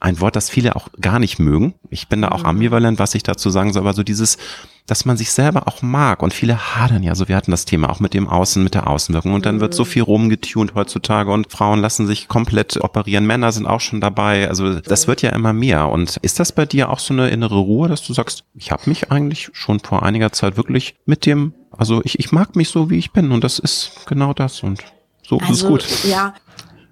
[0.03, 1.75] ein Wort, das viele auch gar nicht mögen.
[1.89, 4.37] Ich bin da auch ambivalent, was ich dazu sagen soll, aber so dieses,
[4.85, 6.21] dass man sich selber auch mag.
[6.21, 7.29] Und viele hadern ja, so.
[7.29, 9.33] Wir hatten das Thema auch mit dem Außen, mit der Außenwirkung.
[9.33, 13.65] Und dann wird so viel rumgetunt heutzutage und Frauen lassen sich komplett operieren, Männer sind
[13.65, 15.87] auch schon dabei, also das wird ja immer mehr.
[15.87, 18.83] Und ist das bei dir auch so eine innere Ruhe, dass du sagst, ich habe
[18.87, 22.89] mich eigentlich schon vor einiger Zeit wirklich mit dem, also ich, ich mag mich so,
[22.89, 23.31] wie ich bin.
[23.31, 24.63] Und das ist genau das.
[24.63, 24.83] Und
[25.25, 25.85] so ist es Also, gut.
[26.03, 26.33] ja,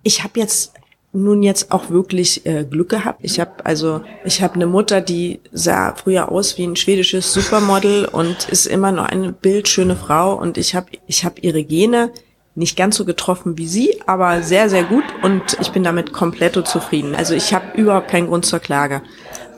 [0.01, 0.75] ich habe jetzt
[1.13, 3.19] nun jetzt auch wirklich äh, Glück gehabt.
[3.21, 8.05] Ich habe also ich habe eine Mutter, die sah früher aus wie ein schwedisches Supermodel
[8.05, 12.11] und ist immer noch eine bildschöne Frau und ich habe ich habe ihre Gene
[12.55, 16.55] nicht ganz so getroffen wie sie, aber sehr sehr gut und ich bin damit komplett
[16.67, 17.15] zufrieden.
[17.15, 19.01] Also ich habe überhaupt keinen Grund zur Klage.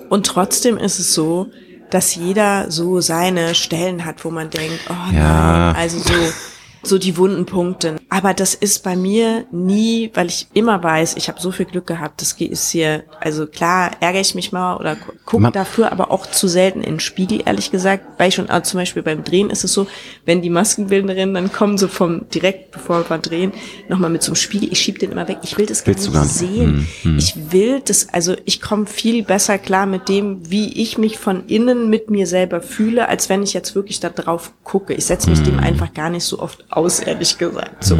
[0.10, 1.48] Und trotzdem ist es so,
[1.90, 5.74] dass jeder so seine Stellen hat, wo man denkt, oh Ja.
[5.74, 6.14] nein, also so
[6.84, 7.96] so die wunden Punkte.
[8.10, 11.88] Aber das ist bei mir nie, weil ich immer weiß, ich habe so viel Glück
[11.88, 15.92] gehabt, das ist hier, also klar ärgere ich mich mal oder gu- guck Man- dafür,
[15.92, 19.02] aber auch zu selten in den Spiegel, ehrlich gesagt, weil ich schon, also zum Beispiel
[19.02, 19.88] beim Drehen ist es so,
[20.26, 23.54] wenn die Maskenbildnerinnen dann kommen, so vom, direkt bevor wir drehen,
[23.90, 26.06] nochmal mit so einem Spiegel, ich schieb den immer weg, ich will das gar Willst
[26.08, 26.34] nicht gar nicht.
[26.36, 26.88] sehen.
[27.04, 31.18] Hm, Ich will das, also ich komme viel besser klar mit dem, wie ich mich
[31.18, 34.94] von innen mit mir selber fühle, als wenn ich jetzt wirklich da drauf gucke.
[34.94, 35.46] Ich setze mich Hm.
[35.46, 37.84] dem einfach gar nicht so oft aus, ehrlich gesagt.
[37.84, 37.98] So.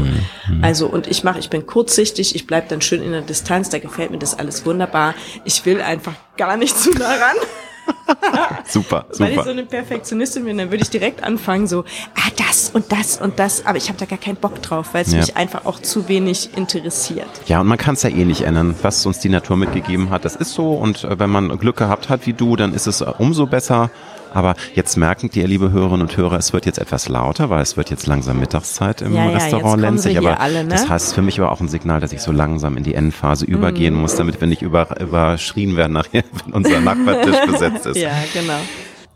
[0.62, 3.80] Also, und ich mache, ich bin kurzsichtig, ich bleib dann schön in der Distanz, da
[3.80, 5.14] gefällt mir das alles wunderbar.
[5.46, 7.38] Ich will einfach gar nicht zu nah ran.
[8.68, 9.52] Super, Weil ich so super.
[9.52, 11.84] eine Perfektionistin bin, dann würde ich direkt anfangen, so,
[12.16, 15.04] ah, das und das und das, aber ich habe da gar keinen Bock drauf, weil
[15.04, 15.20] es Ja.
[15.20, 17.28] mich einfach auch zu wenig interessiert.
[17.48, 20.24] Ja, und man kann es ja eh nicht ändern, was uns die Natur mitgegeben hat.
[20.26, 23.02] Das ist so und äh, wenn man Glück gehabt hat wie du, dann ist es
[23.02, 23.90] äh, umso besser.
[24.34, 27.78] Aber jetzt merken die, liebe Hörerinnen und Hörer, es wird jetzt etwas lauter, weil es
[27.78, 30.18] wird jetzt langsam Mittagszeit im Ja, ja, Restaurant kommen Lenzig.
[30.18, 30.70] Aber alle, ne?
[30.70, 33.46] das heißt für mich aber auch ein Signal, dass ich so langsam in die Endphase
[33.46, 37.98] übergehen muss, damit wir nicht über, überschrien werden nachher, wenn unser Nachbartisch besetzt ist.
[37.98, 38.60] Ja, genau.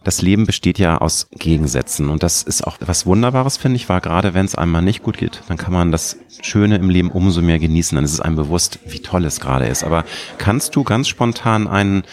[0.03, 3.99] Das Leben besteht ja aus Gegensätzen und das ist auch was Wunderbares, finde ich, weil
[3.99, 7.41] gerade wenn es einmal nicht gut geht, dann kann man das Schöne im Leben umso
[7.41, 9.83] mehr genießen, dann ist es einem bewusst, wie toll es gerade ist.
[9.83, 10.05] Aber
[10.37, 12.03] kannst du ganz spontan einen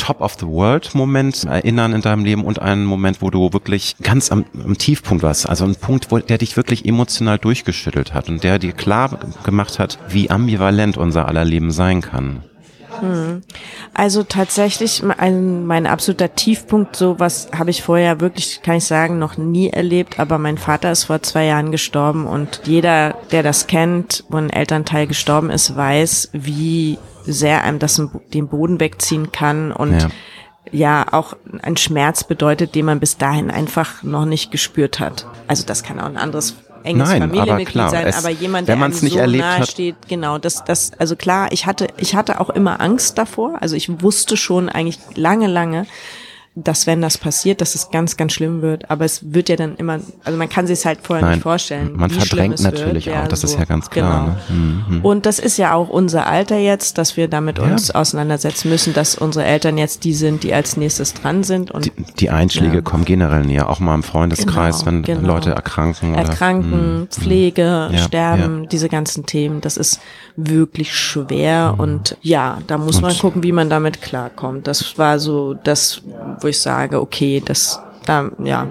[0.00, 3.96] Top of the World Moment erinnern in deinem Leben und einen Moment, wo du wirklich
[4.02, 5.46] ganz am, am Tiefpunkt warst?
[5.46, 9.78] Also ein Punkt, wo, der dich wirklich emotional durchgeschüttelt hat und der dir klar gemacht
[9.78, 12.42] hat, wie ambivalent unser aller Leben sein kann.
[13.00, 13.42] Hm.
[13.92, 19.18] Also tatsächlich mein, mein absoluter Tiefpunkt, so was habe ich vorher wirklich, kann ich sagen,
[19.18, 23.66] noch nie erlebt, aber mein Vater ist vor zwei Jahren gestorben und jeder, der das
[23.66, 28.00] kennt, wo ein Elternteil gestorben ist, weiß, wie sehr einem das
[28.32, 29.72] den Boden wegziehen kann.
[29.72, 30.08] Und ja.
[30.72, 35.26] ja auch ein Schmerz bedeutet, den man bis dahin einfach noch nicht gespürt hat.
[35.46, 38.92] Also das kann auch ein anderes enges Nein, Familienmitglied klar, sein, aber jemand, der einem
[38.92, 43.18] so nahe steht, genau, das, das, also klar, ich hatte, ich hatte auch immer Angst
[43.18, 45.86] davor, also ich wusste schon eigentlich lange, lange,
[46.56, 48.90] dass wenn das passiert, dass es ganz, ganz schlimm wird.
[48.90, 51.42] Aber es wird ja dann immer, also man kann sich es halt vorher Nein, nicht
[51.42, 51.92] vorstellen.
[51.94, 53.16] Man verdrängt natürlich wird.
[53.16, 54.36] auch, ja, das so, ist ja ganz klar.
[54.48, 54.58] Genau.
[54.58, 54.84] Ne?
[54.96, 55.04] Mhm.
[55.04, 57.64] Und das ist ja auch unser Alter jetzt, dass wir damit ja.
[57.64, 61.70] uns auseinandersetzen müssen, dass unsere Eltern jetzt die sind, die als nächstes dran sind.
[61.70, 62.82] Und die, die Einschläge ja.
[62.82, 65.34] kommen generell näher, auch mal im Freundeskreis, genau, wenn genau.
[65.34, 66.14] Leute erkranken.
[66.14, 67.08] Erkranken, oder, mhm.
[67.08, 69.60] Pflege, sterben, diese ganzen Themen.
[69.60, 70.00] Das ist
[70.36, 71.80] wirklich schwer mhm.
[71.80, 74.66] und ja, da muss und man gucken, wie man damit klarkommt.
[74.66, 76.02] Das war so das,
[76.40, 78.66] wo ich sage, okay, das, da, ja,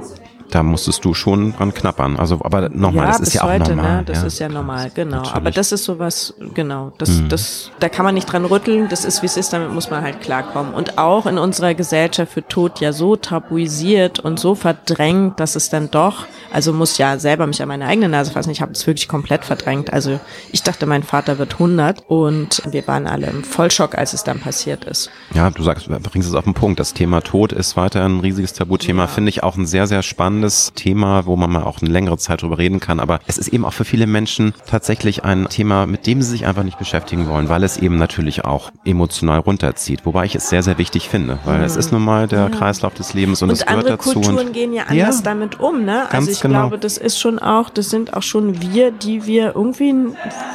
[0.51, 2.17] da musstest du schon dran knappern.
[2.17, 3.97] Also, aber nochmal, ja, das ist ja auch heute, normal.
[3.97, 4.03] Ne?
[4.05, 4.27] Das ja.
[4.27, 5.17] ist ja normal, genau.
[5.17, 5.35] Natürlich.
[5.35, 6.91] Aber das ist sowas, genau.
[6.97, 7.29] Das, mhm.
[7.29, 8.89] das, da kann man nicht dran rütteln.
[8.89, 9.53] Das ist, wie es ist.
[9.53, 10.73] Damit muss man halt klarkommen.
[10.73, 15.69] Und auch in unserer Gesellschaft wird Tod ja so tabuisiert und so verdrängt, dass es
[15.69, 18.49] dann doch, also muss ja selber mich an meine eigene Nase fassen.
[18.49, 19.93] Ich habe es wirklich komplett verdrängt.
[19.93, 20.19] Also
[20.51, 24.39] ich dachte, mein Vater wird 100 und wir waren alle im Vollschock, als es dann
[24.39, 25.11] passiert ist.
[25.33, 26.79] Ja, du sagst, bringst es auf den Punkt.
[26.79, 29.03] Das Thema Tod ist weiter ein riesiges Tabuthema.
[29.03, 29.07] Ja.
[29.07, 32.17] Finde ich auch ein sehr, sehr spannendes spannendes Thema, wo man mal auch eine längere
[32.17, 32.99] Zeit drüber reden kann.
[32.99, 36.45] Aber es ist eben auch für viele Menschen tatsächlich ein Thema, mit dem sie sich
[36.45, 40.05] einfach nicht beschäftigen wollen, weil es eben natürlich auch emotional runterzieht.
[40.05, 41.63] Wobei ich es sehr, sehr wichtig finde, weil mhm.
[41.65, 42.49] es ist nun mal der ja.
[42.49, 44.13] Kreislauf des Lebens und, es gehört dazu.
[44.13, 46.09] Kulturen und gehen ja anders ja, damit um, ne?
[46.11, 46.59] Also ich genau.
[46.61, 49.93] glaube, das ist schon auch, das sind auch schon wir, die wir irgendwie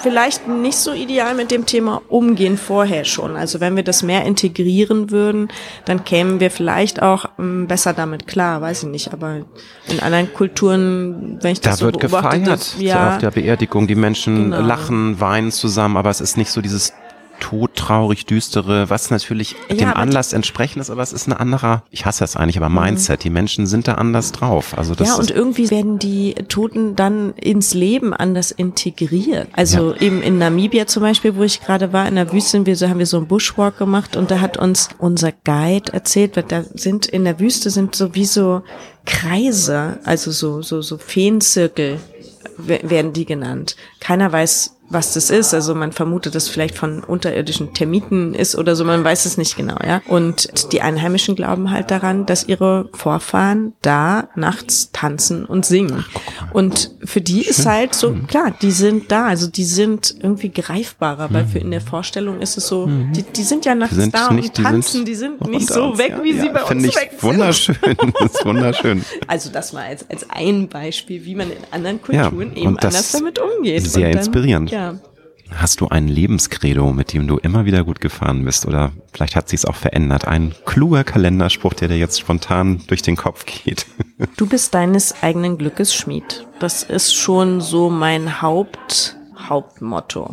[0.02, 3.36] vielleicht nicht so ideal mit dem Thema umgehen vorher schon.
[3.36, 5.48] Also wenn wir das mehr integrieren würden,
[5.84, 9.44] dann kämen wir vielleicht auch ähm, besser damit klar, weiß ich nicht, aber
[9.86, 13.86] in anderen Kulturen, wenn ich das da so wird gefeiert das, ja, auf der Beerdigung.
[13.86, 14.60] Die Menschen genau.
[14.60, 16.92] lachen, weinen zusammen, aber es ist nicht so dieses
[17.40, 22.06] todtraurig, düstere, was natürlich ja, dem Anlass entsprechend ist, aber es ist ein anderer, ich
[22.06, 22.68] hasse das eigentlich, aber.
[22.68, 23.20] Mindset.
[23.20, 23.22] Mhm.
[23.22, 24.76] Die Menschen sind da anders drauf.
[24.76, 29.48] Also das ja, und irgendwie werden die Toten dann ins Leben anders integriert.
[29.52, 30.00] Also ja.
[30.00, 32.98] eben in Namibia zum Beispiel, wo ich gerade war, in der Wüste, wir, so haben
[32.98, 37.24] wir so einen Bushwalk gemacht und da hat uns unser Guide erzählt, da sind in
[37.24, 38.62] der Wüste sind so wie so
[39.06, 41.98] Kreise, also so, so, so Feenzirkel
[42.58, 43.76] werden die genannt.
[44.00, 45.52] Keiner weiß, was das ist.
[45.52, 49.56] Also man vermutet, dass vielleicht von unterirdischen Termiten ist oder so, man weiß es nicht
[49.56, 50.00] genau, ja.
[50.06, 56.04] Und die Einheimischen glauben halt daran, dass ihre Vorfahren da nachts tanzen und singen.
[56.52, 58.26] Und für die ist halt so, mhm.
[58.26, 62.56] klar, die sind da, also die sind irgendwie greifbarer, weil für in der Vorstellung ist
[62.56, 65.50] es so, die, die sind ja nachts da nicht, und tanzen, die sind, die sind
[65.50, 67.22] nicht so weg, wie ja, sie ja, bei uns ich weg sind.
[67.22, 67.76] Wunderschön,
[68.20, 69.04] das ist wunderschön.
[69.26, 73.12] Also das mal als, als ein Beispiel, wie man in anderen Kulturen ja, eben anders
[73.12, 73.86] damit umgeht.
[73.86, 74.70] Sehr dann, inspirierend.
[74.70, 74.83] Ja.
[75.50, 78.66] Hast du ein Lebenskredo, mit dem du immer wieder gut gefahren bist?
[78.66, 80.26] Oder vielleicht hat sich's auch verändert?
[80.26, 83.86] Ein kluger Kalenderspruch, der dir jetzt spontan durch den Kopf geht.
[84.36, 86.46] Du bist deines eigenen Glückes Schmied.
[86.60, 90.32] Das ist schon so mein Haupt, Hauptmotto.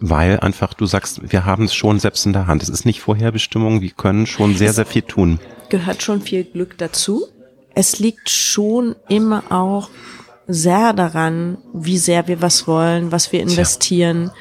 [0.00, 2.62] Weil einfach du sagst, wir haben es schon selbst in der Hand.
[2.62, 5.38] Es ist nicht Vorherbestimmung, wir können schon sehr, es sehr viel tun.
[5.68, 7.26] Gehört schon viel Glück dazu.
[7.74, 9.90] Es liegt schon immer auch
[10.52, 14.26] sehr daran, wie sehr wir was wollen, was wir investieren.
[14.26, 14.34] Tja.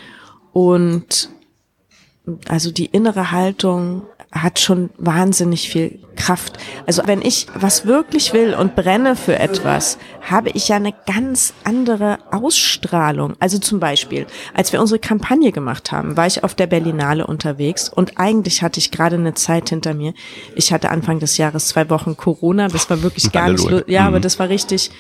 [0.54, 1.30] Und
[2.48, 6.60] also die innere Haltung hat schon wahnsinnig viel Kraft.
[6.86, 11.54] Also wenn ich was wirklich will und brenne für etwas, habe ich ja eine ganz
[11.64, 13.34] andere Ausstrahlung.
[13.40, 17.90] Also zum Beispiel, als wir unsere Kampagne gemacht haben, war ich auf der Berlinale unterwegs
[17.90, 20.14] und eigentlich hatte ich gerade eine Zeit hinter mir.
[20.56, 23.78] Ich hatte Anfang des Jahres zwei Wochen Corona, das war wirklich gar Halleluja.
[23.78, 24.24] nicht, ja, aber mhm.
[24.24, 24.92] das war richtig,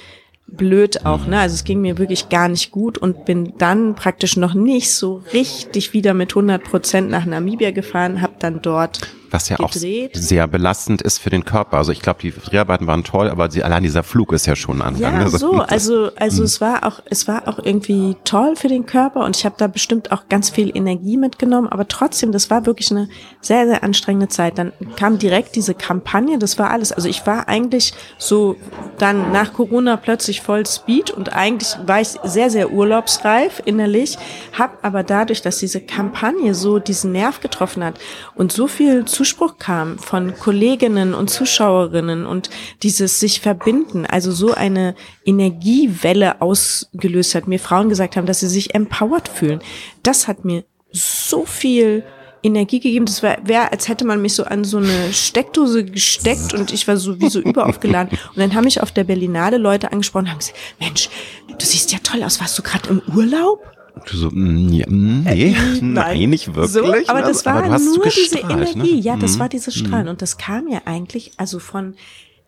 [0.51, 1.39] blöd auch, ne?
[1.39, 5.23] Also es ging mir wirklich gar nicht gut und bin dann praktisch noch nicht so
[5.33, 10.15] richtig wieder mit 100 Prozent nach Namibia gefahren, habe dann dort was ja gedreht.
[10.15, 11.77] auch sehr belastend ist für den Körper.
[11.77, 14.81] Also ich glaube, die Dreharbeiten waren toll, aber sie, allein dieser Flug ist ja schon
[14.81, 14.97] ein.
[14.97, 15.59] Ja, so.
[15.59, 19.45] Also, also es war auch, es war auch irgendwie toll für den Körper und ich
[19.45, 23.09] habe da bestimmt auch ganz viel Energie mitgenommen, aber trotzdem, das war wirklich eine
[23.41, 24.57] sehr, sehr anstrengende Zeit.
[24.57, 26.91] Dann kam direkt diese Kampagne, das war alles.
[26.91, 28.55] Also ich war eigentlich so
[28.97, 34.17] dann nach Corona plötzlich voll Speed und eigentlich war ich sehr, sehr urlaubsreif innerlich,
[34.57, 37.99] habe aber dadurch, dass diese Kampagne so diesen Nerv getroffen hat
[38.39, 42.49] und so viel Zuspruch kam von Kolleginnen und Zuschauerinnen und
[42.83, 48.47] dieses sich verbinden, also so eine Energiewelle ausgelöst hat, mir Frauen gesagt haben, dass sie
[48.47, 49.59] sich empowered fühlen.
[50.03, 52.05] Das hat mir so viel
[52.41, 53.07] Energie gegeben.
[53.07, 56.87] Das wäre, wär, als hätte man mich so an so eine Steckdose gesteckt und ich
[56.87, 58.17] war so wie so überaufgeladen.
[58.29, 61.09] Und dann haben mich auf der Berlinale Leute angesprochen und haben gesagt, Mensch,
[61.49, 62.39] du siehst ja toll aus.
[62.39, 63.59] Warst du gerade im Urlaub?
[64.05, 66.71] So, mm, ja, mm, nee, äh, nein, nicht wirklich.
[66.71, 68.51] So, aber das war aber nur diese ne?
[68.53, 68.95] Energie.
[68.95, 68.99] Ne?
[68.99, 69.39] Ja, das mhm.
[69.39, 70.07] war dieses Strahlen.
[70.07, 71.95] Und das kam ja eigentlich, also von,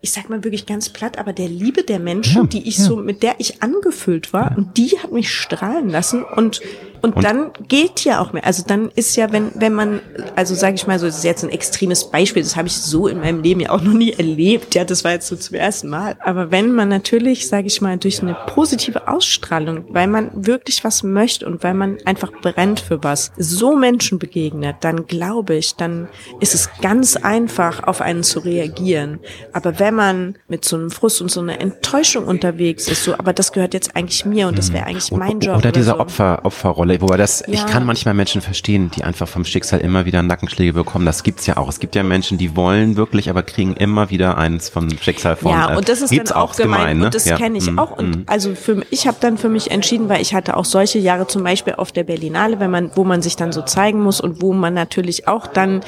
[0.01, 2.85] ich sag mal wirklich ganz platt, aber der Liebe der Menschen, ja, die ich ja.
[2.85, 6.61] so, mit der ich angefüllt war, und die hat mich strahlen lassen und
[7.01, 8.45] und, und, dann geht ja auch mehr.
[8.45, 10.01] Also dann ist ja, wenn, wenn man,
[10.35, 13.07] also sage ich mal so, das ist jetzt ein extremes Beispiel, das habe ich so
[13.07, 14.75] in meinem Leben ja auch noch nie erlebt.
[14.75, 16.15] Ja, das war jetzt so zum ersten Mal.
[16.19, 21.01] Aber wenn man natürlich, sage ich mal, durch eine positive Ausstrahlung, weil man wirklich was
[21.01, 26.07] möchte und weil man einfach brennt für was, so Menschen begegnet, dann glaube ich, dann
[26.39, 29.19] ist es ganz einfach, auf einen zu reagieren.
[29.53, 33.33] Aber wenn man mit so einem Frust und so einer Enttäuschung unterwegs ist, so, aber
[33.33, 35.57] das gehört jetzt eigentlich mir und das wäre eigentlich mein Job.
[35.57, 35.99] Oder, oder diese so.
[35.99, 37.53] Opfer, Opferrolle wobei das, ja.
[37.53, 41.05] ich kann manchmal Menschen verstehen, die einfach vom Schicksal immer wieder Nackenschläge bekommen.
[41.05, 41.69] Das gibt's ja auch.
[41.69, 45.51] Es gibt ja Menschen, die wollen wirklich, aber kriegen immer wieder eins vom Schicksal von.
[45.51, 46.79] Ja, und das ist dann auch gemein.
[46.79, 47.05] gemein ne?
[47.05, 47.37] Und das ja.
[47.37, 47.97] kenne ich mm, auch.
[47.97, 48.23] Und mm.
[48.25, 51.43] also für ich habe dann für mich entschieden, weil ich hatte auch solche Jahre zum
[51.43, 54.53] Beispiel auf der Berlinale, wenn man, wo man sich dann so zeigen muss und wo
[54.53, 55.81] man natürlich auch dann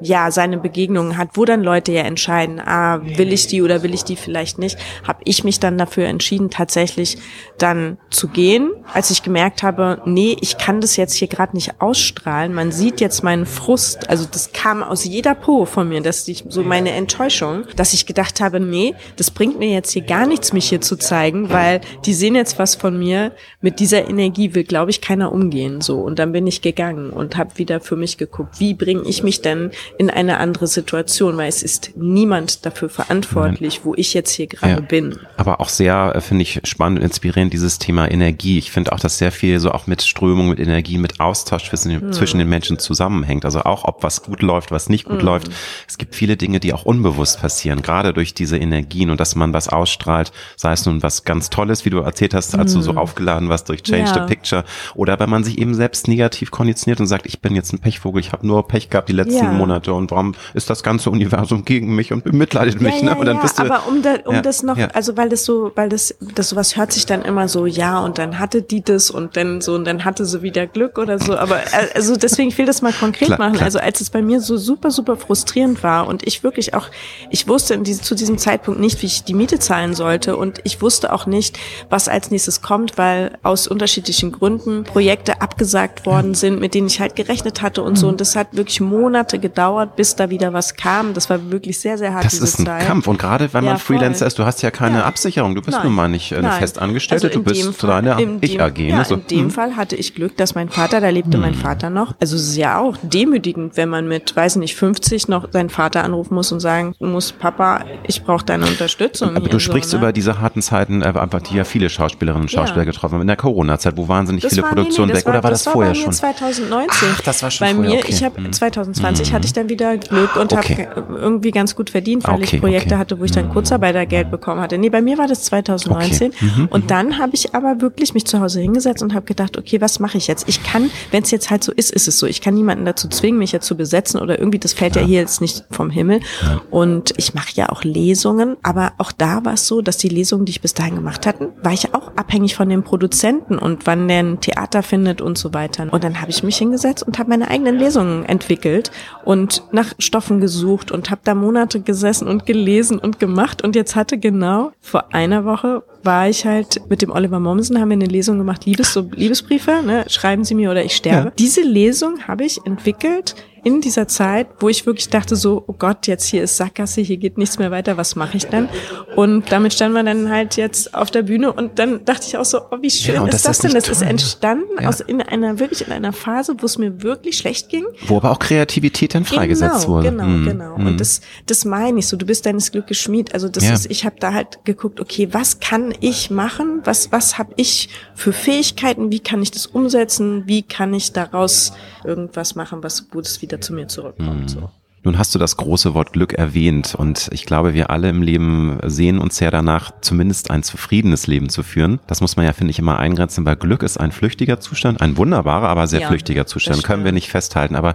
[0.00, 3.94] ja seine Begegnungen hat, wo dann Leute ja entscheiden, ah, will ich die oder will
[3.94, 7.18] ich die vielleicht nicht, habe ich mich dann dafür entschieden, tatsächlich
[7.58, 11.80] dann zu gehen, als ich gemerkt habe, nee, ich kann das jetzt hier gerade nicht
[11.80, 12.54] ausstrahlen.
[12.54, 16.44] Man sieht jetzt meinen Frust, also das kam aus jeder Po von mir, dass ich
[16.48, 20.52] so meine Enttäuschung, dass ich gedacht habe, nee, das bringt mir jetzt hier gar nichts,
[20.52, 23.32] mich hier zu zeigen, weil die sehen jetzt was von mir.
[23.60, 25.80] Mit dieser Energie will, glaube ich, keiner umgehen.
[25.80, 29.22] So und dann bin ich gegangen und habe wieder für mich geguckt, wie bringe ich
[29.22, 34.30] mich denn in eine andere Situation, weil es ist niemand dafür verantwortlich, wo ich jetzt
[34.30, 34.80] hier gerade ja.
[34.80, 35.18] bin.
[35.36, 38.58] Aber auch sehr, äh, finde ich, spannend und inspirierend, dieses Thema Energie.
[38.58, 42.00] Ich finde auch, dass sehr viel so auch mit Strömung, mit Energie, mit Austausch zwischen,
[42.00, 42.12] hm.
[42.12, 43.44] zwischen den Menschen zusammenhängt.
[43.44, 45.26] Also auch, ob was gut läuft, was nicht gut hm.
[45.26, 45.50] läuft.
[45.86, 49.52] Es gibt viele Dinge, die auch unbewusst passieren, gerade durch diese Energien und dass man
[49.52, 52.80] was ausstrahlt, sei es nun was ganz Tolles, wie du erzählt hast, als hm.
[52.80, 52.98] du so hm.
[52.98, 54.14] aufgeladen warst durch Change ja.
[54.14, 54.64] the Picture,
[54.94, 58.20] oder wenn man sich eben selbst negativ konditioniert und sagt, ich bin jetzt ein Pechvogel,
[58.20, 59.52] ich habe nur Pech gehabt die letzten ja.
[59.52, 63.18] Monate Monate und warum ist das ganze Universum gegen mich und bemitleidet mich, ja, ne?
[63.18, 65.88] Und dann bist du, aber um, da, um das noch, also weil das so, weil
[65.88, 69.36] das, das sowas hört sich dann immer so, ja, und dann hatte die das und
[69.36, 72.66] dann so, und dann hatte sie wieder Glück oder so, aber äh, also deswegen will
[72.66, 73.54] das mal konkret klar, machen.
[73.54, 73.64] Klar.
[73.64, 76.88] Also als es bei mir so super, super frustrierend war und ich wirklich auch,
[77.30, 80.82] ich wusste diese, zu diesem Zeitpunkt nicht, wie ich die Miete zahlen sollte und ich
[80.82, 81.58] wusste auch nicht,
[81.90, 87.00] was als nächstes kommt, weil aus unterschiedlichen Gründen Projekte abgesagt worden sind, mit denen ich
[87.00, 88.12] halt gerechnet hatte und so mhm.
[88.12, 91.14] und das hat wirklich Monate gedauert gedauert, bis da wieder was kam.
[91.14, 92.24] Das war wirklich sehr, sehr hart.
[92.24, 92.86] Das ist ein Zeit.
[92.86, 93.06] Kampf.
[93.06, 95.04] Und gerade wenn man ja, Freelancer ist, du hast ja keine ja.
[95.04, 95.54] Absicherung.
[95.54, 95.86] Du bist Nein.
[95.86, 96.58] nun mal nicht eine Nein.
[96.58, 98.78] Festangestellte, also du bist Fall, deine Ich-AG.
[98.78, 99.04] Ja, ne?
[99.04, 99.14] so.
[99.14, 99.50] in dem hm.
[99.50, 101.40] Fall hatte ich Glück, dass mein Vater, da lebte hm.
[101.40, 102.14] mein Vater noch.
[102.20, 106.04] Also es ist ja auch demütigend, wenn man mit, weiß nicht, 50 noch seinen Vater
[106.04, 109.36] anrufen muss und sagen muss, Papa, ich brauche deine Unterstützung.
[109.36, 110.04] Aber du sprichst so, ne?
[110.04, 111.12] über diese harten Zeiten, äh,
[111.50, 114.62] die ja viele Schauspielerinnen und Schauspieler getroffen haben in der Corona-Zeit, wo wahnsinnig das viele
[114.62, 115.26] war, Produktionen nee, weg.
[115.26, 116.12] War, oder war das, das vorher schon?
[116.12, 117.08] 2019.
[117.12, 117.90] Ach, das war schon bei vorher.
[117.92, 117.98] mir.
[117.98, 118.12] Okay.
[118.12, 119.34] Ich habe 2020 hm.
[119.34, 120.88] hatte ich dann wieder Glück und okay.
[120.94, 122.98] habe irgendwie ganz gut verdient, weil okay, ich Projekte okay.
[122.98, 124.78] hatte, wo ich dann Kurzarbeitergeld bekommen hatte.
[124.78, 126.86] Nee, bei mir war das 2019 mhm, und mhm.
[126.86, 130.18] dann habe ich aber wirklich mich zu Hause hingesetzt und habe gedacht, okay, was mache
[130.18, 130.48] ich jetzt?
[130.48, 132.26] Ich kann, wenn es jetzt halt so ist, ist es so.
[132.26, 135.08] Ich kann niemanden dazu zwingen, mich jetzt zu besetzen oder irgendwie, das fällt ja, ja
[135.08, 136.20] hier jetzt nicht vom Himmel.
[136.42, 136.60] Ja.
[136.70, 140.44] Und ich mache ja auch Lesungen, aber auch da war es so, dass die Lesungen,
[140.44, 144.08] die ich bis dahin gemacht hatten, war ich auch abhängig von dem Produzenten und wann
[144.08, 145.86] der ein Theater findet und so weiter.
[145.90, 148.90] Und dann habe ich mich hingesetzt und habe meine eigenen Lesungen entwickelt
[149.24, 149.37] und
[149.72, 153.62] nach Stoffen gesucht und habe da Monate gesessen und gelesen und gemacht.
[153.62, 157.90] Und jetzt hatte genau vor einer Woche war ich halt mit dem Oliver Mommsen, haben
[157.90, 161.28] wir eine Lesung gemacht, Liebes, so Liebesbriefe, ne, schreiben Sie mir oder ich sterbe.
[161.28, 161.32] Ja.
[161.38, 163.34] Diese Lesung habe ich entwickelt
[163.64, 167.16] in dieser Zeit, wo ich wirklich dachte so, oh Gott, jetzt hier ist Sackgasse, hier
[167.16, 168.68] geht nichts mehr weiter, was mache ich denn?
[169.16, 172.44] Und damit standen wir dann halt jetzt auf der Bühne und dann dachte ich auch
[172.44, 173.72] so, oh, wie schön ja, ist das, das denn?
[173.72, 173.92] Das toll.
[173.92, 174.88] ist entstanden ja.
[174.88, 177.84] aus in einer wirklich in einer Phase, wo es mir wirklich schlecht ging.
[178.06, 180.10] Wo aber auch Kreativität dann freigesetzt genau, wurde.
[180.10, 180.44] Genau, mhm.
[180.46, 180.74] genau.
[180.74, 180.96] Und mhm.
[180.96, 183.34] das, das meine ich so, du bist deines Glückes Schmied.
[183.34, 183.74] Also das ja.
[183.74, 186.80] ist, ich habe da halt geguckt, okay, was kann ich machen?
[186.84, 189.10] Was, was habe ich für Fähigkeiten?
[189.10, 190.44] Wie kann ich das umsetzen?
[190.46, 191.72] Wie kann ich daraus
[192.04, 194.42] irgendwas machen, was, das wieder zu mir zurückkommt?
[194.42, 194.48] Mhm.
[194.48, 194.70] So.
[195.04, 198.78] Nun hast du das große Wort Glück erwähnt und ich glaube, wir alle im Leben
[198.84, 202.00] sehen uns ja danach, zumindest ein zufriedenes Leben zu führen.
[202.08, 205.16] Das muss man ja, finde ich, immer eingrenzen, weil Glück ist ein flüchtiger Zustand, ein
[205.16, 206.82] wunderbarer, aber sehr Ja, flüchtiger Zustand.
[206.82, 207.76] Können wir nicht festhalten.
[207.76, 207.94] Aber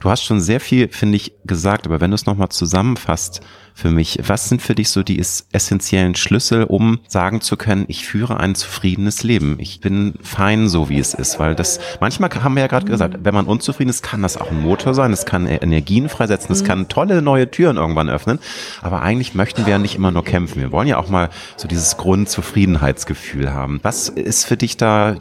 [0.00, 1.86] du hast schon sehr viel, finde ich, gesagt.
[1.86, 3.40] Aber wenn du es nochmal zusammenfasst
[3.76, 7.84] für mich, was sind für dich so die es- essentiellen Schlüssel, um sagen zu können,
[7.88, 9.56] ich führe ein zufriedenes Leben.
[9.58, 11.40] Ich bin fein so, wie es ist.
[11.40, 14.50] Weil das, manchmal haben wir ja gerade gesagt, wenn man unzufrieden ist, kann das auch
[14.52, 15.12] ein Motor sein.
[15.12, 16.52] Es kann Energien freisetzen.
[16.52, 18.38] Es kann tolle neue Türen irgendwann öffnen.
[18.80, 20.60] Aber eigentlich möchten wir ja nicht immer nur kämpfen.
[20.62, 23.80] Wir wollen ja auch mal so dieses Grundzufriedenheitsgefühl haben.
[23.82, 25.16] Was ist für dich da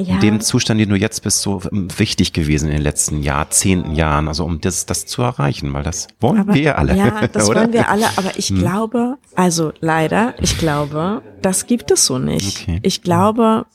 [0.00, 0.14] Ja.
[0.14, 3.94] in dem Zustand, den du jetzt bist, so ähm, wichtig gewesen in den letzten Jahrzehnten,
[3.94, 7.48] Jahren, also um das, das zu erreichen, weil das wollen Aber, wir alle, Ja, das
[7.48, 7.60] oder?
[7.60, 7.66] Hm.
[7.66, 12.62] wollen wir alle, aber ich glaube, also leider, ich glaube, das gibt es so nicht.
[12.62, 12.80] Okay.
[12.82, 13.66] Ich glaube,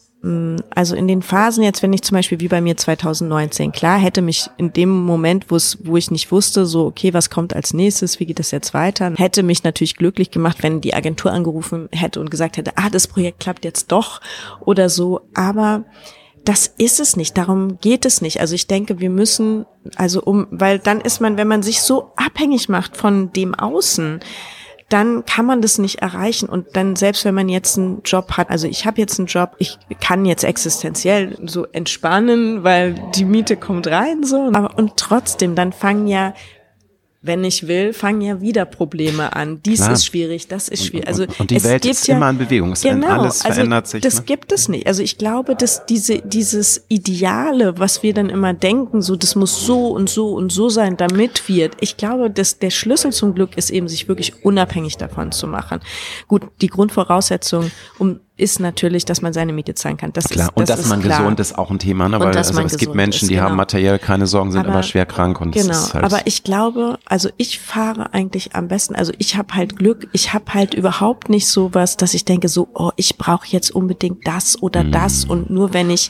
[0.73, 4.23] also in den Phasen jetzt, wenn ich zum Beispiel wie bei mir 2019, klar hätte
[4.23, 7.73] mich in dem Moment, wo es, wo ich nicht wusste, so, okay, was kommt als
[7.75, 11.89] nächstes, wie geht es jetzt weiter, hätte mich natürlich glücklich gemacht, wenn die Agentur angerufen
[11.91, 14.19] hätte und gesagt hätte, ah, das Projekt klappt jetzt doch
[14.61, 15.83] oder so, aber
[16.43, 18.39] das ist es nicht, darum geht es nicht.
[18.39, 19.65] Also ich denke, wir müssen,
[19.95, 24.21] also um, weil dann ist man, wenn man sich so abhängig macht von dem Außen,
[24.89, 26.47] dann kann man das nicht erreichen.
[26.47, 29.55] Und dann, selbst wenn man jetzt einen Job hat, also ich habe jetzt einen Job,
[29.57, 34.51] ich kann jetzt existenziell so entspannen, weil die Miete kommt rein, so.
[34.53, 36.33] Aber, und trotzdem, dann fangen ja
[37.25, 39.61] wenn ich will, fangen ja wieder Probleme an.
[39.63, 39.93] Dies Klar.
[39.93, 41.07] ist schwierig, das ist schwierig.
[41.07, 42.71] Also und die es Welt gibt ist ja, immer in Bewegung.
[42.71, 44.23] Es genau, alles also verändert sich, Das ne?
[44.25, 44.87] gibt es nicht.
[44.87, 49.65] Also ich glaube, dass diese dieses Ideale, was wir dann immer denken, so das muss
[49.65, 51.71] so und so und so sein, damit wir.
[51.79, 55.79] Ich glaube, dass der Schlüssel zum Glück ist eben, sich wirklich unabhängig davon zu machen.
[56.27, 60.11] Gut, die Grundvoraussetzung um ist natürlich, dass man seine Miete zahlen kann.
[60.11, 61.19] Das Klar, ist, und das dass ist man klar.
[61.19, 62.17] gesund ist, auch ein Thema, ne?
[62.19, 63.57] Und weil also, es gibt Menschen, ist, die haben genau.
[63.57, 65.73] materiell keine Sorgen, sind aber, schwer krank und genau.
[65.93, 68.95] halt, aber ich glaube, also ich fahre eigentlich am besten.
[68.95, 70.09] Also ich habe halt Glück.
[70.11, 74.27] Ich habe halt überhaupt nicht sowas, dass ich denke so, oh, ich brauche jetzt unbedingt
[74.27, 74.91] das oder Mhm.
[74.91, 76.09] das und nur wenn ich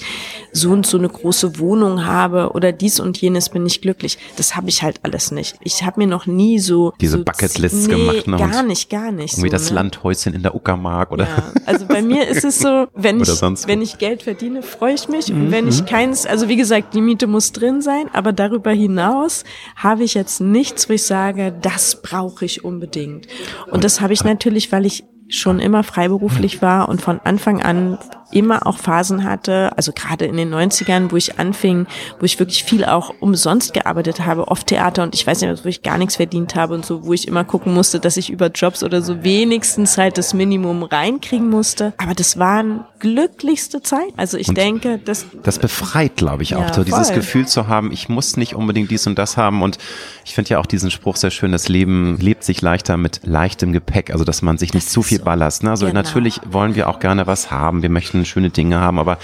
[0.52, 4.18] so und so eine große Wohnung habe oder dies und jenes bin ich glücklich.
[4.38, 5.58] Das habe ich halt alles nicht.
[5.62, 8.38] Ich habe mir noch nie so Diese so, Bucketlists nee, gemacht, ne?
[8.38, 9.34] Gar Und nicht, gar nicht.
[9.34, 9.76] irgendwie so, das ne?
[9.76, 13.28] Landhäuschen in der Uckermark oder Ja, also bei mir ist es so, wenn ich,
[13.68, 15.30] wenn ich Geld verdiene, freue ich mich.
[15.30, 18.72] Mhm, Und wenn ich keins, also wie gesagt, die Miete muss drin sein, aber darüber
[18.72, 19.44] hinaus
[19.76, 23.28] habe ich jetzt nichts, wo ich sage, das brauche ich unbedingt.
[23.72, 27.98] Und das habe ich natürlich, weil ich schon immer freiberuflich war und von Anfang an
[28.32, 31.88] immer auch Phasen hatte, also gerade in den 90ern, wo ich anfing,
[32.20, 35.70] wo ich wirklich viel auch umsonst gearbeitet habe, oft Theater und ich weiß nicht, wo
[35.70, 38.48] ich gar nichts verdient habe und so, wo ich immer gucken musste, dass ich über
[38.48, 41.94] Jobs oder so wenigstens halt das Minimum reinkriegen musste.
[41.98, 44.14] Aber das waren glücklichste Zeit.
[44.18, 47.16] Also ich denke, das Das befreit, glaube ich, auch Ja, so dieses voll.
[47.18, 49.62] Gefühl zu haben, ich muss nicht unbedingt dies und das haben.
[49.62, 49.78] Und
[50.26, 53.72] ich finde ja auch diesen Spruch sehr schön, das Leben lebt sich leichter mit leichtem
[53.74, 55.26] Gepäck, also dass man sich nicht Das zu viel so.
[55.26, 55.64] ballast.
[55.64, 55.70] Ne?
[55.70, 55.96] Also Genau.
[56.02, 59.18] natürlich wollen wir auch gerne was haben, wir möchten schöne Dinge haben, aber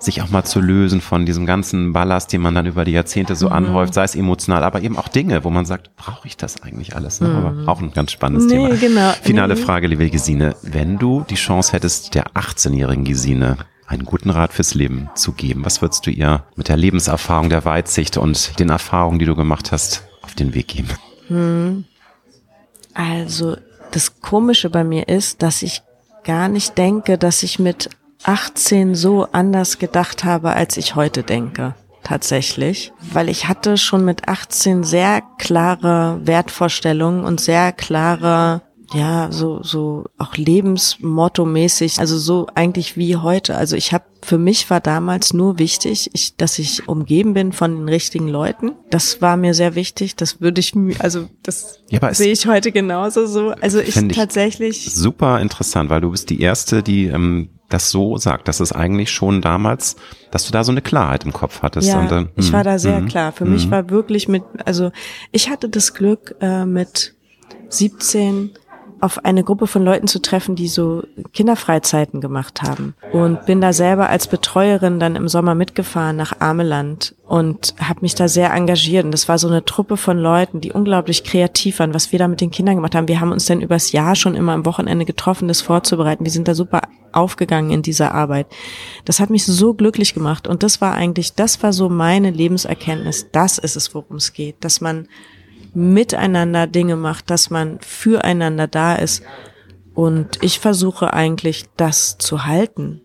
[0.00, 3.34] sich auch mal zu lösen von diesem ganzen Ballast, den man dann über die Jahrzehnte
[3.34, 3.36] Mhm.
[3.38, 6.60] so anhäuft, sei es emotional, aber eben auch Dinge, wo man sagt, brauche ich das
[6.62, 7.20] eigentlich alles?
[7.20, 7.28] Ne?
[7.28, 8.58] Aber auch ein ganz spannendes Mhm.
[8.62, 8.80] Nee, Thema.
[8.80, 9.12] genau.
[9.22, 9.60] Finale Nee.
[9.60, 10.56] Frage, liebe Gesine.
[10.62, 15.64] Wenn du die Chance hättest, der 18-jährigen Gesine einen guten Rat fürs Leben zu geben,
[15.66, 19.70] was würdest du ihr mit der Lebenserfahrung, der Weitsicht und den Erfahrungen, die du gemacht
[19.70, 20.88] hast, auf den Weg geben?
[22.94, 23.56] Also
[23.90, 25.82] das Komische bei mir ist, dass ich
[26.24, 27.90] gar nicht denke, dass ich mit
[28.24, 31.74] 18 so anders gedacht habe, als ich heute denke.
[32.04, 32.92] Tatsächlich.
[33.12, 38.62] Weil ich hatte schon mit 18 sehr klare Wertvorstellungen und sehr klare,
[38.92, 43.56] ja, so, so auch Lebensmotto-mäßig, also so eigentlich wie heute.
[43.56, 47.76] Also ich habe, für mich war damals nur wichtig, ich, dass ich umgeben bin von
[47.76, 48.72] den richtigen Leuten.
[48.90, 50.16] Das war mir sehr wichtig.
[50.16, 53.50] Das würde ich, mir- also das Ja, sehe ich heute genauso so.
[53.60, 58.16] Also ich ich tatsächlich, Super interessant, weil du bist die Erste, die ähm, das so
[58.16, 59.96] sagt, dass es eigentlich schon damals,
[60.30, 61.88] dass du da so eine Klarheit im Kopf hattest.
[61.88, 63.32] ja, und, dann, ich hm, war da sehr hm, klar.
[63.32, 64.92] Für mich war wirklich mit, also
[65.30, 67.14] ich hatte das Glück, äh, mit
[67.68, 68.50] 17
[69.02, 71.02] auf eine Gruppe von Leuten zu treffen, die so
[71.32, 72.94] Kinderfreizeiten gemacht haben.
[73.12, 78.14] Und bin da selber als Betreuerin dann im Sommer mitgefahren nach Ameland und habe mich
[78.14, 79.04] da sehr engagiert.
[79.04, 82.28] Und das war so eine Truppe von Leuten, die unglaublich kreativ waren, was wir da
[82.28, 83.08] mit den Kindern gemacht haben.
[83.08, 86.24] Wir haben uns dann übers Jahr schon immer am Wochenende getroffen, das vorzubereiten.
[86.24, 88.46] Wir sind da super aufgegangen in dieser Arbeit.
[89.04, 90.46] Das hat mich so glücklich gemacht.
[90.46, 93.26] Und das war eigentlich, das war so meine Lebenserkenntnis.
[93.32, 94.64] Das ist es, worum es geht.
[94.64, 95.08] Dass man
[95.74, 99.22] miteinander Dinge macht, dass man füreinander da ist.
[99.94, 103.02] Und ich versuche eigentlich, das zu halten.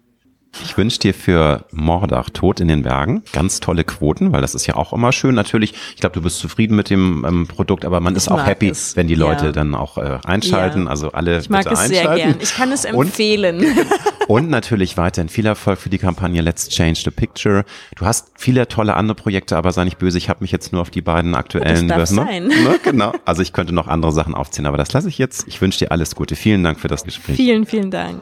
[0.63, 4.67] Ich wünsche dir für Mordach Tod in den Bergen ganz tolle Quoten, weil das ist
[4.67, 5.35] ja auch immer schön.
[5.35, 8.69] Natürlich, ich glaube, du bist zufrieden mit dem ähm, Produkt, aber man ist auch happy,
[8.69, 8.95] es.
[8.95, 9.51] wenn die Leute ja.
[9.51, 10.83] dann auch äh, einschalten.
[10.83, 10.89] Ja.
[10.89, 11.93] Also alle Ich mag es einschalten.
[11.93, 12.35] sehr gern.
[12.39, 13.59] Ich kann es empfehlen.
[13.59, 17.65] Und, und natürlich weiterhin viel Erfolg für die Kampagne Let's Change the Picture.
[17.95, 20.81] Du hast viele tolle andere Projekte, aber sei nicht böse, ich habe mich jetzt nur
[20.81, 21.87] auf die beiden aktuellen.
[21.87, 22.31] Das darf ne?
[22.31, 22.47] sein.
[22.67, 22.79] Ne?
[22.83, 23.13] Genau.
[23.23, 25.47] Also ich könnte noch andere Sachen aufziehen, aber das lasse ich jetzt.
[25.47, 26.35] Ich wünsche dir alles Gute.
[26.35, 27.35] Vielen Dank für das Gespräch.
[27.35, 28.21] Vielen, vielen Dank.